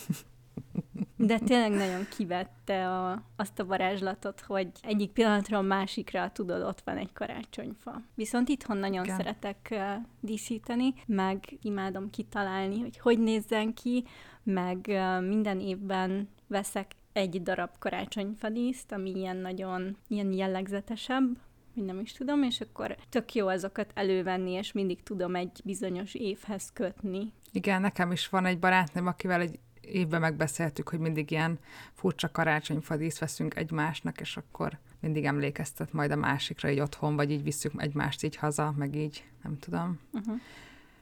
de 1.26 1.38
tényleg 1.38 1.70
nagyon 1.70 2.06
kivette 2.16 2.88
a, 2.88 3.22
azt 3.36 3.58
a 3.58 3.64
varázslatot, 3.64 4.40
hogy 4.40 4.68
egyik 4.82 5.10
pillanatra 5.10 5.58
a 5.58 5.62
másikra 5.62 6.30
tudod, 6.32 6.62
ott 6.62 6.80
van 6.84 6.96
egy 6.96 7.12
karácsonyfa. 7.12 8.02
Viszont 8.14 8.48
itthon 8.48 8.76
nagyon 8.76 9.04
Igen. 9.04 9.16
szeretek 9.16 9.68
uh, 9.70 9.80
díszíteni, 10.20 10.94
meg 11.06 11.44
imádom 11.62 12.10
kitalálni, 12.10 12.80
hogy 12.80 12.98
hogy 12.98 13.18
nézzen 13.18 13.74
ki, 13.74 14.04
meg 14.42 14.84
uh, 14.88 15.26
minden 15.26 15.60
évben 15.60 16.28
veszek 16.46 16.92
egy 17.12 17.42
darab 17.42 17.70
karácsonyfadíszt, 17.78 18.92
ami 18.92 19.10
ilyen 19.10 19.36
nagyon 19.36 19.96
ilyen 20.08 20.32
jellegzetesebb, 20.32 21.36
hogy 21.74 21.84
nem 21.84 22.00
is 22.00 22.12
tudom, 22.12 22.42
és 22.42 22.60
akkor 22.60 22.96
tök 23.08 23.34
jó 23.34 23.46
azokat 23.46 23.90
elővenni, 23.94 24.50
és 24.50 24.72
mindig 24.72 25.02
tudom 25.02 25.34
egy 25.34 25.60
bizonyos 25.64 26.14
évhez 26.14 26.70
kötni. 26.72 27.32
Igen, 27.52 27.80
nekem 27.80 28.12
is 28.12 28.28
van 28.28 28.46
egy 28.46 28.58
barátnőm, 28.58 29.06
akivel 29.06 29.40
egy 29.40 29.58
évben 29.90 30.20
megbeszéltük, 30.20 30.88
hogy 30.88 30.98
mindig 30.98 31.30
ilyen 31.30 31.58
furcsa 31.92 32.30
karácsonyfadísz 32.30 33.18
veszünk 33.18 33.56
egymásnak, 33.56 34.20
és 34.20 34.36
akkor 34.36 34.78
mindig 35.00 35.24
emlékeztet 35.24 35.92
majd 35.92 36.10
a 36.10 36.16
másikra 36.16 36.70
így 36.70 36.80
otthon, 36.80 37.16
vagy 37.16 37.30
így 37.30 37.42
visszük 37.42 37.72
egymást 37.76 38.22
így 38.22 38.36
haza, 38.36 38.74
meg 38.76 38.94
így, 38.94 39.24
nem 39.42 39.58
tudom. 39.58 40.00
Uh-huh. 40.12 40.40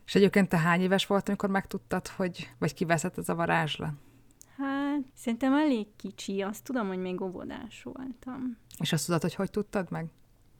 És 0.07 0.15
egyébként 0.15 0.49
te 0.49 0.59
hány 0.59 0.81
éves 0.81 1.07
volt, 1.07 1.29
amikor 1.29 1.51
megtudtad, 1.51 2.09
hogy, 2.09 2.51
vagy 2.59 2.75
kiveszett 2.75 3.19
ez 3.19 3.29
a 3.29 3.35
varázslat? 3.35 3.93
Hát, 4.57 5.01
szerintem 5.15 5.55
elég 5.55 5.87
kicsi, 5.97 6.41
azt 6.41 6.65
tudom, 6.65 6.89
hogy 6.89 6.99
még 6.99 7.21
óvodás 7.21 7.83
voltam. 7.83 8.57
És 8.79 8.93
azt 8.93 9.07
tudod, 9.07 9.21
hogy 9.21 9.35
hogy 9.35 9.51
tudtad 9.51 9.91
meg? 9.91 10.07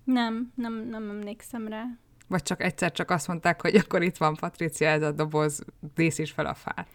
Nem, 0.05 0.53
nem, 0.55 0.75
nem 0.75 1.11
emlékszem 1.11 1.69
rá. 1.69 1.85
Vagy 2.27 2.43
csak 2.43 2.63
egyszer 2.63 2.93
csak 2.93 3.11
azt 3.11 3.29
mondták, 3.29 3.61
hogy 3.61 3.77
akkor 3.77 4.03
itt 4.03 4.17
van 4.17 4.35
Patricia, 4.35 4.89
ez 4.89 5.03
a 5.03 5.13
doboz, 5.13 5.65
díszíts 5.95 6.33
fel 6.33 6.47
a 6.47 6.55
fát. 6.55 6.89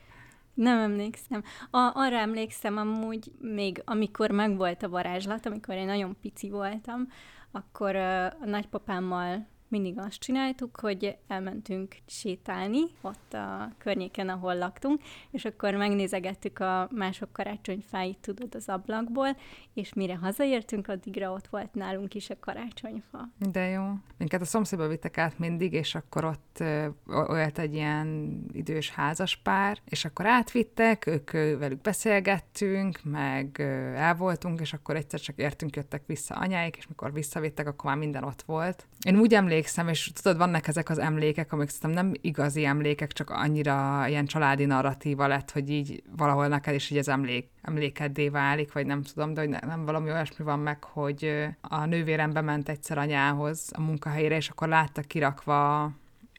Nem 0.54 0.78
emlékszem. 0.78 1.44
A, 1.72 1.92
arra 1.94 2.18
emlékszem 2.18 2.78
amúgy 2.78 3.32
még, 3.40 3.82
amikor 3.86 4.32
megvolt 4.32 4.84
a 4.84 4.90
varázslat, 4.90 5.46
amikor 5.46 5.76
én 5.76 5.86
nagyon 5.86 6.18
pici 6.22 6.50
voltam, 6.50 7.08
akkor 7.52 7.96
uh, 7.96 8.26
a 8.26 8.46
nagypapámmal 8.46 9.48
mindig 9.74 10.00
azt 10.00 10.20
csináltuk, 10.20 10.80
hogy 10.80 11.18
elmentünk 11.28 11.96
sétálni 12.06 12.82
ott 13.02 13.34
a 13.34 13.72
környéken, 13.78 14.30
ahol 14.30 14.56
laktunk, 14.56 15.02
és 15.32 15.46
akkor 15.46 15.74
megnézegettük 15.74 16.60
a 16.60 16.90
mások 16.92 17.32
karácsonyfáit, 17.32 18.18
tudod, 18.18 18.56
az 18.56 18.70
ablakból, 18.70 19.38
és 19.74 19.94
mire 19.94 20.16
hazaértünk, 20.16 20.88
addigra 20.88 21.32
ott 21.32 21.48
volt 21.48 21.74
nálunk 21.74 22.14
is 22.14 22.30
a 22.30 22.36
karácsonyfa. 22.40 23.30
De 23.52 23.68
jó. 23.68 23.84
Minket 24.18 24.42
a 24.42 24.46
szomszédba 24.46 24.88
vittek 24.88 25.18
át 25.18 25.40
mindig, 25.40 25.74
és 25.74 25.96
akkor 25.96 26.26
ott 26.26 26.64
olyat 27.08 27.60
egy 27.60 27.74
ilyen 27.74 28.40
idős 28.52 28.92
házas 28.92 29.36
pár, 29.36 29.78
és 29.86 30.06
akkor 30.06 30.26
átvittek, 30.26 31.06
ők 31.06 31.32
velük 31.32 31.82
beszélgettünk, 31.82 33.00
meg 33.04 33.60
elvoltunk, 33.96 34.60
és 34.60 34.74
akkor 34.74 34.96
egyszer 34.96 35.20
csak 35.20 35.38
értünk, 35.38 35.76
jöttek 35.76 36.04
vissza 36.06 36.36
anyáik, 36.36 36.78
és 36.78 36.88
mikor 36.88 37.14
visszavittek, 37.14 37.68
akkor 37.68 37.86
már 37.86 37.98
minden 38.00 38.24
ott 38.24 38.42
volt. 38.42 38.88
Én 39.06 39.20
úgy 39.20 39.34
emlékszem, 39.34 39.62
és 39.90 40.12
tudod, 40.14 40.38
vannak 40.38 40.68
ezek 40.68 40.90
az 40.90 40.98
emlékek, 40.98 41.52
amik 41.52 41.70
szerintem 41.70 42.06
nem 42.06 42.14
igazi 42.22 42.66
emlékek, 42.66 43.12
csak 43.14 43.30
annyira 43.30 44.06
ilyen 44.08 44.26
családi 44.26 44.66
narratíva 44.66 45.28
lett, 45.28 45.52
hogy 45.52 45.70
így 45.70 46.04
valahol 46.18 46.48
neked 46.48 46.74
is 46.74 46.90
így 46.90 46.98
az 46.98 47.08
emlék, 47.08 47.50
emlékeddé 47.62 48.30
válik, 48.30 48.74
vagy 48.74 48.86
nem 48.86 49.02
tudom, 49.02 49.34
de 49.34 49.42
hogy 49.42 49.50
nem 49.50 49.86
valami 49.86 50.12
olyasmi 50.12 50.46
van 50.46 50.60
meg, 50.60 50.84
hogy 50.84 51.48
a 51.62 51.86
nővérem 51.86 52.32
bement 52.34 52.70
egyszer 52.70 52.98
anyához 52.98 53.70
a 53.76 53.82
munkahelyére, 53.82 54.36
és 54.36 54.50
akkor 54.50 54.68
látta 54.68 55.02
kirakva 55.02 55.92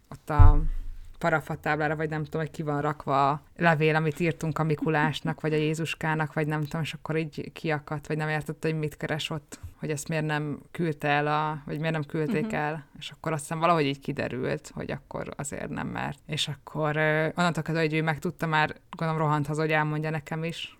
ott 0.08 0.30
a 0.30 0.62
parafatáblára, 1.24 1.96
vagy 1.96 2.08
nem 2.08 2.24
tudom, 2.24 2.40
hogy 2.40 2.50
ki 2.50 2.62
van 2.62 2.80
rakva 2.80 3.30
a 3.30 3.42
levél, 3.56 3.94
amit 3.94 4.20
írtunk 4.20 4.58
a 4.58 4.64
Mikulásnak, 4.64 5.40
vagy 5.40 5.52
a 5.52 5.56
Jézuskának, 5.56 6.32
vagy 6.32 6.46
nem 6.46 6.62
tudom, 6.62 6.80
és 6.82 6.92
akkor 6.94 7.16
így 7.16 7.52
kiakadt, 7.52 8.06
vagy 8.06 8.16
nem 8.16 8.28
értette, 8.28 8.68
hogy 8.68 8.78
mit 8.78 8.96
keres 8.96 9.30
ott, 9.30 9.58
hogy 9.78 9.90
ezt 9.90 10.08
miért 10.08 10.24
nem 10.24 10.58
küldte 10.70 11.08
el, 11.08 11.26
a, 11.26 11.62
vagy 11.66 11.78
miért 11.78 11.92
nem 11.92 12.04
küldték 12.04 12.44
uh-huh. 12.44 12.60
el, 12.60 12.86
és 12.98 13.10
akkor 13.10 13.32
aztán 13.32 13.58
valahogy 13.58 13.84
így 13.84 14.00
kiderült, 14.00 14.70
hogy 14.74 14.90
akkor 14.90 15.28
azért 15.36 15.68
nem 15.68 15.86
mert. 15.86 16.18
És 16.26 16.48
akkor 16.48 16.96
onnantól 17.36 17.62
kezdve, 17.62 17.80
hogy 17.80 17.94
ő 17.94 18.02
megtudta, 18.02 18.46
már 18.46 18.76
gondolom 18.96 19.22
rohant 19.22 19.46
haza, 19.46 19.60
hogy 19.60 19.72
elmondja 19.72 20.10
nekem 20.10 20.44
is. 20.44 20.78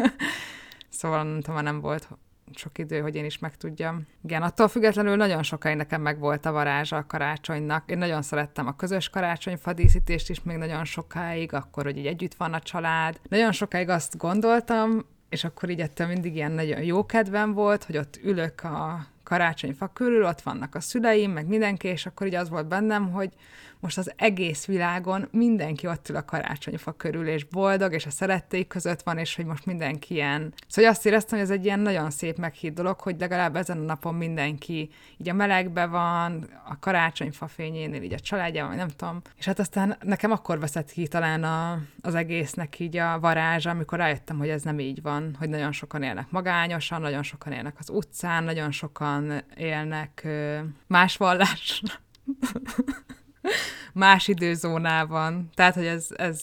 szóval 0.98 1.20
onnantól 1.20 1.54
már 1.54 1.64
nem 1.64 1.80
volt 1.80 2.08
sok 2.54 2.78
idő, 2.78 3.00
hogy 3.00 3.14
én 3.14 3.24
is 3.24 3.38
megtudjam. 3.38 4.06
Igen, 4.24 4.42
attól 4.42 4.68
függetlenül 4.68 5.16
nagyon 5.16 5.42
sokáig 5.42 5.76
nekem 5.76 6.02
meg 6.02 6.18
volt 6.18 6.46
a 6.46 6.52
varázsa 6.52 6.96
a 6.96 7.06
karácsonynak. 7.06 7.90
Én 7.90 7.98
nagyon 7.98 8.22
szerettem 8.22 8.66
a 8.66 8.76
közös 8.76 9.08
karácsonyfadíszítést 9.08 10.30
is 10.30 10.42
még 10.42 10.56
nagyon 10.56 10.84
sokáig, 10.84 11.52
akkor, 11.52 11.84
hogy 11.84 11.96
így 11.96 12.06
együtt 12.06 12.34
van 12.34 12.52
a 12.52 12.60
család. 12.60 13.20
Nagyon 13.28 13.52
sokáig 13.52 13.88
azt 13.88 14.16
gondoltam, 14.16 15.04
és 15.28 15.44
akkor 15.44 15.70
így 15.70 15.80
ettől 15.80 16.06
mindig 16.06 16.34
ilyen 16.34 16.52
nagyon 16.52 16.82
jó 16.82 17.06
kedvem 17.06 17.52
volt, 17.52 17.84
hogy 17.84 17.96
ott 17.96 18.20
ülök 18.22 18.64
a 18.64 19.06
karácsonyfa 19.22 19.86
körül, 19.86 20.24
ott 20.24 20.40
vannak 20.40 20.74
a 20.74 20.80
szüleim, 20.80 21.30
meg 21.30 21.46
mindenki, 21.46 21.88
és 21.88 22.06
akkor 22.06 22.26
így 22.26 22.34
az 22.34 22.48
volt 22.48 22.68
bennem, 22.68 23.10
hogy 23.10 23.32
most 23.80 23.98
az 23.98 24.12
egész 24.16 24.66
világon 24.66 25.28
mindenki 25.30 25.86
ott 25.86 26.08
ül 26.08 26.16
a 26.16 26.24
karácsonyfa 26.24 26.92
körül, 26.92 27.28
és 27.28 27.44
boldog, 27.44 27.92
és 27.92 28.06
a 28.06 28.10
szeretteik 28.10 28.66
között 28.66 29.02
van, 29.02 29.18
és 29.18 29.34
hogy 29.34 29.44
most 29.44 29.66
mindenki 29.66 30.14
ilyen. 30.14 30.52
Szóval 30.68 30.90
azt 30.90 31.06
éreztem, 31.06 31.38
hogy 31.38 31.48
ez 31.48 31.54
egy 31.54 31.64
ilyen 31.64 31.80
nagyon 31.80 32.10
szép 32.10 32.36
meghitt 32.38 32.74
dolog, 32.74 33.00
hogy 33.00 33.16
legalább 33.18 33.56
ezen 33.56 33.78
a 33.78 33.82
napon 33.84 34.14
mindenki 34.14 34.90
így 35.16 35.28
a 35.28 35.32
melegbe 35.32 35.86
van, 35.86 36.48
a 36.68 36.78
karácsonyfa 36.78 37.46
fényénél, 37.46 38.02
így 38.02 38.12
a 38.12 38.20
családjával, 38.20 38.74
nem 38.74 38.88
tudom. 38.88 39.20
És 39.36 39.44
hát 39.44 39.58
aztán 39.58 39.96
nekem 40.02 40.30
akkor 40.30 40.58
veszett 40.58 40.90
ki 40.90 41.06
talán 41.06 41.44
a, 41.44 41.82
az 42.00 42.14
egésznek 42.14 42.78
így 42.78 42.96
a 42.96 43.20
varázsa, 43.20 43.70
amikor 43.70 43.98
rájöttem, 43.98 44.38
hogy 44.38 44.48
ez 44.48 44.62
nem 44.62 44.78
így 44.78 45.02
van, 45.02 45.36
hogy 45.38 45.48
nagyon 45.48 45.72
sokan 45.72 46.02
élnek 46.02 46.30
magányosan, 46.30 47.00
nagyon 47.00 47.22
sokan 47.22 47.52
élnek 47.52 47.74
az 47.78 47.90
utcán, 47.90 48.44
nagyon 48.44 48.70
sokan 48.70 49.42
élnek 49.56 50.26
más 50.86 51.16
vallásra 51.16 51.92
más 53.92 54.28
időzónában. 54.28 55.50
Tehát, 55.54 55.74
hogy 55.74 55.86
ez, 55.86 56.08
ez 56.16 56.40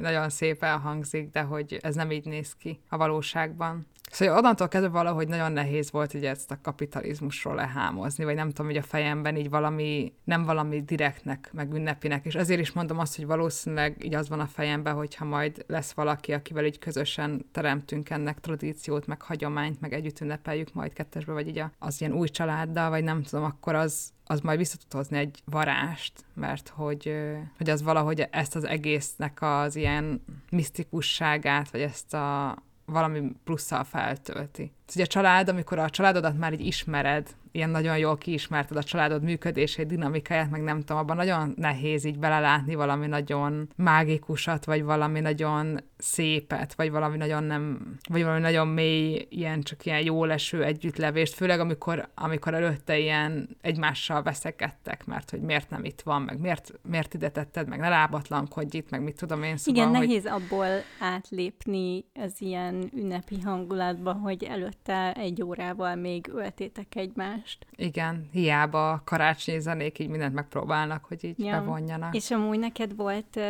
nagyon 0.00 0.30
szépen 0.30 0.78
hangzik, 0.78 1.30
de 1.30 1.40
hogy 1.40 1.78
ez 1.82 1.94
nem 1.94 2.10
így 2.10 2.24
néz 2.24 2.54
ki 2.58 2.80
a 2.88 2.96
valóságban. 2.96 3.86
Szóval 4.14 4.36
onnantól 4.36 4.68
kezdve 4.68 4.90
valahogy 4.90 5.28
nagyon 5.28 5.52
nehéz 5.52 5.90
volt 5.90 6.14
ugye 6.14 6.30
ezt 6.30 6.50
a 6.50 6.58
kapitalizmusról 6.62 7.54
lehámozni, 7.54 8.24
vagy 8.24 8.34
nem 8.34 8.48
tudom, 8.48 8.66
hogy 8.66 8.76
a 8.76 8.82
fejemben 8.82 9.36
így 9.36 9.48
valami, 9.48 10.12
nem 10.24 10.44
valami 10.44 10.82
direktnek, 10.82 11.50
meg 11.52 11.72
ünnepinek, 11.72 12.24
és 12.24 12.34
ezért 12.34 12.60
is 12.60 12.72
mondom 12.72 12.98
azt, 12.98 13.16
hogy 13.16 13.26
valószínűleg 13.26 14.04
így 14.04 14.14
az 14.14 14.28
van 14.28 14.40
a 14.40 14.46
fejemben, 14.46 14.94
hogyha 14.94 15.24
majd 15.24 15.64
lesz 15.66 15.92
valaki, 15.92 16.32
akivel 16.32 16.64
így 16.64 16.78
közösen 16.78 17.46
teremtünk 17.52 18.10
ennek 18.10 18.40
tradíciót, 18.40 19.06
meg 19.06 19.22
hagyományt, 19.22 19.80
meg 19.80 19.92
együtt 19.92 20.20
ünnepeljük 20.20 20.74
majd 20.74 20.92
kettesbe, 20.92 21.32
vagy 21.32 21.48
így 21.48 21.62
az 21.78 22.00
ilyen 22.00 22.12
új 22.12 22.28
családdal, 22.28 22.90
vagy 22.90 23.04
nem 23.04 23.22
tudom, 23.22 23.44
akkor 23.44 23.74
az, 23.74 24.12
az 24.24 24.40
majd 24.40 24.58
vissza 24.58 24.76
tud 24.76 24.92
hozni 24.92 25.18
egy 25.18 25.42
varást, 25.44 26.12
mert 26.34 26.68
hogy, 26.68 27.14
hogy 27.56 27.70
az 27.70 27.82
valahogy 27.82 28.26
ezt 28.30 28.56
az 28.56 28.64
egésznek 28.64 29.38
az 29.42 29.76
ilyen 29.76 30.24
misztikusságát, 30.50 31.70
vagy 31.70 31.80
ezt 31.80 32.14
a 32.14 32.56
valami 32.84 33.32
plusszal 33.44 33.84
feltölti. 33.84 34.72
Ugye 34.94 35.04
a 35.04 35.06
család, 35.06 35.48
amikor 35.48 35.78
a 35.78 35.90
családodat 35.90 36.38
már 36.38 36.52
így 36.52 36.66
ismered, 36.66 37.28
ilyen 37.54 37.70
nagyon 37.70 37.98
jól 37.98 38.16
kiismerted 38.16 38.76
a 38.76 38.82
családod 38.82 39.22
működését, 39.22 39.86
dinamikáját, 39.86 40.50
meg 40.50 40.62
nem 40.62 40.78
tudom, 40.78 40.96
abban 40.96 41.16
nagyon 41.16 41.54
nehéz 41.56 42.04
így 42.04 42.18
belelátni 42.18 42.74
valami 42.74 43.06
nagyon 43.06 43.68
mágikusat, 43.76 44.64
vagy 44.64 44.82
valami 44.82 45.20
nagyon 45.20 45.80
szépet, 45.96 46.74
vagy 46.74 46.90
valami 46.90 47.16
nagyon 47.16 47.44
nem, 47.44 47.94
vagy 48.08 48.22
valami 48.22 48.40
nagyon 48.40 48.68
mély, 48.68 49.26
ilyen 49.30 49.62
csak 49.62 49.86
ilyen 49.86 50.04
jó 50.04 50.24
leső 50.24 50.64
együttlevést, 50.64 51.34
főleg 51.34 51.60
amikor, 51.60 52.08
amikor 52.14 52.54
előtte 52.54 52.98
ilyen 52.98 53.56
egymással 53.60 54.22
veszekedtek, 54.22 55.06
mert 55.06 55.30
hogy 55.30 55.40
miért 55.40 55.70
nem 55.70 55.84
itt 55.84 56.00
van, 56.00 56.22
meg 56.22 56.40
miért, 56.40 56.72
miért 56.88 57.14
ide 57.14 57.28
tetted, 57.28 57.68
meg 57.68 57.78
ne 57.78 57.88
lábatlankodj 57.88 58.76
itt, 58.76 58.90
meg 58.90 59.02
mit 59.02 59.16
tudom 59.16 59.42
én. 59.42 59.56
Szóval, 59.56 59.82
Igen, 59.82 59.96
hogy... 59.96 60.06
nehéz 60.06 60.26
abból 60.26 60.66
átlépni 61.00 62.04
az 62.14 62.34
ilyen 62.38 62.90
ünnepi 62.94 63.40
hangulatba, 63.40 64.12
hogy 64.12 64.44
előtte 64.74 65.12
egy 65.20 65.42
órával 65.42 65.94
még 65.94 66.30
öltétek 66.34 66.94
egymást. 66.94 67.66
Igen, 67.76 68.28
hiába 68.32 69.02
karácsonyi 69.04 69.60
zenék 69.60 69.98
így 69.98 70.08
mindent 70.08 70.34
megpróbálnak, 70.34 71.04
hogy 71.04 71.24
így 71.24 71.38
ja. 71.38 71.50
bevonjanak. 71.50 72.14
És 72.14 72.30
amúgy 72.30 72.58
neked 72.58 72.96
volt 72.96 73.40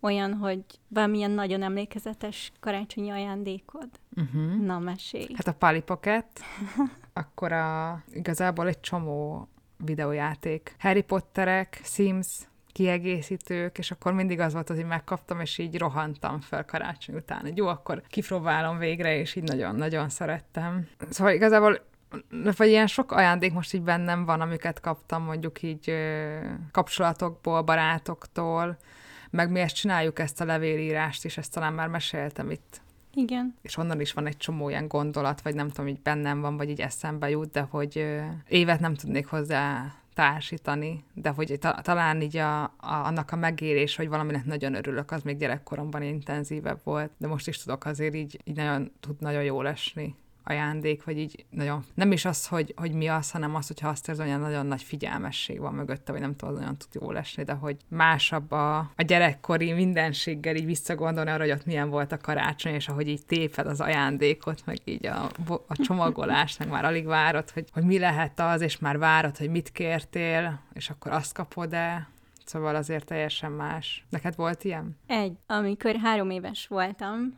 olyan, 0.00 0.34
hogy 0.34 0.64
valamilyen 0.88 1.30
nagyon 1.30 1.62
emlékezetes 1.62 2.52
karácsonyi 2.60 3.10
ajándékod? 3.10 3.88
Uh-huh. 4.16 4.60
Na, 4.64 4.78
mesélj. 4.78 5.28
Hát 5.34 5.46
a 5.46 5.54
Pali 5.54 5.80
Pocket, 5.80 6.40
akkor 7.12 7.52
a, 7.52 8.02
igazából 8.12 8.68
egy 8.68 8.80
csomó 8.80 9.48
videójáték. 9.84 10.74
Harry 10.78 11.02
Potterek, 11.02 11.80
Sims, 11.84 12.26
kiegészítők, 12.72 13.78
és 13.78 13.90
akkor 13.90 14.12
mindig 14.12 14.40
az 14.40 14.52
volt, 14.52 14.68
hogy 14.68 14.84
megkaptam, 14.84 15.40
és 15.40 15.58
így 15.58 15.78
rohantam 15.78 16.40
fel 16.40 16.64
karácsony 16.64 17.14
után, 17.14 17.40
hogy 17.40 17.56
jó, 17.56 17.66
akkor 17.66 18.02
kipróbálom 18.08 18.78
végre, 18.78 19.16
és 19.16 19.34
így 19.34 19.42
nagyon-nagyon 19.42 20.08
szerettem. 20.08 20.88
Szóval 21.10 21.32
igazából 21.32 21.88
vagy 22.56 22.68
ilyen 22.68 22.86
sok 22.86 23.12
ajándék 23.12 23.52
most 23.52 23.74
így 23.74 23.82
bennem 23.82 24.24
van, 24.24 24.40
amiket 24.40 24.80
kaptam 24.80 25.22
mondjuk 25.22 25.62
így 25.62 25.92
kapcsolatokból, 26.72 27.62
barátoktól, 27.62 28.76
meg 29.30 29.50
mi 29.50 29.60
ezt 29.60 29.74
csináljuk, 29.74 30.18
ezt 30.18 30.40
a 30.40 30.44
levélírást, 30.44 31.24
és 31.24 31.36
ezt 31.36 31.52
talán 31.52 31.72
már 31.72 31.88
meséltem 31.88 32.50
itt. 32.50 32.80
Igen. 33.14 33.54
És 33.62 33.76
onnan 33.76 34.00
is 34.00 34.12
van 34.12 34.26
egy 34.26 34.36
csomó 34.36 34.68
ilyen 34.68 34.88
gondolat, 34.88 35.42
vagy 35.42 35.54
nem 35.54 35.68
tudom, 35.68 35.88
így 35.88 36.00
bennem 36.02 36.40
van, 36.40 36.56
vagy 36.56 36.70
így 36.70 36.80
eszembe 36.80 37.30
jut, 37.30 37.50
de 37.50 37.60
hogy 37.60 38.06
évet 38.48 38.80
nem 38.80 38.94
tudnék 38.94 39.26
hozzá 39.26 39.94
társítani, 40.14 41.04
de 41.14 41.30
hogy 41.30 41.56
ta- 41.60 41.82
talán 41.82 42.20
így 42.20 42.36
a, 42.36 42.62
a, 42.62 42.70
annak 42.80 43.30
a 43.32 43.36
megérés, 43.36 43.96
hogy 43.96 44.08
valaminek 44.08 44.44
nagyon 44.44 44.74
örülök, 44.74 45.10
az 45.10 45.22
még 45.22 45.36
gyerekkoromban 45.36 46.02
intenzívebb 46.02 46.80
volt, 46.84 47.10
de 47.18 47.26
most 47.26 47.48
is 47.48 47.58
tudok 47.58 47.84
azért 47.84 48.14
így, 48.14 48.40
így 48.44 48.56
nagyon, 48.56 48.92
tud 49.00 49.20
nagyon 49.20 49.42
jól 49.42 49.68
esni 49.68 50.14
ajándék, 50.44 51.04
vagy 51.04 51.18
így 51.18 51.44
nagyon, 51.50 51.84
nem 51.94 52.12
is 52.12 52.24
az, 52.24 52.46
hogy, 52.46 52.74
hogy 52.76 52.92
mi 52.92 53.08
az, 53.08 53.30
hanem 53.30 53.54
az, 53.54 53.66
hogyha 53.66 53.88
azt 53.88 54.08
érzem, 54.08 54.30
hogy 54.30 54.40
nagyon 54.40 54.66
nagy 54.66 54.82
figyelmesség 54.82 55.60
van 55.60 55.74
mögötte, 55.74 56.12
vagy 56.12 56.20
nem 56.20 56.36
tudom, 56.36 56.54
nagyon 56.54 56.76
tud 56.76 57.02
jól 57.02 57.18
esni, 57.18 57.42
de 57.42 57.52
hogy 57.52 57.76
másabb 57.88 58.52
a, 58.52 58.78
a 58.78 59.02
gyerekkori 59.02 59.72
mindenséggel 59.72 60.56
így 60.56 60.64
visszagondolni 60.64 61.30
arra, 61.30 61.42
hogy 61.42 61.52
ott 61.52 61.66
milyen 61.66 61.90
volt 61.90 62.12
a 62.12 62.18
karácsony, 62.18 62.74
és 62.74 62.88
ahogy 62.88 63.08
így 63.08 63.26
téped 63.26 63.66
az 63.66 63.80
ajándékot, 63.80 64.62
meg 64.64 64.78
így 64.84 65.06
a, 65.06 65.30
a 65.66 65.76
csomagolást, 65.76 66.58
meg 66.58 66.68
már 66.68 66.84
alig 66.84 67.06
várod, 67.06 67.50
hogy, 67.50 67.68
hogy 67.72 67.84
mi 67.84 67.98
lehet 67.98 68.40
az, 68.40 68.60
és 68.60 68.78
már 68.78 68.98
várod, 68.98 69.36
hogy 69.36 69.50
mit 69.50 69.72
kértél, 69.72 70.60
és 70.72 70.90
akkor 70.90 71.12
azt 71.12 71.32
kapod-e, 71.32 72.08
Szóval 72.50 72.74
azért 72.74 73.04
teljesen 73.04 73.52
más. 73.52 74.04
Neked 74.08 74.36
volt 74.36 74.64
ilyen? 74.64 74.96
Egy. 75.06 75.36
Amikor 75.46 75.96
három 75.96 76.30
éves 76.30 76.66
voltam, 76.66 77.36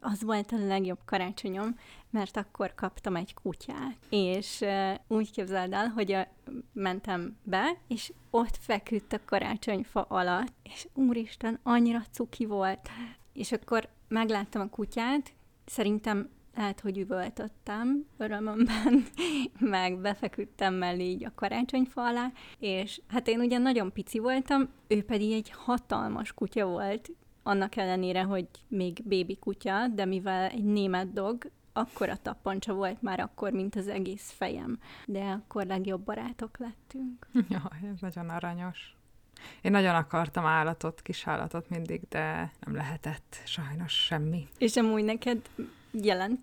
az 0.00 0.22
volt 0.22 0.52
a 0.52 0.66
legjobb 0.66 0.98
karácsonyom, 1.04 1.78
mert 2.10 2.36
akkor 2.36 2.74
kaptam 2.74 3.16
egy 3.16 3.34
kutyát. 3.34 3.96
És 4.10 4.64
úgy 5.08 5.30
képzeld 5.30 5.72
el, 5.72 5.88
hogy 5.88 6.12
a, 6.12 6.26
mentem 6.72 7.36
be, 7.42 7.76
és 7.88 8.12
ott 8.30 8.56
feküdt 8.56 9.12
a 9.12 9.20
karácsonyfa 9.24 10.02
alatt, 10.02 10.52
és 10.62 10.88
úristen, 10.94 11.58
annyira 11.62 12.02
cuki 12.10 12.46
volt. 12.46 12.88
És 13.32 13.52
akkor 13.52 13.88
megláttam 14.08 14.62
a 14.62 14.68
kutyát, 14.68 15.32
szerintem 15.64 16.30
lehet, 16.56 16.80
hogy 16.80 16.98
üvöltöttem 16.98 18.06
örömömben, 18.16 19.04
meg 19.58 19.98
befeküdtem 19.98 20.74
mellé 20.74 21.04
így 21.04 21.24
a 21.24 21.32
karácsonyfa 21.34 22.02
alá, 22.06 22.32
és 22.58 23.00
hát 23.08 23.28
én 23.28 23.40
ugye 23.40 23.58
nagyon 23.58 23.92
pici 23.92 24.18
voltam, 24.18 24.68
ő 24.88 25.02
pedig 25.04 25.32
egy 25.32 25.50
hatalmas 25.50 26.32
kutya 26.32 26.66
volt, 26.66 27.10
annak 27.42 27.76
ellenére, 27.76 28.22
hogy 28.22 28.48
még 28.68 29.02
bébi 29.04 29.36
kutya, 29.36 29.88
de 29.88 30.04
mivel 30.04 30.48
egy 30.48 30.64
német 30.64 31.12
dog, 31.12 31.50
akkora 31.72 32.16
tappancsa 32.16 32.74
volt 32.74 33.02
már 33.02 33.20
akkor, 33.20 33.52
mint 33.52 33.76
az 33.76 33.88
egész 33.88 34.30
fejem. 34.36 34.78
De 35.06 35.20
akkor 35.20 35.66
legjobb 35.66 36.00
barátok 36.00 36.58
lettünk. 36.58 37.26
Ja, 37.48 37.70
ez 37.92 38.00
nagyon 38.00 38.28
aranyos. 38.28 38.94
Én 39.60 39.70
nagyon 39.70 39.94
akartam 39.94 40.44
állatot, 40.44 41.02
kis 41.02 41.26
állatot 41.26 41.68
mindig, 41.68 42.00
de 42.08 42.52
nem 42.60 42.74
lehetett 42.74 43.36
sajnos 43.44 43.92
semmi. 43.92 44.48
És 44.58 44.76
amúgy 44.76 45.04
neked 45.04 45.48
jelent 45.92 46.40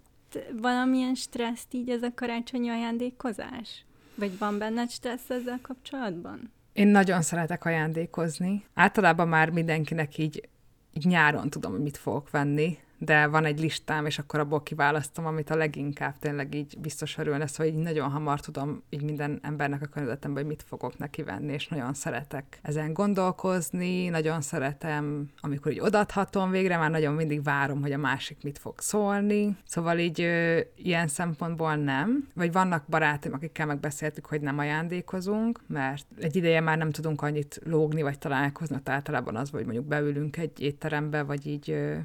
valamilyen 0.61 1.15
stresszt 1.15 1.73
így 1.73 1.89
ez 1.89 2.03
a 2.03 2.11
karácsonyi 2.15 2.69
ajándékozás? 2.69 3.85
Vagy 4.15 4.37
van 4.37 4.57
benned 4.57 4.89
stressz 4.89 5.29
ezzel 5.29 5.59
kapcsolatban? 5.61 6.51
Én 6.73 6.87
nagyon 6.87 7.21
szeretek 7.21 7.65
ajándékozni. 7.65 8.65
Általában 8.73 9.27
már 9.27 9.49
mindenkinek 9.49 10.17
így, 10.17 10.49
így 10.93 11.05
nyáron 11.05 11.49
tudom, 11.49 11.71
hogy 11.71 11.81
mit 11.81 11.97
fogok 11.97 12.29
venni, 12.29 12.77
de 12.97 13.27
van 13.27 13.45
egy 13.45 13.59
listám, 13.59 14.05
és 14.05 14.19
akkor 14.19 14.39
abból 14.39 14.63
kiválasztom, 14.63 15.25
amit 15.25 15.49
a 15.49 15.55
leginkább 15.55 16.19
tényleg 16.19 16.55
így 16.55 16.77
biztos 16.79 17.17
örül 17.17 17.37
lesz, 17.37 17.57
hogy 17.57 17.65
így 17.65 17.75
nagyon 17.75 18.09
hamar 18.09 18.39
tudom 18.39 18.83
így 18.89 19.03
minden 19.03 19.39
embernek 19.41 19.81
a 19.81 19.85
környezetemben, 19.85 20.43
hogy 20.43 20.51
mit 20.51 20.63
fogok 20.67 20.97
neki 20.97 21.23
venni, 21.23 21.53
és 21.53 21.67
nagyon 21.67 21.93
szeretek 21.93 22.59
ezen 22.61 22.93
gondolkozni, 22.93 24.07
nagyon 24.07 24.41
szeretem, 24.41 25.29
amikor 25.39 25.71
így 25.71 25.79
odathatom 25.79 26.49
végre, 26.49 26.77
már 26.77 26.91
nagyon 26.91 27.13
mindig 27.13 27.43
várom, 27.43 27.81
hogy 27.81 27.91
a 27.91 27.97
másik 27.97 28.37
mit 28.43 28.57
fog 28.57 28.79
szólni. 28.79 29.57
Szóval 29.65 29.97
így 29.97 30.21
ö, 30.21 30.59
ilyen 30.75 31.07
szempontból 31.07 31.75
nem. 31.75 32.27
Vagy 32.33 32.51
vannak 32.51 32.83
barátaim, 32.89 33.33
akikkel 33.33 33.65
megbeszéltük, 33.65 34.25
hogy 34.25 34.41
nem 34.41 34.57
ajándékozunk, 34.57 35.61
mert 35.67 36.05
egy 36.19 36.35
ideje 36.35 36.61
már 36.61 36.77
nem 36.77 36.91
tudunk 36.91 37.21
annyit 37.21 37.61
lógni, 37.63 38.01
vagy 38.01 38.19
találkozni, 38.19 38.81
tehát 38.83 38.89
általában 38.89 39.35
az, 39.35 39.49
hogy 39.49 39.63
mondjuk 39.63 39.85
beülünk 39.85 40.37
egy 40.37 40.59
étterembe, 40.59 41.23
vagy 41.23 41.47
így 41.47 41.71
ö, 41.71 41.95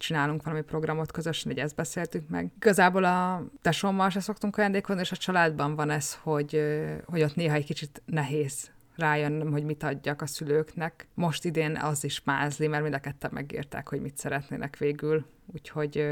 csinálunk 0.00 0.42
valami 0.42 0.62
programot 0.62 1.12
közösen, 1.12 1.52
hogy 1.52 1.60
ezt 1.60 1.74
beszéltük 1.74 2.28
meg. 2.28 2.50
Igazából 2.56 3.04
a 3.04 3.44
tesómmal 3.62 4.10
se 4.10 4.20
szoktunk 4.20 4.56
ajándékozni, 4.56 5.00
és 5.00 5.12
a 5.12 5.16
családban 5.16 5.74
van 5.74 5.90
ez, 5.90 6.14
hogy, 6.22 6.62
hogy 7.04 7.22
ott 7.22 7.34
néha 7.34 7.54
egy 7.54 7.64
kicsit 7.64 8.02
nehéz 8.06 8.70
rájönnöm, 8.96 9.50
hogy 9.50 9.64
mit 9.64 9.82
adjak 9.82 10.22
a 10.22 10.26
szülőknek. 10.26 11.06
Most 11.14 11.44
idén 11.44 11.76
az 11.76 12.04
is 12.04 12.22
mázli, 12.24 12.66
mert 12.66 12.82
mind 12.82 12.94
a 12.94 12.98
ketten 12.98 13.30
megírták, 13.32 13.88
hogy 13.88 14.00
mit 14.00 14.18
szeretnének 14.18 14.76
végül, 14.76 15.24
úgyhogy 15.46 16.06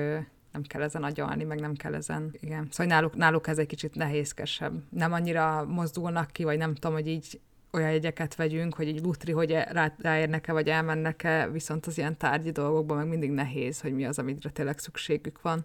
nem 0.53 0.62
kell 0.62 0.82
ezen 0.82 1.03
agyalni, 1.03 1.45
meg 1.45 1.61
nem 1.61 1.74
kell 1.74 1.95
ezen, 1.95 2.34
igen. 2.41 2.68
Szóval 2.70 2.86
náluk, 2.86 3.16
náluk 3.16 3.47
ez 3.47 3.59
egy 3.59 3.66
kicsit 3.66 3.95
nehézkesebb. 3.95 4.82
Nem 4.91 5.12
annyira 5.12 5.64
mozdulnak 5.64 6.30
ki, 6.30 6.45
vagy 6.45 6.59
nem 6.59 6.74
tudom, 6.74 6.93
hogy 6.93 7.09
így 7.09 7.41
olyan 7.73 7.91
jegyeket 7.91 8.35
vegyünk, 8.35 8.75
hogy 8.75 8.89
így 8.89 9.01
lutri, 9.01 9.33
hogy 9.33 9.53
e- 9.53 9.69
rá, 9.73 9.95
ráérnek-e, 9.99 10.53
vagy 10.53 10.69
elmennek-e, 10.69 11.49
viszont 11.49 11.87
az 11.87 11.99
ilyen 11.99 12.16
tárgyi 12.16 12.51
dolgokban 12.51 12.97
meg 12.97 13.09
mindig 13.09 13.31
nehéz, 13.31 13.81
hogy 13.81 13.95
mi 13.95 14.07
az, 14.07 14.19
amire 14.19 14.51
tényleg 14.51 14.79
szükségük 14.79 15.43
van. 15.43 15.64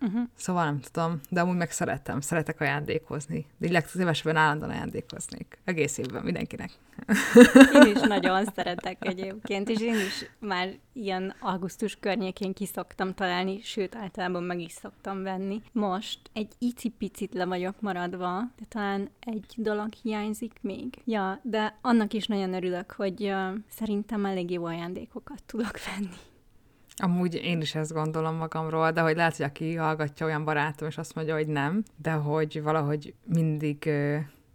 Uh-huh. 0.00 0.22
Szóval 0.34 0.64
nem 0.64 0.80
tudom, 0.80 1.20
de 1.28 1.40
amúgy 1.40 1.56
meg 1.56 1.70
szeretem, 1.70 2.20
szeretek 2.20 2.60
ajándékozni. 2.60 3.46
De 3.58 3.66
így 3.66 3.72
legszívesebben 3.72 4.36
állandóan 4.36 4.70
ajándékoznék. 4.70 5.58
Egész 5.64 5.98
évben 5.98 6.22
mindenkinek. 6.22 6.70
Én 7.72 7.96
is 7.96 8.00
nagyon 8.16 8.44
szeretek 8.44 8.96
egyébként, 9.06 9.68
és 9.68 9.80
én 9.80 9.94
is 9.94 10.30
már 10.38 10.74
ilyen 10.92 11.34
augusztus 11.40 11.96
környékén 12.00 12.52
kiszoktam 12.52 13.14
találni, 13.14 13.60
sőt, 13.62 13.94
általában 13.94 14.42
meg 14.42 14.60
is 14.60 14.72
szoktam 14.72 15.22
venni. 15.22 15.62
Most 15.72 16.18
egy 16.32 16.52
icipicit 16.58 17.34
le 17.34 17.44
vagyok 17.44 17.80
maradva, 17.80 18.38
de 18.58 18.64
talán 18.68 19.10
egy 19.20 19.54
dolog 19.56 19.92
hiányzik 20.02 20.52
még. 20.60 20.94
Ja, 21.04 21.40
de 21.42 21.78
annak 21.80 22.12
is 22.12 22.26
nagyon 22.26 22.54
örülök, 22.54 22.90
hogy 22.90 23.22
uh, 23.22 23.54
szerintem 23.68 24.24
elég 24.24 24.50
jó 24.50 24.64
ajándékokat 24.64 25.42
tudok 25.46 25.78
venni. 25.84 26.16
Amúgy 26.98 27.34
én 27.34 27.60
is 27.60 27.74
ezt 27.74 27.92
gondolom 27.92 28.34
magamról, 28.34 28.90
de 28.90 29.00
hogy 29.00 29.16
lehet, 29.16 29.36
hogy 29.36 29.46
aki 29.46 29.74
hallgatja 29.74 30.26
olyan 30.26 30.44
barátom, 30.44 30.88
és 30.88 30.98
azt 30.98 31.14
mondja, 31.14 31.34
hogy 31.34 31.46
nem, 31.46 31.82
de 31.96 32.12
hogy 32.12 32.62
valahogy 32.62 33.14
mindig 33.24 33.90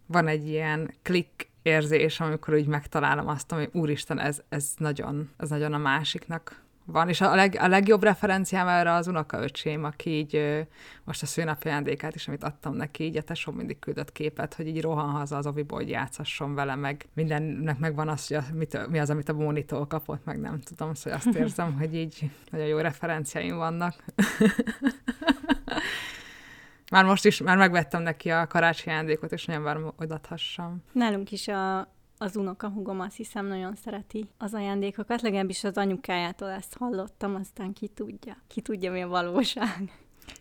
van 0.06 0.28
egy 0.28 0.48
ilyen 0.48 0.94
klik 1.02 1.50
érzés, 1.62 2.20
amikor 2.20 2.54
úgy 2.54 2.68
megtalálom 2.68 3.28
azt, 3.28 3.52
hogy 3.52 3.70
úristen, 3.74 4.20
ez, 4.20 4.42
ez, 4.50 4.72
nagyon, 4.78 5.30
ez 5.38 5.50
nagyon 5.50 5.74
a 5.74 5.78
másiknak 5.78 6.63
van, 6.86 7.10
és 7.10 7.22
a, 7.22 7.36
leg, 7.36 7.58
a 7.60 7.68
legjobb 7.68 8.04
referenciám 8.04 8.68
erre 8.68 8.92
az 8.92 9.08
unokaöcsém, 9.08 9.84
aki 9.84 10.10
így 10.10 10.66
most 11.04 11.22
a 11.22 11.26
szőnap 11.26 11.64
ajándékát 11.66 12.16
is, 12.16 12.28
amit 12.28 12.44
adtam 12.44 12.76
neki, 12.76 13.04
így 13.04 13.18
a 13.18 13.22
tesó 13.22 13.52
mindig 13.52 13.80
küldött 13.80 14.12
képet, 14.12 14.54
hogy 14.54 14.68
így 14.68 14.82
rohan 14.82 15.10
haza 15.10 15.38
az 15.38 15.48
oviból, 15.48 15.78
hogy 15.78 15.90
játszasson 15.90 16.56
vele, 16.56 16.76
meg 16.76 17.06
mindennek 17.14 17.78
megvan 17.78 18.10
az, 18.10 18.28
hogy 18.28 18.38
a, 18.38 18.44
mit, 18.54 18.88
mi 18.90 19.00
az, 19.00 19.10
amit 19.10 19.30
a 19.30 19.34
Mónitól 19.34 19.88
kapott, 19.88 20.26
meg 20.26 20.40
nem 20.40 20.60
tudom, 20.60 20.94
szóval 20.94 21.20
azt 21.26 21.38
érzem, 21.38 21.74
hogy 21.80 21.96
így 21.96 22.30
nagyon 22.52 22.68
jó 22.68 22.78
referenciáim 22.78 23.56
vannak. 23.56 23.96
Már 26.92 27.06
most 27.06 27.26
is, 27.26 27.42
már 27.42 27.58
megvettem 27.58 28.02
neki 28.02 28.32
a 28.32 28.48
karácsonyi 28.48 28.96
ajándékot, 28.96 29.32
és 29.32 29.46
nagyon 29.46 29.64
várom, 29.64 29.94
hogy 29.98 30.12
adhassam. 30.12 30.84
Nálunk 30.92 31.32
is 31.32 31.48
a 31.48 31.93
az 32.24 32.36
unokahúgom 32.36 33.00
azt 33.00 33.16
hiszem 33.16 33.46
nagyon 33.46 33.76
szereti 33.76 34.30
az 34.38 34.54
ajándékokat, 34.54 35.22
legalábbis 35.22 35.64
az 35.64 35.78
anyukájától 35.78 36.50
ezt 36.50 36.78
hallottam, 36.78 37.36
aztán 37.36 37.74
ki 37.74 37.88
tudja. 37.88 38.38
Ki 38.48 38.62
tudja, 38.62 38.92
mi 38.92 39.02
a 39.02 39.08
valóság. 39.08 39.92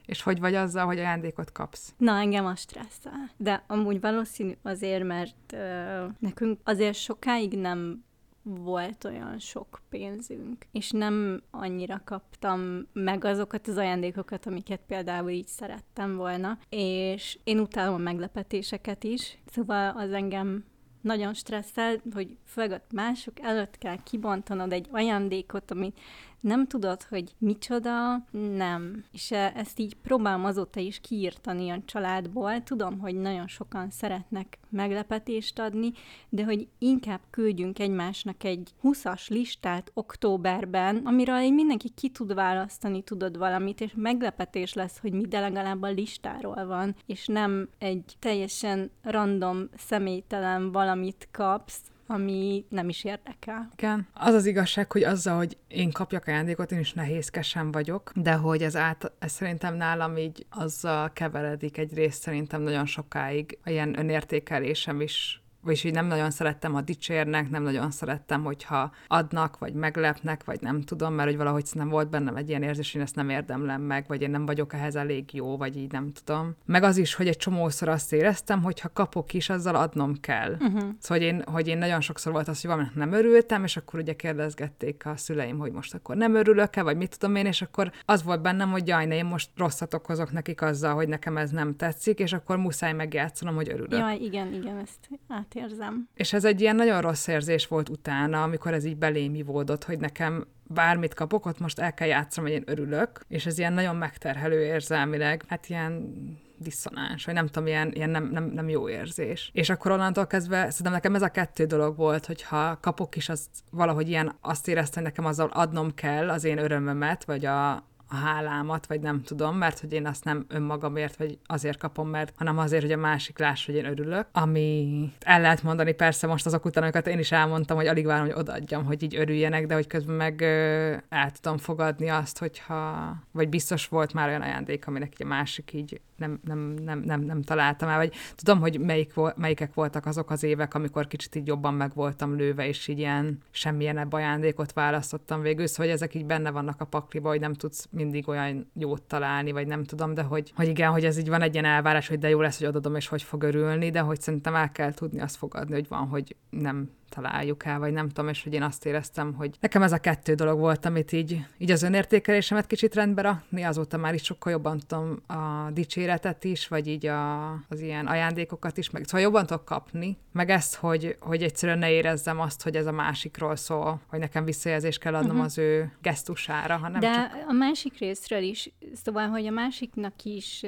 És 0.06 0.22
hogy 0.22 0.40
vagy 0.40 0.54
azzal, 0.54 0.86
hogy 0.86 0.98
ajándékot 0.98 1.52
kapsz? 1.52 1.94
Na, 1.96 2.12
engem 2.12 2.46
a 2.46 2.54
stresszel. 2.54 3.30
De 3.36 3.64
amúgy 3.66 4.00
valószínű 4.00 4.52
azért, 4.62 5.04
mert 5.04 5.52
ö, 5.52 6.06
nekünk 6.18 6.60
azért 6.64 6.96
sokáig 6.96 7.58
nem 7.58 8.04
volt 8.42 9.04
olyan 9.04 9.38
sok 9.38 9.80
pénzünk, 9.88 10.66
és 10.72 10.90
nem 10.90 11.42
annyira 11.50 12.00
kaptam 12.04 12.86
meg 12.92 13.24
azokat 13.24 13.68
az 13.68 13.76
ajándékokat, 13.76 14.46
amiket 14.46 14.80
például 14.86 15.30
így 15.30 15.46
szerettem 15.46 16.16
volna, 16.16 16.58
és 16.68 17.38
én 17.44 17.58
utálom 17.58 17.94
a 17.94 17.98
meglepetéseket 17.98 19.04
is, 19.04 19.38
szóval 19.46 19.96
az 19.96 20.12
engem 20.12 20.64
nagyon 21.02 21.34
stresszel, 21.34 22.00
hogy 22.14 22.36
főleg 22.46 22.82
mások 22.94 23.40
előtt 23.40 23.78
kell 23.78 24.02
kibontanod 24.02 24.72
egy 24.72 24.88
ajándékot, 24.90 25.70
amit 25.70 26.00
nem 26.42 26.66
tudod, 26.66 27.02
hogy 27.02 27.34
micsoda, 27.38 28.24
nem. 28.56 29.04
És 29.12 29.30
e, 29.30 29.52
ezt 29.56 29.78
így 29.78 29.94
próbálom 29.94 30.44
azóta 30.44 30.80
is 30.80 31.00
kiírtani 31.00 31.70
a 31.70 31.82
családból. 31.84 32.62
Tudom, 32.62 32.98
hogy 32.98 33.14
nagyon 33.14 33.46
sokan 33.46 33.90
szeretnek 33.90 34.58
meglepetést 34.68 35.58
adni, 35.58 35.92
de 36.28 36.44
hogy 36.44 36.68
inkább 36.78 37.20
küldjünk 37.30 37.78
egymásnak 37.78 38.44
egy 38.44 38.70
20-as 38.82 39.28
listát 39.28 39.90
októberben, 39.94 40.96
amiről 41.04 41.50
mindenki 41.50 41.88
ki 41.88 42.08
tud 42.08 42.34
választani, 42.34 43.02
tudod 43.02 43.38
valamit, 43.38 43.80
és 43.80 43.92
meglepetés 43.96 44.74
lesz, 44.74 44.98
hogy 44.98 45.12
mi, 45.12 45.26
de 45.26 45.40
legalább 45.40 45.82
a 45.82 45.90
listáról 45.90 46.66
van, 46.66 46.94
és 47.06 47.26
nem 47.26 47.68
egy 47.78 48.16
teljesen 48.18 48.90
random, 49.02 49.68
személytelen 49.76 50.72
valamit 50.72 51.28
kapsz, 51.30 51.91
ami 52.12 52.64
nem 52.68 52.88
is 52.88 53.04
érdekel. 53.04 53.68
Igen. 53.76 54.08
Az 54.14 54.34
az 54.34 54.46
igazság, 54.46 54.92
hogy 54.92 55.02
azzal, 55.02 55.36
hogy 55.36 55.56
én 55.68 55.90
kapjak 55.90 56.26
ajándékot, 56.26 56.72
én 56.72 56.78
is 56.78 56.92
nehézkesen 56.92 57.70
vagyok, 57.70 58.12
de 58.14 58.32
hogy 58.32 58.62
ez, 58.62 58.76
át, 58.76 59.12
ez 59.18 59.32
szerintem 59.32 59.74
nálam 59.74 60.16
így 60.16 60.46
azzal 60.50 61.12
keveredik 61.12 61.78
egy 61.78 61.94
részt 61.94 62.22
szerintem 62.22 62.62
nagyon 62.62 62.86
sokáig. 62.86 63.58
A 63.64 63.70
ilyen 63.70 63.98
önértékelésem 63.98 65.00
is 65.00 65.41
vagyis 65.62 65.82
hogy 65.82 65.92
nem 65.92 66.06
nagyon 66.06 66.30
szerettem, 66.30 66.72
ha 66.72 66.80
dicsérnek, 66.80 67.50
nem 67.50 67.62
nagyon 67.62 67.90
szerettem, 67.90 68.44
hogyha 68.44 68.92
adnak, 69.06 69.58
vagy 69.58 69.74
meglepnek, 69.74 70.44
vagy 70.44 70.60
nem 70.60 70.82
tudom, 70.82 71.14
mert 71.14 71.28
hogy 71.28 71.38
valahogy 71.38 71.64
nem 71.72 71.88
volt 71.88 72.10
bennem 72.10 72.36
egy 72.36 72.48
ilyen 72.48 72.62
érzés, 72.62 72.92
hogy 72.92 73.00
én 73.00 73.06
ezt 73.06 73.14
nem 73.14 73.28
érdemlem 73.28 73.82
meg, 73.82 74.04
vagy 74.08 74.22
én 74.22 74.30
nem 74.30 74.46
vagyok 74.46 74.72
ehhez 74.72 74.96
elég 74.96 75.34
jó, 75.34 75.56
vagy 75.56 75.76
így 75.76 75.92
nem 75.92 76.12
tudom. 76.24 76.56
Meg 76.64 76.82
az 76.82 76.96
is, 76.96 77.14
hogy 77.14 77.28
egy 77.28 77.36
csomószor 77.36 77.88
azt 77.88 78.12
éreztem, 78.12 78.62
hogy 78.62 78.80
ha 78.80 78.88
kapok 78.92 79.32
is, 79.32 79.48
azzal 79.48 79.74
adnom 79.74 80.20
kell. 80.20 80.52
Uh-huh. 80.52 80.74
Szóval, 80.98 80.98
hogy 81.18 81.22
én, 81.22 81.42
hogy 81.46 81.68
én 81.68 81.78
nagyon 81.78 82.00
sokszor 82.00 82.32
volt 82.32 82.48
az, 82.48 82.60
hogy 82.60 82.70
valaminek 82.70 82.94
nem 82.94 83.12
örültem, 83.12 83.64
és 83.64 83.76
akkor 83.76 84.00
ugye 84.00 84.12
kérdezgették 84.12 85.06
a 85.06 85.16
szüleim, 85.16 85.58
hogy 85.58 85.72
most 85.72 85.94
akkor 85.94 86.16
nem 86.16 86.34
örülök-e, 86.34 86.82
vagy 86.82 86.96
mit 86.96 87.18
tudom 87.18 87.36
én, 87.36 87.46
és 87.46 87.62
akkor 87.62 87.92
az 88.04 88.22
volt 88.22 88.42
bennem, 88.42 88.70
hogy 88.70 88.86
jaj, 88.86 89.06
ne, 89.06 89.14
én 89.14 89.24
most 89.24 89.50
rosszat 89.56 89.94
okozok 89.94 90.32
nekik 90.32 90.62
azzal, 90.62 90.94
hogy 90.94 91.08
nekem 91.08 91.36
ez 91.36 91.50
nem 91.50 91.76
tetszik, 91.76 92.18
és 92.18 92.32
akkor 92.32 92.56
muszáj 92.56 92.92
megjátszanom, 92.92 93.54
hogy 93.54 93.68
örülök. 93.68 93.98
Jaj, 93.98 94.16
igen, 94.16 94.52
igen, 94.52 94.78
ezt 94.78 95.08
át 95.28 95.51
átérzem. 95.56 96.08
És 96.14 96.32
ez 96.32 96.44
egy 96.44 96.60
ilyen 96.60 96.76
nagyon 96.76 97.00
rossz 97.00 97.26
érzés 97.26 97.66
volt 97.66 97.88
utána, 97.88 98.42
amikor 98.42 98.74
ez 98.74 98.84
így 98.84 98.96
belém 98.96 99.34
ivódott, 99.34 99.84
hogy 99.84 99.98
nekem 99.98 100.46
bármit 100.66 101.14
kapok, 101.14 101.46
ott 101.46 101.58
most 101.58 101.78
el 101.78 101.94
kell 101.94 102.08
játszanom, 102.08 102.50
hogy 102.50 102.58
én 102.58 102.64
örülök, 102.66 103.24
és 103.28 103.46
ez 103.46 103.58
ilyen 103.58 103.72
nagyon 103.72 103.96
megterhelő 103.96 104.64
érzelmileg, 104.64 105.44
hát 105.48 105.68
ilyen 105.68 106.14
diszonáns, 106.56 107.24
vagy 107.24 107.34
nem 107.34 107.46
tudom, 107.46 107.66
ilyen, 107.66 107.92
ilyen 107.92 108.10
nem, 108.10 108.28
nem, 108.30 108.44
nem 108.44 108.68
jó 108.68 108.88
érzés. 108.88 109.50
És 109.52 109.70
akkor 109.70 109.90
onnantól 109.90 110.26
kezdve 110.26 110.70
szerintem 110.70 110.92
nekem 110.92 111.14
ez 111.14 111.22
a 111.22 111.28
kettő 111.28 111.64
dolog 111.64 111.96
volt, 111.96 112.26
hogyha 112.26 112.78
kapok 112.80 113.16
is, 113.16 113.28
az 113.28 113.46
valahogy 113.70 114.08
ilyen 114.08 114.34
azt 114.40 114.68
éreztem, 114.68 115.02
hogy 115.02 115.12
nekem 115.12 115.30
azzal 115.30 115.48
adnom 115.52 115.94
kell 115.94 116.30
az 116.30 116.44
én 116.44 116.58
örömömet, 116.58 117.24
vagy 117.24 117.44
a, 117.44 117.86
a 118.12 118.16
hálámat, 118.16 118.86
vagy 118.86 119.00
nem 119.00 119.22
tudom, 119.22 119.56
mert 119.56 119.78
hogy 119.78 119.92
én 119.92 120.06
azt 120.06 120.24
nem 120.24 120.44
önmagamért, 120.48 121.16
vagy 121.16 121.38
azért 121.46 121.78
kapom, 121.78 122.08
mert, 122.08 122.32
hanem 122.36 122.58
azért, 122.58 122.82
hogy 122.82 122.92
a 122.92 122.96
másik 122.96 123.38
láss, 123.38 123.66
hogy 123.66 123.74
én 123.74 123.84
örülök. 123.84 124.26
Ami 124.32 125.12
el 125.20 125.40
lehet 125.40 125.62
mondani 125.62 125.92
persze 125.92 126.26
most 126.26 126.46
azok 126.46 126.64
után, 126.64 126.82
amiket 126.82 127.06
én 127.06 127.18
is 127.18 127.32
elmondtam, 127.32 127.76
hogy 127.76 127.86
alig 127.86 128.06
várom, 128.06 128.26
hogy 128.26 128.34
odaadjam, 128.36 128.84
hogy 128.84 129.02
így 129.02 129.16
örüljenek, 129.16 129.66
de 129.66 129.74
hogy 129.74 129.86
közben 129.86 130.14
meg 130.14 130.40
ö, 130.40 130.96
el 131.08 131.30
tudom 131.40 131.58
fogadni 131.58 132.08
azt, 132.08 132.38
hogyha, 132.38 133.14
vagy 133.30 133.48
biztos 133.48 133.88
volt 133.88 134.12
már 134.12 134.28
olyan 134.28 134.42
ajándék, 134.42 134.86
aminek 134.86 135.12
a 135.18 135.24
másik 135.24 135.72
így 135.72 136.00
nem, 136.22 136.40
nem, 136.44 136.74
nem, 136.84 136.98
nem, 136.98 137.20
nem 137.20 137.42
találtam 137.42 137.88
el, 137.88 137.96
vagy 137.96 138.12
tudom, 138.34 138.60
hogy 138.60 138.80
melyik, 138.80 139.12
melyikek 139.36 139.74
voltak 139.74 140.06
azok 140.06 140.30
az 140.30 140.42
évek, 140.42 140.74
amikor 140.74 141.06
kicsit 141.06 141.34
így 141.34 141.46
jobban 141.46 141.74
meg 141.74 141.94
voltam 141.94 142.36
lőve, 142.36 142.66
és 142.66 142.88
így 142.88 142.98
ilyen 142.98 143.38
semmilyen 143.50 143.96
ajándékot 143.96 144.72
választottam 144.72 145.40
végül, 145.40 145.66
szóval 145.66 145.86
hogy 145.86 145.94
ezek 145.94 146.14
így 146.14 146.26
benne 146.26 146.50
vannak 146.50 146.80
a 146.80 146.84
pakliba, 146.84 147.28
hogy 147.28 147.40
nem 147.40 147.54
tudsz 147.54 147.88
mindig 147.90 148.28
olyan 148.28 148.70
jót 148.74 149.02
találni, 149.02 149.52
vagy 149.52 149.66
nem 149.66 149.84
tudom, 149.84 150.14
de 150.14 150.22
hogy, 150.22 150.52
hogy 150.56 150.68
igen, 150.68 150.90
hogy 150.90 151.04
ez 151.04 151.18
így 151.18 151.28
van 151.28 151.42
egy 151.42 151.52
ilyen 151.52 151.64
elvárás, 151.64 152.08
hogy 152.08 152.18
de 152.18 152.28
jó 152.28 152.40
lesz, 152.40 152.58
hogy 152.58 152.66
odadom, 152.66 152.94
és 152.94 153.08
hogy 153.08 153.22
fog 153.22 153.42
örülni, 153.42 153.90
de 153.90 154.00
hogy 154.00 154.20
szerintem 154.20 154.54
el 154.54 154.70
kell 154.70 154.92
tudni 154.92 155.20
azt 155.20 155.36
fogadni, 155.36 155.74
hogy 155.74 155.88
van, 155.88 156.08
hogy 156.08 156.36
nem 156.50 156.90
találjuk 157.14 157.64
el, 157.64 157.78
vagy 157.78 157.92
nem 157.92 158.08
tudom, 158.08 158.28
és 158.28 158.42
hogy 158.42 158.52
én 158.52 158.62
azt 158.62 158.86
éreztem, 158.86 159.34
hogy 159.34 159.56
nekem 159.60 159.82
ez 159.82 159.92
a 159.92 159.98
kettő 159.98 160.34
dolog 160.34 160.58
volt, 160.58 160.84
amit 160.84 161.12
így, 161.12 161.44
így 161.58 161.70
az 161.70 161.82
önértékelésemet 161.82 162.66
kicsit 162.66 162.94
rendbe 162.94 163.22
rakni, 163.22 163.62
azóta 163.62 163.96
már 163.96 164.14
is 164.14 164.22
sokkal 164.22 164.52
jobban 164.52 164.80
tudom 164.86 165.22
a 165.26 165.70
dicséretet 165.70 166.44
is, 166.44 166.68
vagy 166.68 166.86
így 166.86 167.06
a, 167.06 167.50
az 167.52 167.80
ilyen 167.80 168.06
ajándékokat 168.06 168.76
is, 168.76 168.90
meg 168.90 169.04
szóval 169.04 169.20
jobban 169.20 169.46
tudok 169.46 169.64
kapni, 169.64 170.16
meg 170.32 170.50
ezt, 170.50 170.74
hogy, 170.74 171.16
hogy 171.20 171.42
egyszerűen 171.42 171.78
ne 171.78 171.90
érezzem 171.90 172.40
azt, 172.40 172.62
hogy 172.62 172.76
ez 172.76 172.86
a 172.86 172.92
másikról 172.92 173.56
szól, 173.56 174.00
hogy 174.06 174.18
nekem 174.18 174.44
visszajelzést 174.44 174.98
kell 174.98 175.14
adnom 175.14 175.30
uh-huh. 175.30 175.44
az 175.44 175.58
ő 175.58 175.92
gesztusára, 176.02 176.76
hanem 176.76 177.00
De 177.00 177.12
csak... 177.12 177.44
a 177.48 177.52
másik 177.52 177.98
részről 177.98 178.42
is, 178.42 178.70
szóval, 179.04 179.28
hogy 179.28 179.46
a 179.46 179.50
másiknak 179.50 180.22
is 180.22 180.64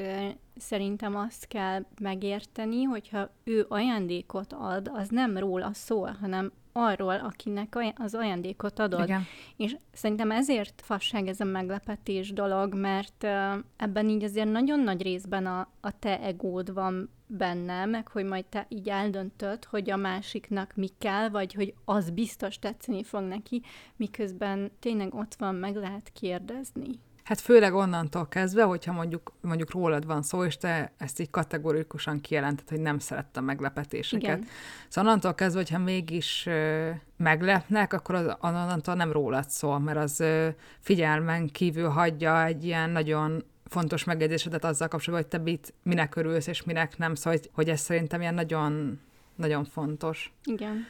szerintem 0.56 1.16
azt 1.16 1.46
kell 1.46 1.84
megérteni, 2.00 2.82
hogyha 2.82 3.30
ő 3.44 3.66
ajándékot 3.68 4.52
ad, 4.52 4.90
az 4.92 5.08
nem 5.08 5.38
róla 5.38 5.70
szól, 5.72 6.16
hanem 6.20 6.52
arról, 6.76 7.14
akinek 7.14 7.78
az 7.96 8.14
ajándékot 8.14 8.78
adod. 8.78 9.02
Igen. 9.04 9.22
És 9.56 9.76
szerintem 9.92 10.30
ezért 10.30 10.82
fasság 10.84 11.26
ez 11.26 11.40
a 11.40 11.44
meglepetés 11.44 12.32
dolog, 12.32 12.74
mert 12.74 13.24
ebben 13.76 14.08
így 14.08 14.24
azért 14.24 14.50
nagyon 14.50 14.80
nagy 14.80 15.02
részben 15.02 15.46
a, 15.46 15.68
a 15.80 15.98
te 15.98 16.20
egód 16.20 16.72
van 16.72 17.10
benne, 17.26 17.84
meg 17.84 18.08
hogy 18.08 18.24
majd 18.24 18.44
te 18.44 18.66
így 18.68 18.88
eldöntöd, 18.88 19.64
hogy 19.64 19.90
a 19.90 19.96
másiknak 19.96 20.72
mi 20.74 20.88
kell, 20.98 21.28
vagy 21.28 21.54
hogy 21.54 21.74
az 21.84 22.10
biztos 22.10 22.58
tetszeni 22.58 23.02
fog 23.02 23.22
neki, 23.22 23.62
miközben 23.96 24.70
tényleg 24.78 25.14
ott 25.14 25.34
van, 25.34 25.54
meg 25.54 25.76
lehet 25.76 26.12
kérdezni. 26.12 26.88
Hát 27.24 27.40
főleg 27.40 27.74
onnantól 27.74 28.28
kezdve, 28.28 28.62
hogyha 28.62 28.92
mondjuk, 28.92 29.32
mondjuk 29.40 29.70
rólad 29.70 30.06
van 30.06 30.22
szó, 30.22 30.44
és 30.44 30.56
te 30.56 30.92
ezt 30.98 31.20
így 31.20 31.30
kategorikusan 31.30 32.20
kijelented, 32.20 32.68
hogy 32.68 32.80
nem 32.80 32.98
szerettem 32.98 33.44
meglepetéseket. 33.44 34.36
Igen. 34.36 34.48
Szóval 34.88 35.10
onnantól 35.10 35.34
kezdve, 35.34 35.60
hogyha 35.60 35.78
mégis 35.78 36.46
ö, 36.46 36.90
meglepnek, 37.16 37.92
akkor 37.92 38.14
az 38.14 38.36
onnantól 38.40 38.94
nem 38.94 39.12
rólad 39.12 39.50
szól, 39.50 39.78
mert 39.78 39.98
az 39.98 40.20
ö, 40.20 40.48
figyelmen 40.80 41.48
kívül 41.48 41.88
hagyja 41.88 42.44
egy 42.44 42.64
ilyen 42.64 42.90
nagyon 42.90 43.44
fontos 43.66 44.04
megjegyzésedet 44.04 44.64
azzal 44.64 44.88
kapcsolatban, 44.88 45.30
hogy 45.30 45.40
te 45.40 45.50
mit, 45.50 45.74
minek 45.82 46.16
örülsz, 46.16 46.46
és 46.46 46.62
minek 46.62 46.98
nem. 46.98 47.14
Szóval, 47.14 47.38
hogy, 47.38 47.50
hogy 47.54 47.68
ez 47.68 47.80
szerintem 47.80 48.20
ilyen 48.20 48.34
nagyon, 48.34 49.00
nagyon 49.36 49.64
fontos. 49.64 50.32
Igen. 50.44 50.86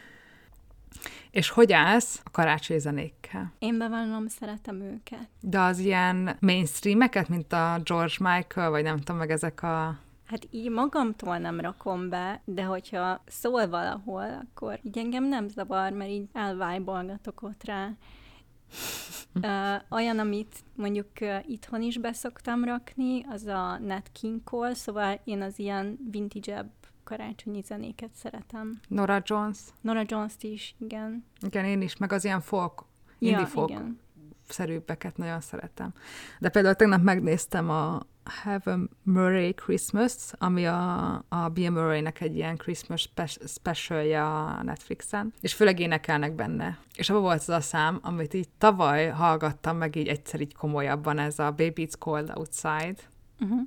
És 1.30 1.48
hogy 1.48 1.72
állsz 1.72 2.20
a 2.24 2.30
karácsonyi 2.30 2.80
zenékkel? 2.80 3.52
Én 3.58 3.78
bevallom, 3.78 4.28
szeretem 4.28 4.80
őket. 4.80 5.28
De 5.40 5.60
az 5.60 5.78
ilyen 5.78 6.36
mainstreameket, 6.40 7.28
mint 7.28 7.52
a 7.52 7.80
George 7.84 8.14
Michael, 8.18 8.70
vagy 8.70 8.82
nem 8.82 8.96
tudom, 8.96 9.16
meg 9.16 9.30
ezek 9.30 9.62
a... 9.62 9.98
Hát 10.24 10.48
így 10.50 10.70
magamtól 10.70 11.38
nem 11.38 11.60
rakom 11.60 12.08
be, 12.08 12.42
de 12.44 12.62
hogyha 12.62 13.22
szól 13.26 13.68
valahol, 13.68 14.46
akkor 14.46 14.78
így 14.82 14.98
engem 14.98 15.24
nem 15.24 15.48
zavar, 15.48 15.92
mert 15.92 16.10
így 16.10 16.28
elvájbolgatok 16.32 17.42
ott 17.42 17.64
rá. 17.64 17.90
Uh, 19.42 19.74
olyan, 19.90 20.18
amit 20.18 20.64
mondjuk 20.74 21.06
uh, 21.20 21.50
itthon 21.50 21.82
is 21.82 21.98
beszoktam 21.98 22.64
rakni, 22.64 23.24
az 23.28 23.46
a 23.46 23.78
Nat 23.78 24.10
King 24.12 24.44
Cole, 24.44 24.74
szóval 24.74 25.20
én 25.24 25.42
az 25.42 25.58
ilyen 25.58 25.98
vintage 26.10 26.70
karácsonyi 27.04 27.62
zenéket 27.62 28.10
szeretem. 28.14 28.80
Nora 28.88 29.22
Jones. 29.24 29.58
Nora 29.80 30.02
Jones-t 30.06 30.42
is, 30.42 30.74
igen. 30.78 31.24
Igen, 31.40 31.64
én 31.64 31.82
is, 31.82 31.96
meg 31.96 32.12
az 32.12 32.24
ilyen 32.24 32.40
folk, 32.40 32.84
indie 33.18 33.38
ja, 33.38 33.46
folk 33.46 33.70
igen. 33.70 34.00
szerűbbeket 34.48 35.16
nagyon 35.16 35.40
szeretem. 35.40 35.92
De 36.38 36.48
például 36.48 36.74
tegnap 36.74 37.02
megnéztem 37.02 37.70
a 37.70 38.02
Have 38.24 38.72
a 38.72 38.78
Murray 39.02 39.54
Christmas, 39.54 40.14
ami 40.38 40.66
a, 40.66 41.12
a 41.28 41.48
Bill 41.52 41.70
Murray-nek 41.70 42.20
egy 42.20 42.36
ilyen 42.36 42.56
Christmas 42.56 43.00
spe- 43.00 43.48
specialja 43.48 44.46
a 44.46 44.62
Netflixen, 44.62 45.32
és 45.40 45.54
főleg 45.54 45.80
énekelnek 45.80 46.34
benne. 46.34 46.78
És 46.94 47.10
abban 47.10 47.22
volt 47.22 47.38
az 47.38 47.48
a 47.48 47.60
szám, 47.60 47.98
amit 48.02 48.34
így 48.34 48.48
tavaly 48.58 49.08
hallgattam 49.08 49.76
meg 49.76 49.96
így 49.96 50.08
egyszer 50.08 50.40
így 50.40 50.54
komolyabban, 50.54 51.18
ez 51.18 51.38
a 51.38 51.50
Baby 51.50 51.88
It's 51.88 51.94
Cold 51.98 52.32
Outside. 52.34 52.96
Uh-huh. 53.40 53.60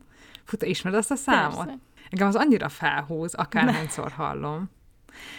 Fut, 0.44 0.64
ismered 0.64 1.00
azt 1.00 1.12
a 1.12 1.16
számot? 1.16 1.66
Persze. 1.66 1.80
Engem 2.10 2.28
az 2.28 2.36
annyira 2.36 2.70
felhúz, 2.70 3.34
akárhányszor 3.34 4.12
hallom. 4.12 4.70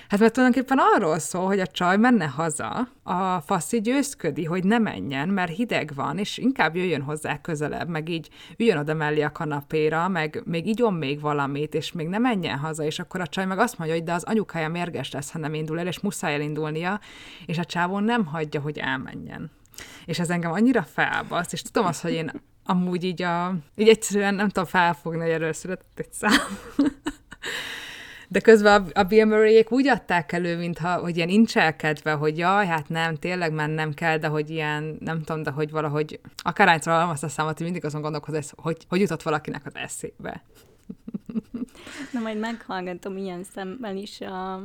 Hát 0.09 0.21
mert 0.21 0.33
tulajdonképpen 0.33 0.79
arról 0.79 1.19
szól, 1.19 1.47
hogy 1.47 1.61
a 1.61 1.67
csaj 1.67 1.97
menne 1.97 2.27
haza, 2.27 2.89
a 3.03 3.41
faszi 3.41 3.81
győzködi, 3.81 4.45
hogy 4.45 4.65
ne 4.65 4.79
menjen, 4.79 5.29
mert 5.29 5.55
hideg 5.55 5.93
van, 5.95 6.19
és 6.19 6.39
inkább 6.39 6.77
jöjjön 6.77 7.03
hozzá 7.03 7.41
közelebb, 7.41 7.89
meg 7.89 8.09
így 8.09 8.29
üljön 8.57 8.79
oda 8.79 8.95
mellé 8.95 9.23
a 9.23 9.33
kanapéra, 9.33 10.09
meg 10.09 10.43
még 10.45 10.67
igyon 10.67 10.95
még 10.95 11.21
valamit, 11.21 11.75
és 11.75 11.93
még 11.93 12.09
ne 12.09 12.19
menjen 12.19 12.59
haza, 12.59 12.85
és 12.85 12.99
akkor 12.99 13.21
a 13.21 13.27
csaj 13.27 13.47
meg 13.47 13.59
azt 13.59 13.79
mondja, 13.79 13.97
hogy 13.97 14.05
de 14.05 14.13
az 14.13 14.25
anyukája 14.25 14.69
mérges 14.69 15.11
lesz, 15.11 15.31
ha 15.33 15.39
nem 15.39 15.55
indul 15.55 15.79
el, 15.79 15.87
és 15.87 16.01
muszáj 16.01 16.35
elindulnia, 16.35 17.01
és 17.47 17.59
a 17.59 17.65
csávon 17.65 18.05
nem 18.05 18.27
hagyja, 18.27 18.61
hogy 18.61 18.79
elmenjen. 18.79 19.51
És 20.05 20.19
ez 20.19 20.31
engem 20.31 20.53
annyira 20.53 20.83
felbaszt, 20.83 21.53
és 21.53 21.63
tudom 21.63 21.89
azt, 21.89 22.03
hogy 22.03 22.13
én 22.13 22.31
amúgy 22.71 23.05
így, 23.05 23.23
a, 23.23 23.55
így 23.77 23.89
egyszerűen 23.89 24.35
nem 24.35 24.49
tudom 24.49 24.69
felfogni, 24.69 25.21
hogy 25.21 25.31
erről 25.31 25.53
született 25.53 25.99
egy 25.99 26.13
szám. 26.13 26.59
De 28.31 28.41
közben 28.41 28.83
a, 28.83 29.01
a 29.01 29.03
Bill 29.03 29.25
murray 29.25 29.67
úgy 29.69 29.89
adták 29.89 30.33
elő, 30.33 30.57
mintha, 30.57 30.97
hogy 30.97 31.17
ilyen 31.17 31.29
incselkedve, 31.29 32.13
hogy 32.13 32.39
jaj, 32.39 32.67
hát 32.67 32.89
nem, 32.89 33.17
tényleg 33.17 33.53
mennem 33.53 33.95
kell, 33.95 34.19
de 34.19 34.27
hogy 34.27 34.51
ilyen, 34.51 34.97
nem 35.01 35.23
tudom, 35.23 35.43
de 35.43 35.51
hogy 35.51 35.71
valahogy, 35.71 36.21
akárhányszor 36.37 36.93
hallom 36.93 37.09
azt 37.09 37.25
a 37.25 37.29
számot, 37.29 37.57
hogy 37.57 37.65
mindig 37.65 37.85
azon 37.85 38.01
gondolkozom, 38.01 38.43
hogy 38.57 38.77
hogy 38.89 39.01
jutott 39.01 39.23
valakinek 39.23 39.67
az 39.67 39.77
eszébe. 39.77 40.43
Na 42.13 42.21
majd 42.21 42.39
meghallgatom 42.39 43.17
ilyen 43.17 43.45
szemmel 43.45 43.97
is 43.97 44.21
a 44.21 44.63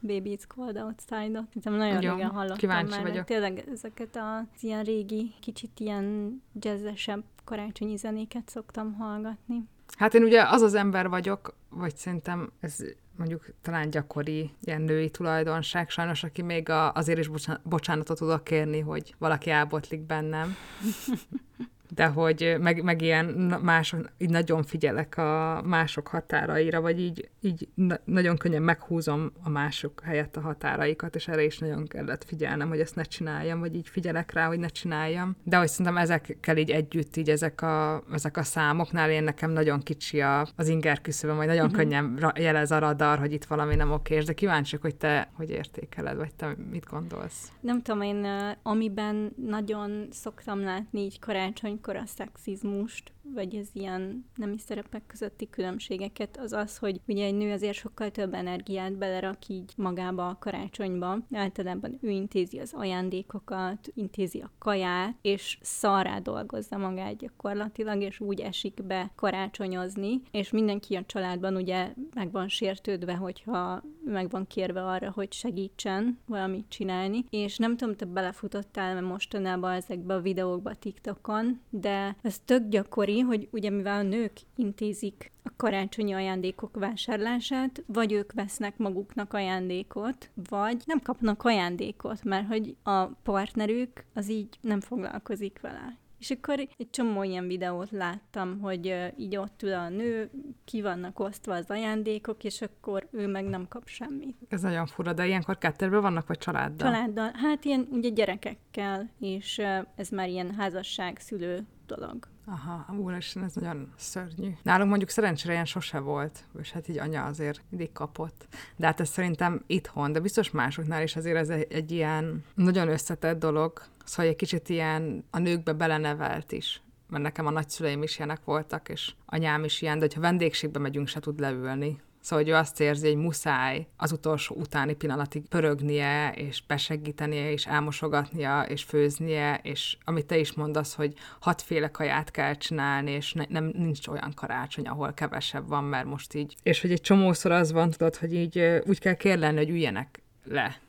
Baby 0.00 0.38
It's 0.38 0.44
Cold 0.56 0.76
Outside-ot. 0.76 1.52
Hiszem 1.52 1.72
nagyon 1.72 2.02
Jó, 2.02 2.12
régen 2.12 2.30
hallottam 2.30 2.56
kíváncsi 2.56 2.94
már, 2.94 3.02
vagyok. 3.02 3.24
tényleg 3.24 3.64
ezeket 3.72 4.16
az 4.16 4.62
ilyen 4.62 4.84
régi, 4.84 5.34
kicsit 5.40 5.80
ilyen 5.80 6.38
jazzesebb 6.60 7.22
karácsonyi 7.44 7.96
zenéket 7.96 8.48
szoktam 8.48 8.94
hallgatni. 8.94 9.64
Hát 9.96 10.14
én 10.14 10.22
ugye 10.22 10.42
az 10.42 10.62
az 10.62 10.74
ember 10.74 11.08
vagyok, 11.08 11.54
vagy 11.68 11.96
szerintem 11.96 12.52
ez 12.60 12.76
mondjuk 13.16 13.44
talán 13.62 13.90
gyakori 13.90 14.50
ilyen 14.60 14.82
női 14.82 15.10
tulajdonság, 15.10 15.90
sajnos, 15.90 16.24
aki 16.24 16.42
még 16.42 16.68
a, 16.68 16.92
azért 16.92 17.18
is 17.18 17.30
bocsánatot 17.62 18.18
tudok 18.18 18.44
kérni, 18.44 18.80
hogy 18.80 19.14
valaki 19.18 19.50
elbotlik 19.50 20.00
bennem. 20.00 20.54
de 21.94 22.06
hogy 22.06 22.56
meg, 22.60 22.82
meg 22.82 23.02
ilyen 23.02 23.26
mások, 23.62 24.12
így 24.18 24.30
nagyon 24.30 24.62
figyelek 24.62 25.16
a 25.16 25.62
mások 25.64 26.08
határaira, 26.08 26.80
vagy 26.80 27.00
így, 27.00 27.28
így 27.40 27.68
na- 27.74 28.00
nagyon 28.04 28.36
könnyen 28.36 28.62
meghúzom 28.62 29.32
a 29.42 29.48
mások 29.48 30.00
helyett 30.04 30.36
a 30.36 30.40
határaikat, 30.40 31.14
és 31.14 31.28
erre 31.28 31.44
is 31.44 31.58
nagyon 31.58 31.86
kellett 31.86 32.24
figyelnem, 32.24 32.68
hogy 32.68 32.80
ezt 32.80 32.94
ne 32.94 33.02
csináljam, 33.02 33.60
vagy 33.60 33.74
így 33.74 33.88
figyelek 33.88 34.32
rá, 34.32 34.46
hogy 34.46 34.58
ne 34.58 34.68
csináljam. 34.68 35.36
De 35.42 35.56
hogy 35.56 35.68
szerintem 35.68 35.96
ezekkel 35.96 36.56
így 36.56 36.70
együtt, 36.70 37.16
így 37.16 37.30
ezek 37.30 37.62
a, 37.62 38.02
ezek 38.12 38.36
a 38.36 38.42
számoknál 38.42 39.10
én 39.10 39.22
nekem 39.22 39.50
nagyon 39.50 39.80
kicsi 39.80 40.20
a, 40.20 40.46
az 40.56 40.68
inger 40.68 41.00
küszöböm, 41.00 41.36
vagy 41.36 41.46
nagyon 41.46 41.64
uh-huh. 41.64 41.80
könnyen 41.80 42.16
ra- 42.18 42.38
jelez 42.38 42.70
a 42.70 42.78
radar, 42.78 43.18
hogy 43.18 43.32
itt 43.32 43.44
valami 43.44 43.74
nem 43.74 43.92
oké, 43.92 44.18
de 44.18 44.32
kíváncsi, 44.32 44.76
hogy 44.80 44.96
te 44.96 45.30
hogy 45.32 45.50
értékeled, 45.50 46.16
vagy 46.16 46.34
te 46.34 46.56
mit 46.70 46.86
gondolsz? 46.90 47.52
Nem 47.60 47.82
tudom, 47.82 48.02
én 48.02 48.26
amiben 48.62 49.32
nagyon 49.46 50.08
szoktam 50.10 50.60
látni 50.60 51.00
így 51.00 51.18
karácsony 51.18 51.77
amikor 51.78 51.96
a 51.96 52.06
szexizmust, 52.06 53.12
vagy 53.34 53.56
az 53.56 53.68
ilyen 53.72 54.24
nemi 54.36 54.58
szerepek 54.58 55.06
közötti 55.06 55.48
különbségeket, 55.50 56.36
az 56.36 56.52
az, 56.52 56.78
hogy 56.78 57.00
ugye 57.06 57.24
egy 57.24 57.34
nő 57.34 57.52
azért 57.52 57.74
sokkal 57.74 58.10
több 58.10 58.34
energiát 58.34 58.92
belerak 58.92 59.48
így 59.48 59.72
magába 59.76 60.28
a 60.28 60.38
karácsonyba. 60.38 61.18
Általában 61.32 61.98
ő 62.00 62.08
intézi 62.08 62.58
az 62.58 62.72
ajándékokat, 62.74 63.88
intézi 63.94 64.40
a 64.40 64.50
kaját, 64.58 65.16
és 65.22 65.58
szarrá 65.62 66.18
dolgozza 66.18 66.76
magát 66.76 67.16
gyakorlatilag, 67.16 68.02
és 68.02 68.20
úgy 68.20 68.40
esik 68.40 68.86
be 68.86 69.10
karácsonyozni, 69.14 70.20
és 70.30 70.50
mindenki 70.50 70.94
a 70.94 71.04
családban 71.06 71.56
ugye 71.56 71.92
meg 72.14 72.30
van 72.30 72.48
sértődve, 72.48 73.14
hogyha 73.14 73.82
meg 74.04 74.30
van 74.30 74.46
kérve 74.46 74.84
arra, 74.84 75.10
hogy 75.10 75.32
segítsen 75.32 76.18
valamit 76.26 76.68
csinálni, 76.68 77.24
és 77.30 77.56
nem 77.56 77.76
tudom, 77.76 77.96
te 77.96 78.04
belefutottál 78.04 79.02
mostanában 79.02 79.72
ezekbe 79.72 80.14
a 80.14 80.20
videókba 80.20 80.74
TikTokon, 80.74 81.60
de 81.70 82.16
ez 82.22 82.38
tök 82.44 82.68
gyakori, 82.68 83.17
hogy 83.20 83.48
ugye 83.50 83.70
mivel 83.70 83.98
a 83.98 84.08
nők 84.08 84.32
intézik 84.56 85.32
a 85.42 85.50
karácsonyi 85.56 86.12
ajándékok 86.12 86.76
vásárlását, 86.76 87.82
vagy 87.86 88.12
ők 88.12 88.32
vesznek 88.32 88.76
maguknak 88.76 89.32
ajándékot, 89.32 90.30
vagy 90.48 90.82
nem 90.84 91.00
kapnak 91.00 91.44
ajándékot, 91.44 92.24
mert 92.24 92.46
hogy 92.46 92.76
a 92.82 93.04
partnerük 93.04 94.04
az 94.14 94.30
így 94.30 94.58
nem 94.60 94.80
foglalkozik 94.80 95.60
vele. 95.60 95.96
És 96.18 96.30
akkor 96.30 96.58
egy 96.58 96.90
csomó 96.90 97.22
ilyen 97.22 97.46
videót 97.46 97.90
láttam, 97.90 98.60
hogy 98.60 99.12
így 99.16 99.36
ott 99.36 99.62
ül 99.62 99.72
a 99.72 99.88
nő, 99.88 100.30
ki 100.64 100.82
vannak 100.82 101.20
osztva 101.20 101.54
az 101.54 101.70
ajándékok, 101.70 102.44
és 102.44 102.62
akkor 102.62 103.08
ő 103.10 103.26
meg 103.26 103.44
nem 103.44 103.68
kap 103.68 103.86
semmit. 103.86 104.36
Ez 104.48 104.62
nagyon 104.62 104.86
fura, 104.86 105.12
de 105.12 105.26
ilyenkor 105.26 105.58
kettőből 105.58 106.00
vannak, 106.00 106.26
vagy 106.26 106.38
családdal? 106.38 106.92
Családdal. 106.92 107.30
Hát 107.34 107.64
ilyen 107.64 107.88
ugye 107.90 108.08
gyerekekkel, 108.08 109.10
és 109.20 109.62
ez 109.94 110.08
már 110.08 110.28
ilyen 110.28 110.54
házasság, 110.54 111.18
szülő 111.18 111.66
dolog. 111.86 112.28
Aha, 112.50 112.94
úristen, 112.96 113.44
ez 113.44 113.54
nagyon 113.54 113.92
szörnyű. 113.96 114.52
Nálunk 114.62 114.88
mondjuk 114.88 115.10
szerencsére 115.10 115.52
ilyen 115.52 115.64
sose 115.64 115.98
volt, 115.98 116.44
és 116.60 116.70
hát 116.70 116.88
így 116.88 116.98
anya 116.98 117.24
azért 117.24 117.62
mindig 117.68 117.92
kapott. 117.92 118.48
De 118.76 118.86
hát 118.86 119.00
ez 119.00 119.08
szerintem 119.08 119.62
itthon, 119.66 120.12
de 120.12 120.20
biztos 120.20 120.50
másoknál 120.50 121.02
is 121.02 121.16
azért 121.16 121.36
ez 121.36 121.48
egy, 121.48 121.66
egy 121.72 121.90
ilyen 121.90 122.44
nagyon 122.54 122.88
összetett 122.88 123.38
dolog, 123.38 123.82
szóval 124.04 124.30
egy 124.30 124.36
kicsit 124.36 124.68
ilyen 124.68 125.24
a 125.30 125.38
nőkbe 125.38 125.72
belenevelt 125.72 126.52
is 126.52 126.82
mert 127.10 127.22
nekem 127.22 127.46
a 127.46 127.50
nagyszüleim 127.50 128.02
is 128.02 128.16
ilyenek 128.16 128.44
voltak, 128.44 128.88
és 128.88 129.12
anyám 129.26 129.64
is 129.64 129.82
ilyen, 129.82 129.98
de 129.98 130.04
hogyha 130.04 130.20
vendégségbe 130.20 130.78
megyünk, 130.78 131.08
se 131.08 131.20
tud 131.20 131.40
leülni. 131.40 132.00
Szóval, 132.28 132.44
hogy 132.44 132.52
ő 132.52 132.56
azt 132.56 132.80
érzi, 132.80 133.06
hogy 133.06 133.16
muszáj 133.16 133.86
az 133.96 134.12
utolsó 134.12 134.54
utáni 134.54 134.94
pillanatig 134.94 135.46
pörögnie, 135.48 136.32
és 136.32 136.62
besegítenie, 136.66 137.50
és 137.50 137.66
elmosogatnia, 137.66 138.62
és 138.62 138.82
főznie, 138.82 139.60
és 139.62 139.96
amit 140.04 140.26
te 140.26 140.38
is 140.38 140.52
mondasz, 140.52 140.94
hogy 140.94 141.14
hatféle 141.40 141.90
kaját 141.90 142.30
kell 142.30 142.54
csinálni, 142.54 143.10
és 143.10 143.32
ne, 143.32 143.44
nem 143.48 143.70
nincs 143.76 144.06
olyan 144.06 144.32
karácsony, 144.34 144.86
ahol 144.86 145.12
kevesebb 145.12 145.68
van, 145.68 145.84
mert 145.84 146.04
most 146.04 146.34
így. 146.34 146.56
És 146.62 146.80
hogy 146.80 146.92
egy 146.92 147.00
csomószor 147.00 147.52
az 147.52 147.72
van, 147.72 147.90
tudod, 147.90 148.16
hogy 148.16 148.34
így 148.34 148.82
úgy 148.86 148.98
kell 148.98 149.14
kérleni, 149.14 149.56
hogy 149.56 149.70
üljenek 149.70 150.22
le 150.44 150.80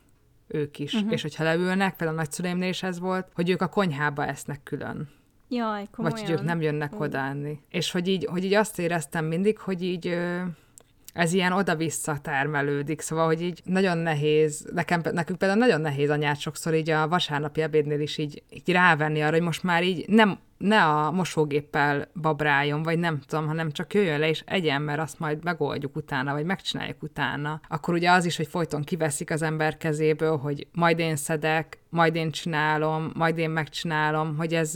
ők 0.47 0.79
is. 0.79 0.93
Uh-huh. 0.93 1.11
És 1.11 1.21
hogyha 1.21 1.43
leülnek, 1.43 1.95
például 1.95 2.19
a 2.19 2.21
nagyszüleimnél 2.21 2.69
is 2.69 2.83
ez 2.83 2.99
volt, 2.99 3.27
hogy 3.33 3.49
ők 3.49 3.61
a 3.61 3.67
konyhába 3.67 4.25
esznek 4.25 4.63
külön. 4.63 5.09
Jaj, 5.49 5.87
komolyan. 5.91 6.17
Vagy 6.17 6.21
hogy 6.21 6.31
ők 6.31 6.43
nem 6.43 6.61
jönnek 6.61 6.99
uh. 6.99 7.47
És 7.69 7.91
hogy 7.91 8.07
így, 8.07 8.25
hogy 8.25 8.43
így 8.43 8.53
azt 8.53 8.79
éreztem 8.79 9.25
mindig, 9.25 9.57
hogy 9.57 9.83
így 9.83 10.17
ez 11.19 11.33
ilyen 11.33 11.51
oda-vissza 11.51 12.17
termelődik, 12.21 13.01
szóval, 13.01 13.25
hogy 13.25 13.41
így 13.41 13.61
nagyon 13.63 13.97
nehéz, 13.97 14.69
nekem, 14.73 15.01
nekünk 15.11 15.39
például 15.39 15.59
nagyon 15.59 15.81
nehéz 15.81 16.09
anyát 16.09 16.39
sokszor 16.39 16.73
így 16.73 16.89
a 16.89 17.07
vasárnapi 17.07 17.61
ebédnél 17.61 17.99
is 17.99 18.17
így, 18.17 18.43
így 18.49 18.71
rávenni 18.71 19.21
arra, 19.21 19.31
hogy 19.31 19.41
most 19.41 19.63
már 19.63 19.83
így 19.83 20.05
nem 20.07 20.39
ne 20.59 20.83
a 20.83 21.11
mosógéppel 21.11 22.07
babráljon, 22.21 22.83
vagy 22.83 22.99
nem 22.99 23.19
tudom, 23.27 23.47
hanem 23.47 23.71
csak 23.71 23.93
jöjjön 23.93 24.19
le 24.19 24.29
és 24.29 24.43
egyen, 24.45 24.81
mert 24.81 24.99
azt 24.99 25.19
majd 25.19 25.43
megoldjuk 25.43 25.95
utána, 25.95 26.33
vagy 26.33 26.45
megcsináljuk 26.45 27.03
utána. 27.03 27.61
Akkor 27.67 27.93
ugye 27.93 28.11
az 28.11 28.25
is, 28.25 28.37
hogy 28.37 28.47
folyton 28.47 28.83
kiveszik 28.83 29.31
az 29.31 29.41
ember 29.41 29.77
kezéből, 29.77 30.37
hogy 30.37 30.67
majd 30.71 30.99
én 30.99 31.15
szedek, 31.15 31.77
majd 31.89 32.15
én 32.15 32.31
csinálom, 32.31 33.11
majd 33.15 33.37
én 33.37 33.49
megcsinálom, 33.49 34.37
hogy 34.37 34.53
ez, 34.53 34.73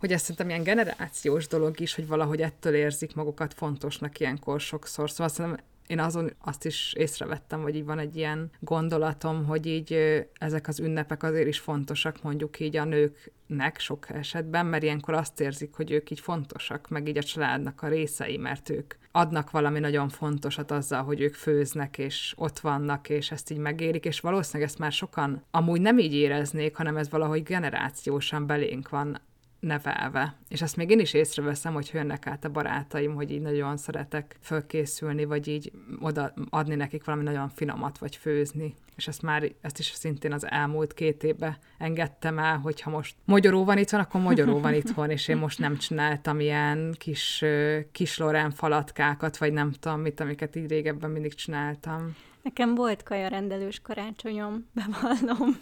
hogy 0.00 0.12
ez 0.12 0.20
szerintem 0.20 0.48
ilyen 0.48 0.62
generációs 0.62 1.46
dolog 1.46 1.80
is, 1.80 1.94
hogy 1.94 2.06
valahogy 2.06 2.40
ettől 2.40 2.74
érzik 2.74 3.14
magukat 3.14 3.54
fontosnak 3.54 4.20
ilyenkor 4.20 4.60
sokszor. 4.60 5.10
Szóval 5.10 5.28
szerintem 5.28 5.64
én 5.86 5.98
azon 5.98 6.32
azt 6.38 6.64
is 6.64 6.92
észrevettem, 6.96 7.62
hogy 7.62 7.76
így 7.76 7.84
van 7.84 7.98
egy 7.98 8.16
ilyen 8.16 8.50
gondolatom, 8.60 9.44
hogy 9.44 9.66
így 9.66 9.92
ezek 10.38 10.68
az 10.68 10.80
ünnepek 10.80 11.22
azért 11.22 11.48
is 11.48 11.58
fontosak 11.58 12.22
mondjuk 12.22 12.60
így 12.60 12.76
a 12.76 12.84
nőknek 12.84 13.78
sok 13.78 14.10
esetben, 14.10 14.66
mert 14.66 14.82
ilyenkor 14.82 15.14
azt 15.14 15.40
érzik, 15.40 15.74
hogy 15.74 15.90
ők 15.90 16.10
így 16.10 16.20
fontosak, 16.20 16.88
meg 16.88 17.08
így 17.08 17.18
a 17.18 17.22
családnak 17.22 17.82
a 17.82 17.88
részei, 17.88 18.36
mert 18.36 18.70
ők 18.70 18.94
adnak 19.12 19.50
valami 19.50 19.78
nagyon 19.78 20.08
fontosat 20.08 20.70
azzal, 20.70 21.02
hogy 21.02 21.20
ők 21.20 21.34
főznek, 21.34 21.98
és 21.98 22.34
ott 22.36 22.58
vannak, 22.58 23.08
és 23.08 23.30
ezt 23.30 23.50
így 23.50 23.58
megérik, 23.58 24.04
és 24.04 24.20
valószínűleg 24.20 24.68
ezt 24.68 24.78
már 24.78 24.92
sokan 24.92 25.44
amúgy 25.50 25.80
nem 25.80 25.98
így 25.98 26.14
éreznék, 26.14 26.76
hanem 26.76 26.96
ez 26.96 27.10
valahogy 27.10 27.42
generációsan 27.42 28.46
belénk 28.46 28.88
van 28.88 29.20
nevelve. 29.64 30.36
És 30.48 30.62
azt 30.62 30.76
még 30.76 30.90
én 30.90 31.00
is 31.00 31.12
észreveszem, 31.12 31.74
hogy 31.74 31.90
jönnek 31.92 32.26
át 32.26 32.44
a 32.44 32.50
barátaim, 32.50 33.14
hogy 33.14 33.30
így 33.30 33.40
nagyon 33.40 33.76
szeretek 33.76 34.36
fölkészülni, 34.40 35.24
vagy 35.24 35.48
így 35.48 35.72
oda 36.00 36.34
adni 36.50 36.74
nekik 36.74 37.04
valami 37.04 37.24
nagyon 37.24 37.48
finomat, 37.48 37.98
vagy 37.98 38.16
főzni. 38.16 38.74
És 38.96 39.08
ezt 39.08 39.22
már, 39.22 39.52
ezt 39.60 39.78
is 39.78 39.86
szintén 39.86 40.32
az 40.32 40.46
elmúlt 40.50 40.94
két 40.94 41.22
évben 41.22 41.56
engedtem 41.78 42.38
el, 42.38 42.58
hogyha 42.58 42.90
most 42.90 43.14
magyaró 43.24 43.64
van 43.64 43.78
itthon, 43.78 44.00
akkor 44.00 44.20
magyaró 44.20 44.60
van 44.60 44.74
itthon, 44.74 45.10
és 45.10 45.28
én 45.28 45.36
most 45.36 45.58
nem 45.58 45.76
csináltam 45.76 46.40
ilyen 46.40 46.94
kis, 46.98 47.44
kis 47.92 48.18
Lorán 48.18 48.50
falatkákat, 48.50 49.36
vagy 49.36 49.52
nem 49.52 49.72
tudom 49.72 50.00
mit, 50.00 50.20
amiket 50.20 50.56
így 50.56 50.68
régebben 50.68 51.10
mindig 51.10 51.34
csináltam. 51.34 52.16
Nekem 52.44 52.74
volt 52.74 53.02
kajarendelős 53.02 53.80
karácsonyom, 53.80 54.66
bevallom, 54.74 55.58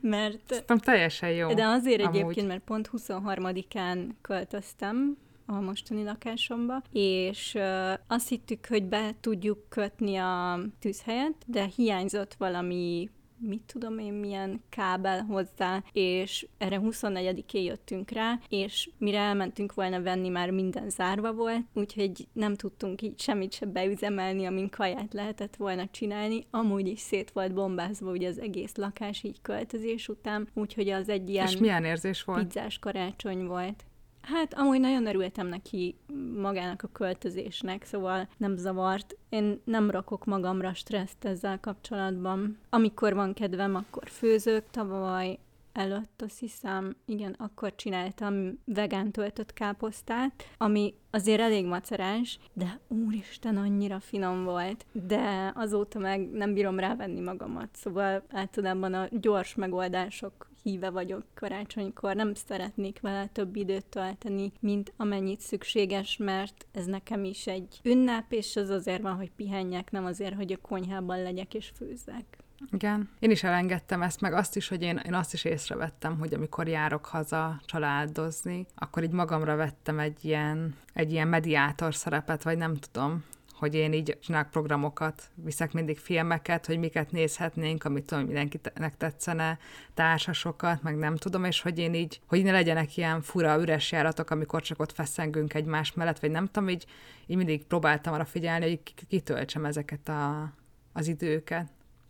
mert... 0.00 0.42
Szerintem 0.46 0.78
teljesen 0.78 1.30
jó. 1.30 1.54
De 1.54 1.64
azért 1.64 2.02
amúgy. 2.02 2.16
egyébként, 2.16 2.46
mert 2.46 2.62
pont 2.64 2.90
23-án 2.96 4.08
költöztem 4.20 5.16
a 5.46 5.60
mostani 5.60 6.04
lakásomba, 6.04 6.82
és 6.92 7.54
uh, 7.54 7.92
azt 8.06 8.28
hittük, 8.28 8.66
hogy 8.66 8.84
be 8.84 9.14
tudjuk 9.20 9.68
kötni 9.68 10.16
a 10.16 10.60
tűzhelyet, 10.78 11.34
de 11.46 11.64
hiányzott 11.76 12.34
valami 12.34 13.10
mit 13.46 13.62
tudom 13.66 13.98
én, 13.98 14.12
milyen 14.12 14.62
kábel 14.68 15.22
hozzá, 15.22 15.82
és 15.92 16.46
erre 16.58 16.80
24-én 16.82 17.62
jöttünk 17.62 18.10
rá, 18.10 18.38
és 18.48 18.90
mire 18.98 19.18
elmentünk 19.18 19.74
volna 19.74 20.02
venni, 20.02 20.28
már 20.28 20.50
minden 20.50 20.90
zárva 20.90 21.32
volt, 21.32 21.62
úgyhogy 21.74 22.26
nem 22.32 22.54
tudtunk 22.54 23.02
így 23.02 23.20
semmit 23.20 23.52
se 23.52 23.66
beüzemelni, 23.66 24.44
amin 24.46 24.68
kaját 24.68 25.12
lehetett 25.12 25.56
volna 25.56 25.86
csinálni. 25.90 26.46
Amúgy 26.50 26.88
is 26.88 27.00
szét 27.00 27.30
volt 27.30 27.54
bombázva 27.54 28.10
ugye 28.10 28.28
az 28.28 28.38
egész 28.40 28.74
lakás 28.74 29.22
így 29.22 29.40
költözés 29.42 30.08
után, 30.08 30.48
úgyhogy 30.54 30.88
az 30.88 31.08
egy 31.08 31.30
ilyen 31.30 31.46
és 31.46 31.56
milyen 31.56 31.84
érzés 31.84 32.22
volt? 32.22 32.46
pizzás 32.46 32.78
karácsony 32.78 33.46
volt. 33.46 33.84
Hát 34.24 34.54
amúgy 34.54 34.80
nagyon 34.80 35.06
örültem 35.06 35.46
neki 35.46 35.96
magának 36.36 36.82
a 36.82 36.88
költözésnek, 36.92 37.84
szóval 37.84 38.28
nem 38.36 38.56
zavart. 38.56 39.16
Én 39.28 39.60
nem 39.64 39.90
rakok 39.90 40.24
magamra 40.24 40.74
stresszt 40.74 41.24
ezzel 41.24 41.60
kapcsolatban. 41.60 42.58
Amikor 42.70 43.14
van 43.14 43.34
kedvem, 43.34 43.74
akkor 43.74 44.08
főzök. 44.08 44.64
Tavaly 44.70 45.38
előtt, 45.72 46.22
azt 46.22 46.38
hiszem, 46.38 46.96
igen, 47.04 47.34
akkor 47.38 47.74
csináltam 47.74 48.58
vegán 48.64 49.10
töltött 49.10 49.52
káposztát, 49.52 50.48
ami 50.58 50.94
azért 51.10 51.40
elég 51.40 51.66
macerás, 51.66 52.38
de 52.52 52.80
úristen, 52.88 53.56
annyira 53.56 54.00
finom 54.00 54.44
volt. 54.44 54.86
De 54.92 55.52
azóta 55.54 55.98
meg 55.98 56.30
nem 56.30 56.54
bírom 56.54 56.78
rávenni 56.78 57.20
magamat, 57.20 57.68
szóval 57.72 58.22
általában 58.30 58.94
a 58.94 59.08
gyors 59.10 59.54
megoldások 59.54 60.52
híve 60.64 60.90
vagyok 60.90 61.24
karácsonykor, 61.34 62.14
nem 62.14 62.34
szeretnék 62.34 63.00
vele 63.00 63.26
több 63.26 63.56
időt 63.56 63.86
tölteni, 63.86 64.52
mint 64.60 64.92
amennyit 64.96 65.40
szükséges, 65.40 66.16
mert 66.16 66.66
ez 66.72 66.86
nekem 66.86 67.24
is 67.24 67.46
egy 67.46 67.80
ünnep, 67.82 68.32
és 68.32 68.56
az 68.56 68.68
azért 68.68 69.02
van, 69.02 69.16
hogy 69.16 69.30
pihenjek, 69.36 69.90
nem 69.90 70.04
azért, 70.04 70.34
hogy 70.34 70.52
a 70.52 70.66
konyhában 70.68 71.22
legyek 71.22 71.54
és 71.54 71.72
főzzek. 71.76 72.24
Igen. 72.72 73.08
Én 73.18 73.30
is 73.30 73.42
elengedtem 73.42 74.02
ezt, 74.02 74.20
meg 74.20 74.32
azt 74.32 74.56
is, 74.56 74.68
hogy 74.68 74.82
én, 74.82 75.00
én 75.06 75.14
azt 75.14 75.32
is 75.32 75.44
észrevettem, 75.44 76.18
hogy 76.18 76.34
amikor 76.34 76.68
járok 76.68 77.06
haza 77.06 77.60
családozni, 77.64 78.66
akkor 78.74 79.02
így 79.02 79.10
magamra 79.10 79.56
vettem 79.56 79.98
egy 79.98 80.24
ilyen, 80.24 80.76
egy 80.92 81.12
ilyen 81.12 81.28
mediátor 81.28 81.94
szerepet, 81.94 82.42
vagy 82.42 82.56
nem 82.56 82.74
tudom, 82.74 83.24
hogy 83.58 83.74
én 83.74 83.92
így 83.92 84.18
csinálok 84.20 84.50
programokat, 84.50 85.22
viszek 85.34 85.72
mindig 85.72 85.98
filmeket, 85.98 86.66
hogy 86.66 86.78
miket 86.78 87.10
nézhetnénk, 87.10 87.84
amit 87.84 88.06
tudom, 88.06 88.24
mindenkinek 88.24 88.96
tetszene, 88.96 89.58
társasokat, 89.94 90.82
meg 90.82 90.96
nem 90.96 91.16
tudom, 91.16 91.44
és 91.44 91.60
hogy 91.60 91.78
én 91.78 91.94
így, 91.94 92.20
hogy 92.26 92.42
ne 92.42 92.50
legyenek 92.50 92.96
ilyen 92.96 93.22
fura, 93.22 93.60
üres 93.60 93.92
járatok, 93.92 94.30
amikor 94.30 94.62
csak 94.62 94.80
ott 94.80 94.92
feszengünk 94.92 95.54
egymás 95.54 95.92
mellett, 95.92 96.18
vagy 96.18 96.30
nem 96.30 96.46
tudom, 96.46 96.68
így, 96.68 96.86
így 97.26 97.36
mindig 97.36 97.64
próbáltam 97.64 98.12
arra 98.12 98.24
figyelni, 98.24 98.68
hogy 98.68 98.94
kitöltsem 99.08 99.64
ezeket 99.64 100.08
a, 100.08 100.52
az 100.92 101.06
időket. 101.06 101.68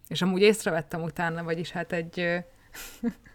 És 0.09 0.23
amúgy 0.23 0.41
észrevettem 0.41 1.03
utána, 1.03 1.43
vagyis 1.43 1.71
hát 1.71 1.93
egy 1.93 2.45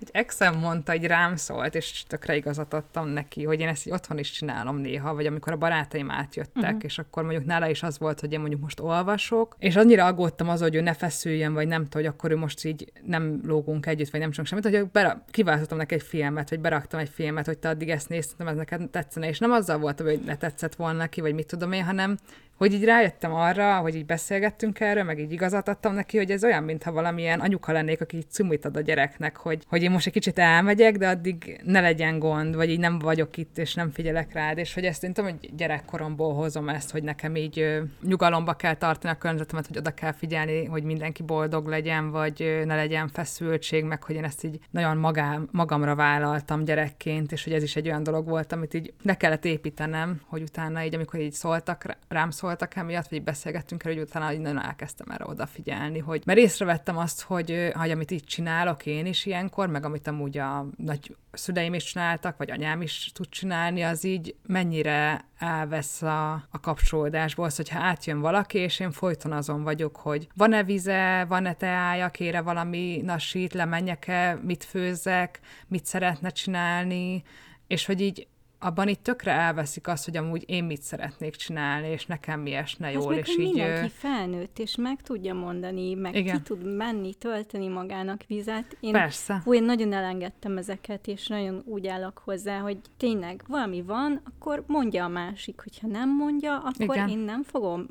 egy 0.00 0.08
exem 0.12 0.58
mondta, 0.58 0.92
egy 0.92 1.06
rám 1.06 1.36
szólt, 1.36 1.74
és 1.74 2.04
tökre 2.06 2.36
igazat 2.36 2.74
adtam 2.74 3.08
neki, 3.08 3.44
hogy 3.44 3.60
én 3.60 3.68
ezt 3.68 3.86
így 3.86 3.92
otthon 3.92 4.18
is 4.18 4.30
csinálom 4.30 4.76
néha, 4.76 5.14
vagy 5.14 5.26
amikor 5.26 5.52
a 5.52 5.56
barátaim 5.56 6.10
átjöttek, 6.10 6.62
uh-huh. 6.62 6.80
és 6.82 6.98
akkor 6.98 7.22
mondjuk 7.22 7.44
nála 7.44 7.68
is 7.68 7.82
az 7.82 7.98
volt, 7.98 8.20
hogy 8.20 8.32
én 8.32 8.40
mondjuk 8.40 8.60
most 8.60 8.80
olvasok, 8.80 9.56
és 9.58 9.76
annyira 9.76 10.04
aggódtam 10.04 10.48
az, 10.48 10.60
hogy 10.60 10.74
ő 10.74 10.80
ne 10.80 10.94
feszüljön, 10.94 11.52
vagy 11.52 11.66
nem 11.66 11.82
tudom, 11.82 12.02
hogy 12.02 12.12
akkor 12.14 12.30
ő 12.30 12.36
most 12.36 12.64
így 12.64 12.92
nem 13.06 13.40
lógunk 13.44 13.86
együtt, 13.86 14.10
vagy 14.10 14.20
nem 14.20 14.30
csinálunk 14.30 14.64
semmit, 14.64 14.80
hogy 14.80 14.90
bera- 14.90 15.24
kiváltottam 15.30 15.78
neki 15.78 15.94
egy 15.94 16.02
filmet, 16.02 16.50
vagy 16.50 16.60
beraktam 16.60 17.00
egy 17.00 17.08
filmet, 17.08 17.46
hogy 17.46 17.58
te 17.58 17.68
addig 17.68 17.90
ezt 17.90 18.08
néztem, 18.08 18.46
ez 18.46 18.56
neked 18.56 18.90
tetszene, 18.90 19.28
és 19.28 19.38
nem 19.38 19.50
azzal 19.52 19.78
volt, 19.78 20.00
hogy 20.00 20.20
ne 20.24 20.36
tetszett 20.36 20.74
volna 20.74 20.98
neki, 20.98 21.20
vagy 21.20 21.34
mit 21.34 21.46
tudom 21.46 21.72
én, 21.72 21.84
hanem 21.84 22.18
hogy 22.62 22.72
így 22.72 22.84
rájöttem 22.84 23.34
arra, 23.34 23.76
hogy 23.78 23.94
így 23.94 24.06
beszélgettünk 24.06 24.80
erről, 24.80 25.02
meg 25.02 25.18
így 25.18 25.32
igazat 25.32 25.68
adtam 25.68 25.94
neki, 25.94 26.16
hogy 26.16 26.30
ez 26.30 26.44
olyan, 26.44 26.62
mintha 26.62 26.92
valamilyen 26.92 27.40
anyuka 27.40 27.72
lennék, 27.72 28.00
aki 28.00 28.16
így 28.16 28.30
cumit 28.30 28.64
ad 28.64 28.76
a 28.76 28.80
gyereknek, 28.80 29.36
hogy, 29.36 29.64
hogy 29.68 29.82
én 29.82 29.90
most 29.90 30.06
egy 30.06 30.12
kicsit 30.12 30.38
elmegyek, 30.38 30.96
de 30.96 31.08
addig 31.08 31.60
ne 31.64 31.80
legyen 31.80 32.18
gond, 32.18 32.56
vagy 32.56 32.70
így 32.70 32.78
nem 32.78 32.98
vagyok 32.98 33.36
itt, 33.36 33.58
és 33.58 33.74
nem 33.74 33.90
figyelek 33.90 34.32
rád, 34.32 34.58
és 34.58 34.74
hogy 34.74 34.84
ezt 34.84 35.04
én 35.04 35.12
tudom, 35.12 35.30
hogy 35.30 35.50
gyerekkoromból 35.56 36.34
hozom 36.34 36.68
ezt, 36.68 36.90
hogy 36.90 37.02
nekem 37.02 37.36
így 37.36 37.58
ö, 37.58 37.82
nyugalomba 38.02 38.52
kell 38.52 38.74
tartani 38.74 39.14
a 39.14 39.18
környezetemet, 39.18 39.66
hogy 39.66 39.78
oda 39.78 39.90
kell 39.90 40.12
figyelni, 40.12 40.64
hogy 40.64 40.82
mindenki 40.82 41.22
boldog 41.22 41.66
legyen, 41.66 42.10
vagy 42.10 42.42
ö, 42.42 42.64
ne 42.64 42.74
legyen 42.74 43.08
feszültség, 43.08 43.84
meg 43.84 44.02
hogy 44.02 44.14
én 44.14 44.24
ezt 44.24 44.44
így 44.44 44.58
nagyon 44.70 44.96
magám, 44.96 45.48
magamra 45.52 45.94
vállaltam 45.94 46.64
gyerekként, 46.64 47.32
és 47.32 47.44
hogy 47.44 47.52
ez 47.52 47.62
is 47.62 47.76
egy 47.76 47.86
olyan 47.86 48.02
dolog 48.02 48.28
volt, 48.28 48.52
amit 48.52 48.74
így 48.74 48.92
le 49.02 49.16
kellett 49.16 49.44
építenem, 49.44 50.20
hogy 50.26 50.42
utána 50.42 50.84
így, 50.84 50.94
amikor 50.94 51.20
így 51.20 51.32
szóltak, 51.32 51.96
rám 52.08 52.30
szóltak, 52.30 52.50
voltak 52.52 52.76
emiatt, 52.76 53.08
vagy 53.08 53.22
beszélgettünk 53.22 53.84
erről, 53.84 53.94
hogy 53.94 54.04
utána 54.08 54.32
így 54.32 54.40
nagyon 54.40 54.62
elkezdtem 54.62 55.06
erre 55.10 55.24
odafigyelni, 55.26 55.98
hogy 55.98 56.22
mert 56.26 56.38
észrevettem 56.38 56.98
azt, 56.98 57.22
hogy, 57.22 57.70
hogy 57.74 57.90
amit 57.90 58.10
itt 58.10 58.24
csinálok 58.24 58.86
én 58.86 59.06
is 59.06 59.26
ilyenkor, 59.26 59.68
meg 59.68 59.84
amit 59.84 60.06
amúgy 60.08 60.38
a 60.38 60.66
nagy 60.76 61.16
szüleim 61.32 61.74
is 61.74 61.84
csináltak, 61.84 62.36
vagy 62.36 62.50
anyám 62.50 62.82
is 62.82 63.10
tud 63.14 63.28
csinálni, 63.28 63.82
az 63.82 64.04
így 64.04 64.34
mennyire 64.46 65.24
elvesz 65.38 66.02
a, 66.02 66.32
a 66.32 66.60
kapcsolódásból, 66.60 67.44
az, 67.44 67.56
hogyha 67.56 67.80
átjön 67.80 68.20
valaki, 68.20 68.58
és 68.58 68.80
én 68.80 68.90
folyton 68.90 69.32
azon 69.32 69.62
vagyok, 69.62 69.96
hogy 69.96 70.28
van-e 70.34 70.62
vize, 70.62 71.24
van-e 71.28 71.52
teája, 71.52 72.08
kére 72.08 72.40
valami 72.40 73.00
nasít, 73.04 73.52
lemenjek-e, 73.52 74.38
mit 74.42 74.64
főzzek, 74.64 75.40
mit 75.68 75.86
szeretne 75.86 76.28
csinálni, 76.28 77.22
és 77.66 77.86
hogy 77.86 78.00
így 78.00 78.26
abban 78.62 78.88
itt 78.88 79.02
tökre 79.02 79.32
elveszik 79.32 79.88
azt, 79.88 80.04
hogy 80.04 80.16
amúgy 80.16 80.44
én 80.46 80.64
mit 80.64 80.82
szeretnék 80.82 81.36
csinálni, 81.36 81.88
és 81.88 82.06
nekem 82.06 82.40
mi 82.40 82.52
esne 82.52 82.86
hát 82.86 82.94
jól, 82.94 83.08
meg, 83.08 83.18
és 83.18 83.28
így... 83.28 83.38
Mindenki 83.38 83.88
felnőtt, 83.88 84.58
és 84.58 84.76
meg 84.76 85.02
tudja 85.02 85.34
mondani, 85.34 85.94
meg 85.94 86.14
Igen. 86.14 86.36
ki 86.36 86.42
tud 86.42 86.76
menni, 86.76 87.14
tölteni 87.14 87.68
magának 87.68 88.22
vizet. 88.26 88.76
Én, 88.80 88.92
Persze. 88.92 89.40
Hú, 89.44 89.54
én 89.54 89.62
nagyon 89.62 89.92
elengedtem 89.92 90.56
ezeket, 90.56 91.06
és 91.06 91.26
nagyon 91.26 91.62
úgy 91.64 91.86
állok 91.86 92.18
hozzá, 92.24 92.58
hogy 92.58 92.78
tényleg 92.96 93.44
valami 93.48 93.82
van, 93.82 94.20
akkor 94.24 94.64
mondja 94.66 95.04
a 95.04 95.08
másik, 95.08 95.60
hogyha 95.60 95.86
nem 95.86 96.16
mondja, 96.16 96.58
akkor 96.58 96.96
Igen. 96.96 97.08
én 97.08 97.18
nem 97.18 97.42
fogom 97.42 97.86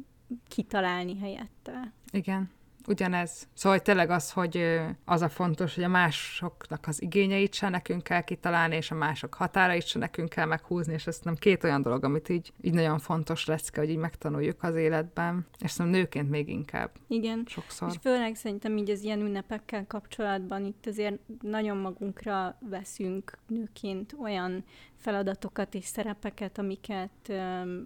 kitalálni 0.48 1.18
helyette. 1.20 1.94
Igen. 2.12 2.50
Ugyanez. 2.88 3.48
Szóval 3.54 3.78
hogy 3.78 3.86
tényleg 3.86 4.10
az, 4.10 4.32
hogy 4.32 4.82
az 5.06 5.22
a 5.22 5.30
fontos, 5.30 5.76
hogy 5.76 5.84
a 5.84 5.88
másoknak 5.88 6.88
az 6.88 7.02
igényeit 7.02 7.54
se 7.54 7.70
nekünk 7.70 8.04
kell 8.04 8.22
kitalálni, 8.22 8.76
és 8.76 8.92
a 8.92 8.96
mások 8.96 9.34
határait 9.34 9.88
se 9.88 10.00
nekünk 10.00 10.30
kell 10.30 10.46
meghúzni, 10.46 10.94
és 10.94 11.08
ez 11.08 11.20
nem 11.24 11.36
két 11.36 11.64
olyan 11.64 11.82
dolog, 11.82 12.04
amit 12.04 12.30
így, 12.30 12.54
így 12.62 12.74
nagyon 12.74 13.00
fontos 13.00 13.46
lesz, 13.46 13.76
hogy 13.76 13.90
így 13.90 13.98
megtanuljuk 13.98 14.64
az 14.64 14.76
életben, 14.76 15.46
és 15.60 15.72
szerintem 15.72 16.02
nőként 16.02 16.30
még 16.30 16.50
inkább. 16.50 16.92
Igen. 17.08 17.44
Sokszor. 17.48 17.90
És 17.90 17.98
főleg 18.02 18.36
szerintem 18.36 18.78
így 18.78 18.90
az 18.90 19.04
ilyen 19.04 19.20
ünnepekkel 19.20 19.86
kapcsolatban 19.88 20.66
itt 20.66 20.86
azért 20.86 21.20
nagyon 21.42 21.78
magunkra 21.78 22.58
veszünk 22.70 23.38
nőként 23.48 24.16
olyan 24.22 24.64
feladatokat 25.02 25.74
és 25.76 25.86
szerepeket, 25.86 26.58
amiket 26.58 27.34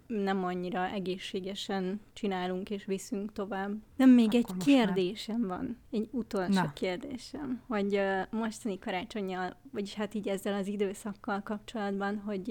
nem 0.08 0.44
annyira 0.44 0.86
egészségesen 0.86 2.02
csinálunk 2.14 2.70
és 2.70 2.86
viszünk 2.86 3.32
tovább. 3.32 3.72
Nem, 3.96 4.10
még 4.10 4.28
Akkor 4.28 4.56
egy 4.60 4.64
kérdésem 4.66 5.40
már. 5.40 5.58
van, 5.58 5.78
egy 5.92 6.10
utolsó 6.12 6.54
Na. 6.54 6.74
kérdésem, 6.74 7.62
hogy 7.68 8.00
mostani 8.30 8.80
karácsonyjal, 8.80 9.56
vagyis 9.72 9.94
hát 9.94 10.14
így 10.14 10.28
ezzel 10.28 10.54
az 10.54 10.68
időszakkal 10.68 11.42
kapcsolatban, 11.42 12.22
hogy 12.26 12.48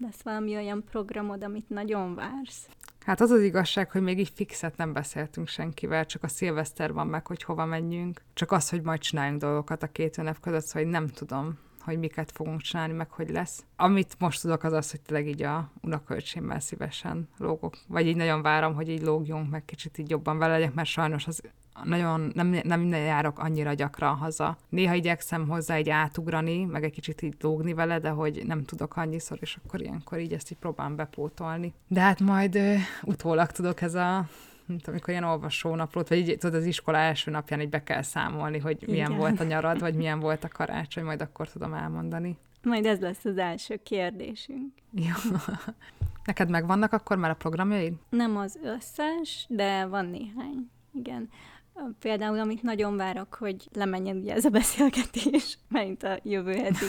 lesz 0.00 0.22
valami 0.22 0.54
olyan 0.54 0.84
programod, 0.90 1.44
amit 1.44 1.68
nagyon 1.68 2.14
vársz? 2.14 2.68
Hát 3.04 3.20
az 3.20 3.30
az 3.30 3.42
igazság, 3.42 3.90
hogy 3.90 4.02
még 4.02 4.18
így 4.18 4.32
fixet 4.34 4.76
nem 4.76 4.92
beszéltünk 4.92 5.48
senkivel, 5.48 6.06
csak 6.06 6.22
a 6.22 6.28
szilveszter 6.28 6.92
van 6.92 7.06
meg, 7.06 7.26
hogy 7.26 7.42
hova 7.42 7.64
menjünk. 7.64 8.22
Csak 8.34 8.52
az, 8.52 8.68
hogy 8.70 8.82
majd 8.82 9.00
csináljunk 9.00 9.40
dolgokat 9.40 9.82
a 9.82 9.86
két 9.86 10.18
ünnep 10.18 10.40
között, 10.40 10.64
szóval 10.64 10.90
nem 10.90 11.06
tudom 11.06 11.58
hogy 11.84 11.98
miket 11.98 12.32
fogunk 12.32 12.60
csinálni, 12.60 12.92
meg 12.92 13.10
hogy 13.10 13.30
lesz. 13.30 13.64
Amit 13.76 14.16
most 14.18 14.40
tudok, 14.40 14.62
az 14.62 14.72
az, 14.72 14.90
hogy 14.90 15.00
tényleg 15.00 15.28
így 15.28 15.42
a 15.42 15.70
unokölcsémmel 15.82 16.60
szívesen 16.60 17.28
lógok. 17.38 17.76
Vagy 17.88 18.06
így 18.06 18.16
nagyon 18.16 18.42
várom, 18.42 18.74
hogy 18.74 18.88
így 18.88 19.02
lógjunk, 19.02 19.50
meg 19.50 19.64
kicsit 19.64 19.98
így 19.98 20.10
jobban 20.10 20.38
vele 20.38 20.52
legyek, 20.52 20.74
mert 20.74 20.88
sajnos 20.88 21.26
az 21.26 21.42
nagyon 21.82 22.30
nem, 22.34 22.60
nem 22.62 22.80
minden 22.80 23.00
járok 23.00 23.38
annyira 23.38 23.72
gyakran 23.72 24.16
haza. 24.16 24.56
Néha 24.68 24.94
igyekszem 24.94 25.48
hozzá 25.48 25.74
egy 25.74 25.90
átugrani, 25.90 26.64
meg 26.64 26.84
egy 26.84 26.92
kicsit 26.92 27.22
így 27.22 27.34
lógni 27.40 27.74
vele, 27.74 27.98
de 27.98 28.08
hogy 28.08 28.42
nem 28.46 28.64
tudok 28.64 28.96
annyiszor, 28.96 29.38
és 29.40 29.58
akkor 29.64 29.80
ilyenkor 29.80 30.18
így 30.18 30.32
ezt 30.32 30.50
így 30.50 30.58
próbálom 30.58 30.96
bepótolni. 30.96 31.74
De 31.88 32.00
hát 32.00 32.20
majd 32.20 32.54
ö, 32.54 32.74
utólag 33.02 33.50
tudok 33.50 33.80
ez 33.80 33.94
a 33.94 34.28
mint 34.66 34.88
amikor 34.88 35.08
ilyen 35.08 35.24
olvasónaplót, 35.24 36.08
vagy 36.08 36.18
így, 36.18 36.38
tudod, 36.38 36.60
az 36.60 36.66
iskola 36.66 36.98
első 36.98 37.30
napján 37.30 37.60
így 37.60 37.68
be 37.68 37.82
kell 37.82 38.02
számolni, 38.02 38.58
hogy 38.58 38.84
milyen 38.86 39.06
Igen. 39.06 39.18
volt 39.18 39.40
a 39.40 39.44
nyarad, 39.44 39.80
vagy 39.80 39.94
milyen 39.94 40.20
volt 40.20 40.44
a 40.44 40.48
karácsony, 40.48 41.04
majd 41.04 41.20
akkor 41.20 41.48
tudom 41.48 41.74
elmondani. 41.74 42.38
Majd 42.62 42.86
ez 42.86 43.00
lesz 43.00 43.24
az 43.24 43.38
első 43.38 43.80
kérdésünk. 43.82 44.72
Jó. 44.92 45.36
Neked 46.24 46.50
megvannak 46.50 46.92
akkor 46.92 47.16
már 47.16 47.30
a 47.30 47.34
programjaid? 47.34 47.92
Nem 48.08 48.36
az 48.36 48.58
összes, 48.62 49.46
de 49.48 49.86
van 49.86 50.06
néhány. 50.06 50.70
Igen. 50.92 51.28
Például, 51.98 52.38
amit 52.38 52.62
nagyon 52.62 52.96
várok, 52.96 53.34
hogy 53.34 53.68
lemenjen 53.72 54.16
ugye 54.16 54.34
ez 54.34 54.44
a 54.44 54.50
beszélgetés, 54.50 55.58
mert 55.68 56.02
a 56.02 56.18
jövő 56.22 56.54
heti 56.54 56.84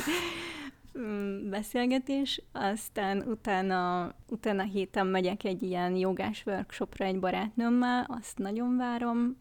beszélgetés, 1.49 2.41
aztán 2.51 3.23
utána, 3.27 4.11
utána 4.29 4.63
héten 4.63 5.07
megyek 5.07 5.43
egy 5.43 5.63
ilyen 5.63 5.95
jogás 5.95 6.43
workshopra 6.45 7.05
egy 7.05 7.19
barátnőmmel, 7.19 8.05
azt 8.07 8.37
nagyon 8.37 8.77
várom, 8.77 9.37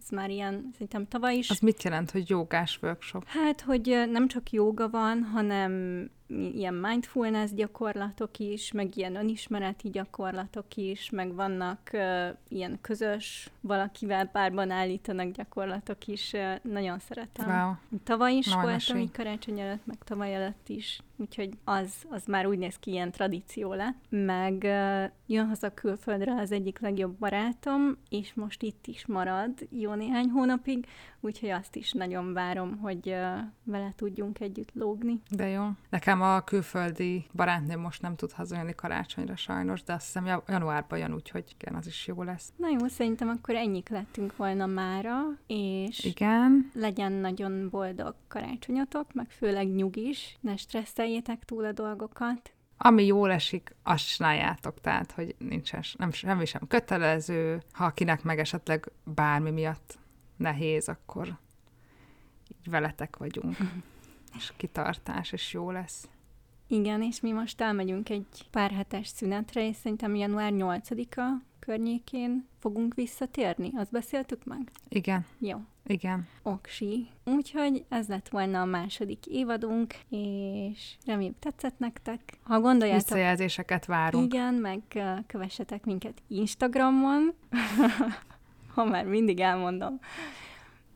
ez 0.00 0.08
már 0.10 0.30
ilyen, 0.30 0.68
szerintem 0.72 1.06
tavaly 1.08 1.34
is. 1.34 1.50
Az 1.50 1.58
mit 1.58 1.82
jelent, 1.82 2.10
hogy 2.10 2.28
jogás 2.28 2.78
workshop? 2.82 3.24
Hát, 3.26 3.60
hogy 3.60 4.04
nem 4.10 4.28
csak 4.28 4.50
joga 4.50 4.88
van, 4.88 5.22
hanem 5.22 6.04
ilyen 6.52 6.74
mindfulness 6.74 7.50
gyakorlatok 7.50 8.38
is, 8.38 8.72
meg 8.72 8.96
ilyen 8.96 9.14
önismereti 9.14 9.90
gyakorlatok 9.90 10.76
is, 10.76 11.10
meg 11.10 11.34
vannak 11.34 11.90
uh, 11.92 12.28
ilyen 12.48 12.78
közös, 12.80 13.50
valakivel 13.60 14.26
párban 14.26 14.70
állítanak 14.70 15.30
gyakorlatok 15.30 16.06
is. 16.06 16.32
Uh, 16.32 16.54
nagyon 16.62 16.98
szeretem. 16.98 17.46
Wow. 17.48 17.72
Tavaly 18.04 18.32
is 18.34 18.54
voltam, 18.54 18.96
így 18.96 19.10
karácsony 19.10 19.60
előtt, 19.60 19.86
meg 19.86 19.98
tavaly 20.04 20.34
előtt 20.34 20.68
is 20.68 21.00
úgyhogy 21.20 21.50
az, 21.64 21.92
az 22.08 22.24
már 22.26 22.46
úgy 22.46 22.58
néz 22.58 22.76
ki, 22.76 22.90
ilyen 22.90 23.10
tradíció 23.10 23.72
lett. 23.72 23.98
Meg 24.08 24.62
uh, 24.62 25.10
jön 25.26 25.46
haza 25.46 25.74
külföldre 25.74 26.34
az 26.34 26.52
egyik 26.52 26.78
legjobb 26.78 27.18
barátom, 27.18 27.96
és 28.08 28.34
most 28.34 28.62
itt 28.62 28.86
is 28.86 29.06
marad 29.06 29.50
jó 29.70 29.94
néhány 29.94 30.28
hónapig, 30.28 30.86
úgyhogy 31.20 31.48
azt 31.48 31.76
is 31.76 31.92
nagyon 31.92 32.32
várom, 32.32 32.78
hogy 32.78 33.08
uh, 33.08 33.38
vele 33.64 33.92
tudjunk 33.96 34.40
együtt 34.40 34.70
lógni. 34.74 35.20
De 35.30 35.48
jó. 35.48 35.64
Nekem 35.90 36.22
a 36.22 36.40
külföldi 36.40 37.26
barátnőm 37.32 37.80
most 37.80 38.02
nem 38.02 38.16
tud 38.16 38.32
hazajönni 38.32 38.74
karácsonyra 38.74 39.36
sajnos, 39.36 39.82
de 39.82 39.92
azt 39.92 40.04
hiszem 40.04 40.42
januárban 40.48 40.98
jön, 40.98 41.14
úgyhogy 41.14 41.56
igen, 41.58 41.74
az 41.74 41.86
is 41.86 42.06
jó 42.06 42.22
lesz. 42.22 42.52
Na 42.56 42.68
jó, 42.68 42.86
szerintem 42.86 43.28
akkor 43.28 43.54
ennyik 43.54 43.88
lettünk 43.88 44.36
volna 44.36 44.66
mára, 44.66 45.20
és 45.46 46.04
igen. 46.04 46.70
legyen 46.74 47.12
nagyon 47.12 47.68
boldog 47.70 48.14
karácsonyotok, 48.28 49.12
meg 49.12 49.30
főleg 49.30 49.68
nyugis, 49.74 50.36
ne 50.40 50.56
stresszelj 50.56 51.09
éljétek 51.10 51.44
túl 51.44 51.64
a 51.64 51.72
dolgokat. 51.72 52.52
Ami 52.76 53.06
jól 53.06 53.30
esik, 53.30 53.74
azt 53.82 54.08
csináljátok, 54.08 54.80
tehát, 54.80 55.12
hogy 55.12 55.34
nincsen 55.38 55.82
nem, 55.96 56.12
semmi 56.12 56.44
sem 56.44 56.66
kötelező, 56.68 57.62
ha 57.72 57.84
akinek 57.84 58.22
meg 58.22 58.38
esetleg 58.38 58.92
bármi 59.04 59.50
miatt 59.50 59.98
nehéz, 60.36 60.88
akkor 60.88 61.38
így 62.48 62.70
veletek 62.70 63.16
vagyunk, 63.16 63.56
és 64.36 64.52
kitartás, 64.56 65.32
és 65.32 65.52
jó 65.52 65.70
lesz. 65.70 66.08
Igen, 66.66 67.02
és 67.02 67.20
mi 67.20 67.32
most 67.32 67.60
elmegyünk 67.60 68.08
egy 68.08 68.46
pár 68.50 68.70
hetes 68.70 69.08
szünetre, 69.08 69.68
és 69.68 69.76
szerintem 69.76 70.14
január 70.14 70.52
8-a 70.54 71.49
környékén 71.60 72.48
fogunk 72.58 72.94
visszatérni. 72.94 73.70
Azt 73.74 73.90
beszéltük 73.90 74.44
meg? 74.44 74.70
Igen. 74.88 75.26
Jó. 75.38 75.58
Igen. 75.86 76.28
Oksi. 76.42 77.08
Úgyhogy 77.24 77.84
ez 77.88 78.08
lett 78.08 78.28
volna 78.28 78.60
a 78.60 78.64
második 78.64 79.26
évadunk, 79.26 79.94
és 80.08 80.94
remélem 81.06 81.34
tetszett 81.38 81.78
nektek. 81.78 82.20
Ha 82.42 82.60
gondoljátok... 82.60 83.08
Visszajelzéseket 83.08 83.86
várunk. 83.86 84.32
Igen, 84.32 84.54
meg 84.54 84.80
kövessetek 85.26 85.84
minket 85.84 86.22
Instagramon, 86.28 87.34
ha 88.74 88.84
már 88.84 89.04
mindig 89.04 89.40
elmondom. 89.40 90.00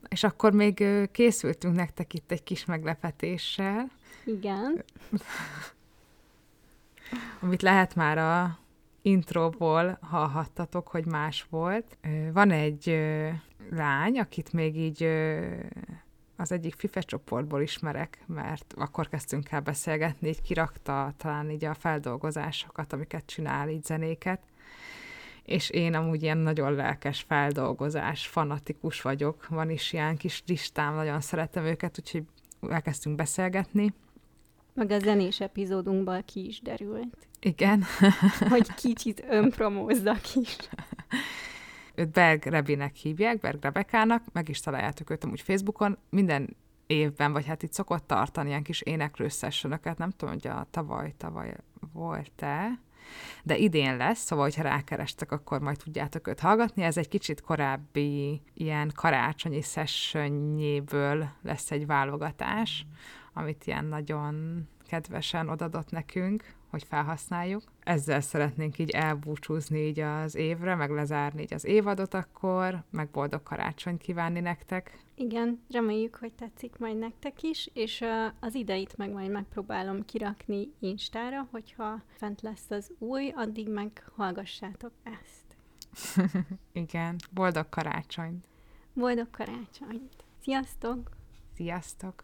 És 0.09 0.23
akkor 0.23 0.53
még 0.53 0.83
készültünk 1.11 1.75
nektek 1.75 2.13
itt 2.13 2.31
egy 2.31 2.43
kis 2.43 2.65
meglepetéssel. 2.65 3.89
Igen. 4.25 4.83
Amit 7.41 7.61
lehet 7.61 7.95
már 7.95 8.17
a 8.17 8.59
introból 9.05 9.97
hallhattatok, 10.01 10.87
hogy 10.87 11.05
más 11.05 11.45
volt. 11.49 11.97
Van 12.33 12.51
egy 12.51 12.99
lány, 13.69 14.19
akit 14.19 14.53
még 14.53 14.77
így 14.77 15.03
az 16.35 16.51
egyik 16.51 16.75
FIFE 16.75 17.01
csoportból 17.01 17.61
ismerek, 17.61 18.23
mert 18.25 18.73
akkor 18.77 19.09
kezdtünk 19.09 19.51
el 19.51 19.59
beszélgetni, 19.59 20.27
így 20.27 20.41
kirakta 20.41 21.13
talán 21.17 21.49
így 21.49 21.65
a 21.65 21.73
feldolgozásokat, 21.73 22.93
amiket 22.93 23.25
csinál, 23.25 23.69
így 23.69 23.83
zenéket, 23.83 24.41
és 25.43 25.69
én 25.69 25.93
amúgy 25.93 26.23
ilyen 26.23 26.37
nagyon 26.37 26.73
lelkes 26.73 27.21
feldolgozás, 27.21 28.27
fanatikus 28.27 29.01
vagyok, 29.01 29.47
van 29.47 29.69
is 29.69 29.93
ilyen 29.93 30.17
kis 30.17 30.43
listám, 30.45 30.95
nagyon 30.95 31.21
szeretem 31.21 31.65
őket, 31.65 31.99
úgyhogy 31.99 32.23
elkezdtünk 32.69 33.15
beszélgetni. 33.15 33.93
Meg 34.75 34.91
a 34.91 34.99
zenés 34.99 35.39
epizódunkból 35.39 36.23
ki 36.23 36.47
is 36.47 36.61
derült. 36.61 37.27
Igen. 37.39 37.83
hogy 38.49 38.73
kicsit 38.83 39.25
önpromózzak 39.29 40.35
is. 40.35 40.57
Őt 41.95 42.09
Berg 42.09 42.45
Rebinek 42.45 42.95
hívják, 42.95 43.39
Berg 43.39 43.63
Rebekának, 43.63 44.23
meg 44.33 44.49
is 44.49 44.59
találjátok 44.59 45.09
őt 45.09 45.23
amúgy 45.23 45.41
Facebookon. 45.41 45.97
Minden 46.09 46.55
évben, 46.87 47.31
vagy 47.31 47.45
hát 47.45 47.63
itt 47.63 47.73
szokott 47.73 48.07
tartani 48.07 48.49
ilyen 48.49 48.63
kis 48.63 48.81
éneklő 48.81 49.27
sessionöket, 49.27 49.97
nem 49.97 50.09
tudom, 50.09 50.33
hogy 50.33 50.47
a 50.47 50.67
tavaly, 50.71 51.13
tavaly 51.17 51.55
volt-e, 51.93 52.79
de 53.43 53.57
idén 53.57 53.97
lesz, 53.97 54.19
szóval, 54.19 54.45
hogyha 54.45 54.61
rákerestek, 54.61 55.31
akkor 55.31 55.59
majd 55.59 55.77
tudjátok 55.77 56.27
őt 56.27 56.39
hallgatni. 56.39 56.83
Ez 56.83 56.97
egy 56.97 57.07
kicsit 57.07 57.41
korábbi 57.41 58.41
ilyen 58.53 58.91
karácsonyi 58.95 59.61
sessionjéből 59.61 61.29
lesz 61.41 61.71
egy 61.71 61.85
válogatás, 61.85 62.85
amit 63.35 63.65
ilyen 63.65 63.85
nagyon 63.85 64.67
kedvesen 64.87 65.49
odadott 65.49 65.91
nekünk, 65.91 66.43
hogy 66.69 66.83
felhasználjuk. 66.83 67.63
Ezzel 67.83 68.21
szeretnénk 68.21 68.77
így 68.77 68.89
elbúcsúzni 68.89 69.79
így 69.79 69.99
az 69.99 70.35
évre, 70.35 70.75
meg 70.75 70.89
lezárni 70.89 71.41
így 71.41 71.53
az 71.53 71.65
évadot 71.65 72.13
akkor, 72.13 72.83
meg 72.89 73.09
boldog 73.09 73.43
karácsonyt 73.43 74.01
kívánni 74.01 74.39
nektek. 74.39 75.03
Igen, 75.15 75.63
reméljük, 75.69 76.15
hogy 76.15 76.33
tetszik 76.33 76.77
majd 76.77 76.97
nektek 76.97 77.43
is, 77.43 77.69
és 77.73 78.03
az 78.39 78.55
ideit 78.55 78.97
meg 78.97 79.11
majd 79.11 79.31
megpróbálom 79.31 80.05
kirakni 80.05 80.67
Instára, 80.79 81.47
hogyha 81.51 82.01
fent 82.07 82.41
lesz 82.41 82.71
az 82.71 82.91
új, 82.97 83.33
addig 83.35 83.69
meg 83.69 84.11
hallgassátok 84.15 84.91
ezt. 85.03 85.43
Igen, 86.71 87.15
boldog 87.31 87.69
karácsonyt! 87.69 88.47
Boldog 88.93 89.29
karácsonyt! 89.29 90.13
Sziasztok! 90.41 91.09
Sziasztok! 91.55 92.23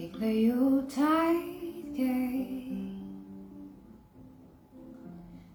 Make 0.00 0.18
the 0.18 0.32
Yuletide 0.32 1.94
gay. 1.94 2.72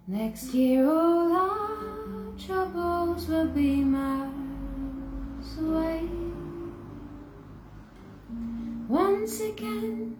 Next 0.06 0.54
year, 0.54 0.88
all 0.88 1.34
our 1.34 2.32
troubles 2.38 3.28
will 3.28 3.48
be 3.48 3.78
miles 3.84 5.58
away. 5.58 6.08
Once 8.88 9.40
again, 9.40 10.16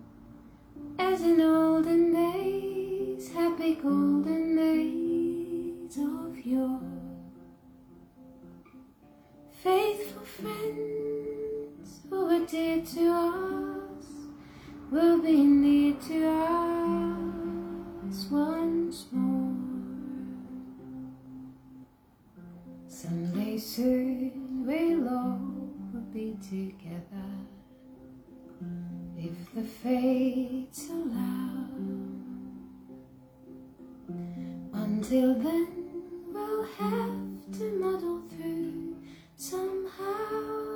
as 0.98 1.22
in 1.22 1.40
olden 1.42 2.12
days, 2.12 3.32
happy 3.32 3.76
golden 3.76 4.56
days 4.56 5.98
of 5.98 6.44
yore. 6.44 6.82
Faithful 9.52 10.24
friends 10.24 12.00
who 12.10 12.26
were 12.26 12.46
dear 12.48 12.82
to 12.82 13.08
us 13.12 13.75
will 14.92 15.22
be 15.22 15.44
near 15.44 15.94
to 16.08 16.28
us 16.28 18.28
once 18.30 19.08
more. 19.12 19.54
Someday 22.88 23.58
soon 23.58 24.66
we'll 24.66 25.10
all 25.10 25.40
be 26.14 26.38
together 26.42 27.32
if 29.18 29.54
the 29.54 29.64
fates 29.64 30.90
allow. 30.90 31.66
Until 34.74 35.34
then, 35.36 35.68
we'll 36.32 36.64
have 36.64 37.58
to 37.58 37.80
muddle 37.80 38.22
through 38.30 38.96
somehow. 39.36 40.75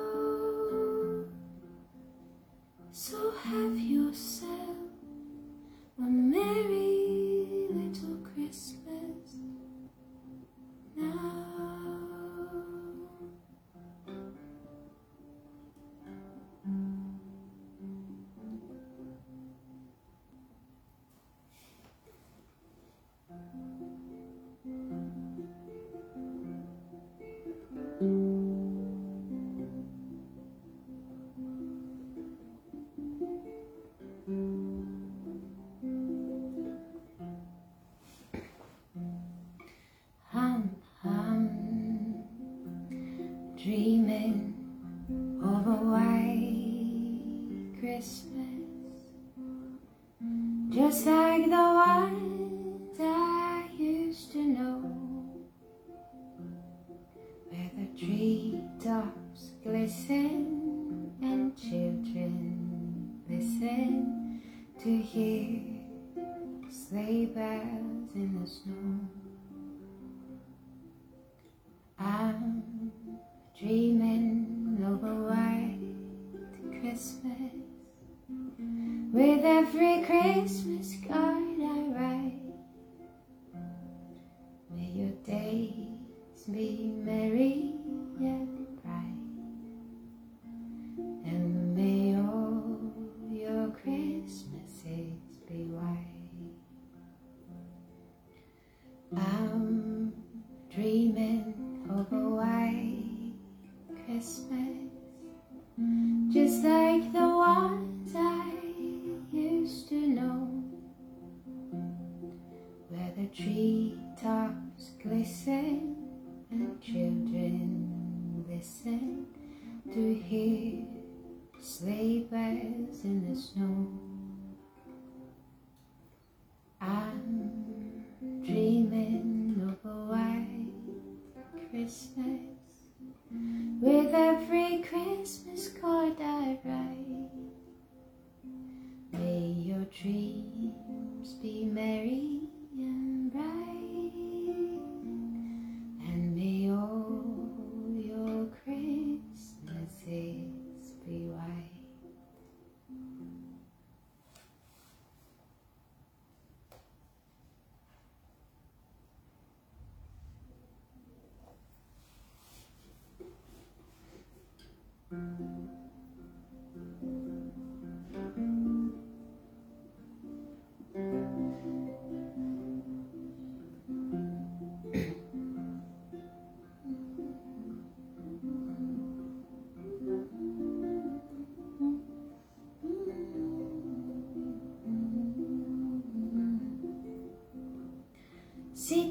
So 3.02 3.32
have 3.44 3.78
yourself 3.80 4.76
a 5.98 6.02
merry 6.02 7.39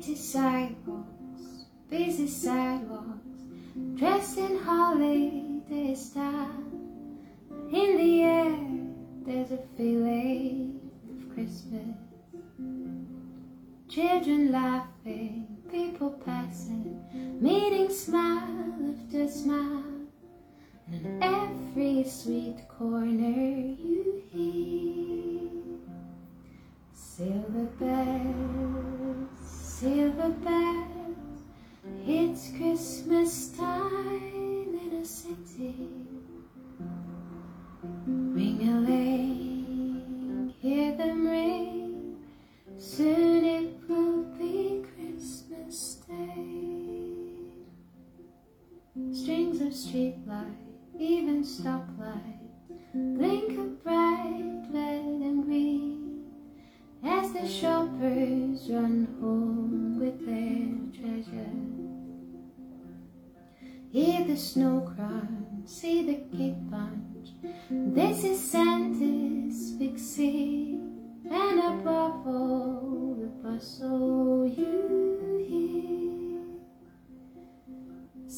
busy 0.10 0.16
cycles, 0.16 1.05
busy. 2.28 2.68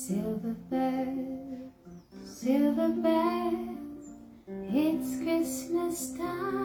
Silver 0.07 0.55
bells, 0.71 1.69
silver 2.25 2.89
bells, 2.89 4.15
it's 4.73 5.21
Christmas 5.21 6.17
time. 6.17 6.60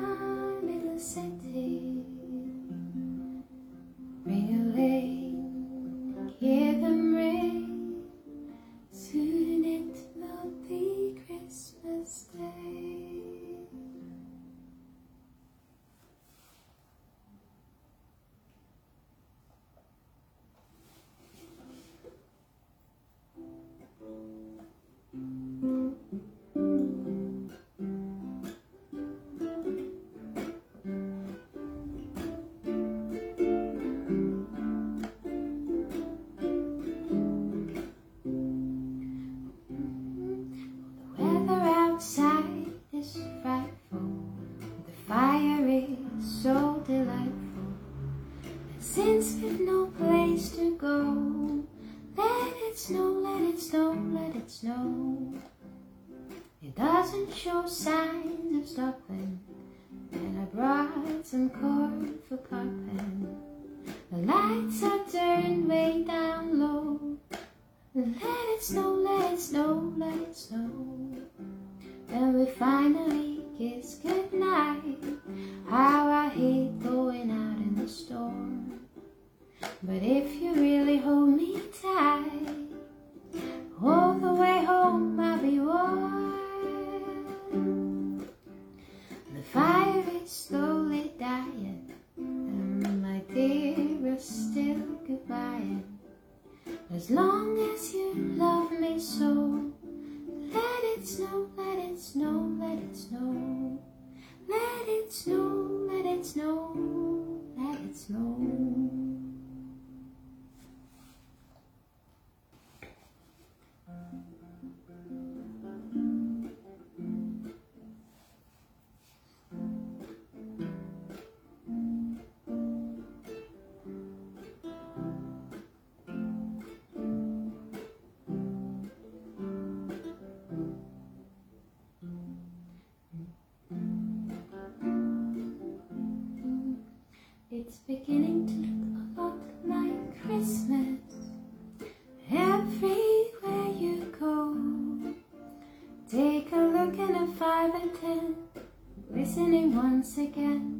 listening 149.36 149.76
once 149.76 150.16
again. 150.16 150.75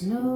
Snow 0.00 0.29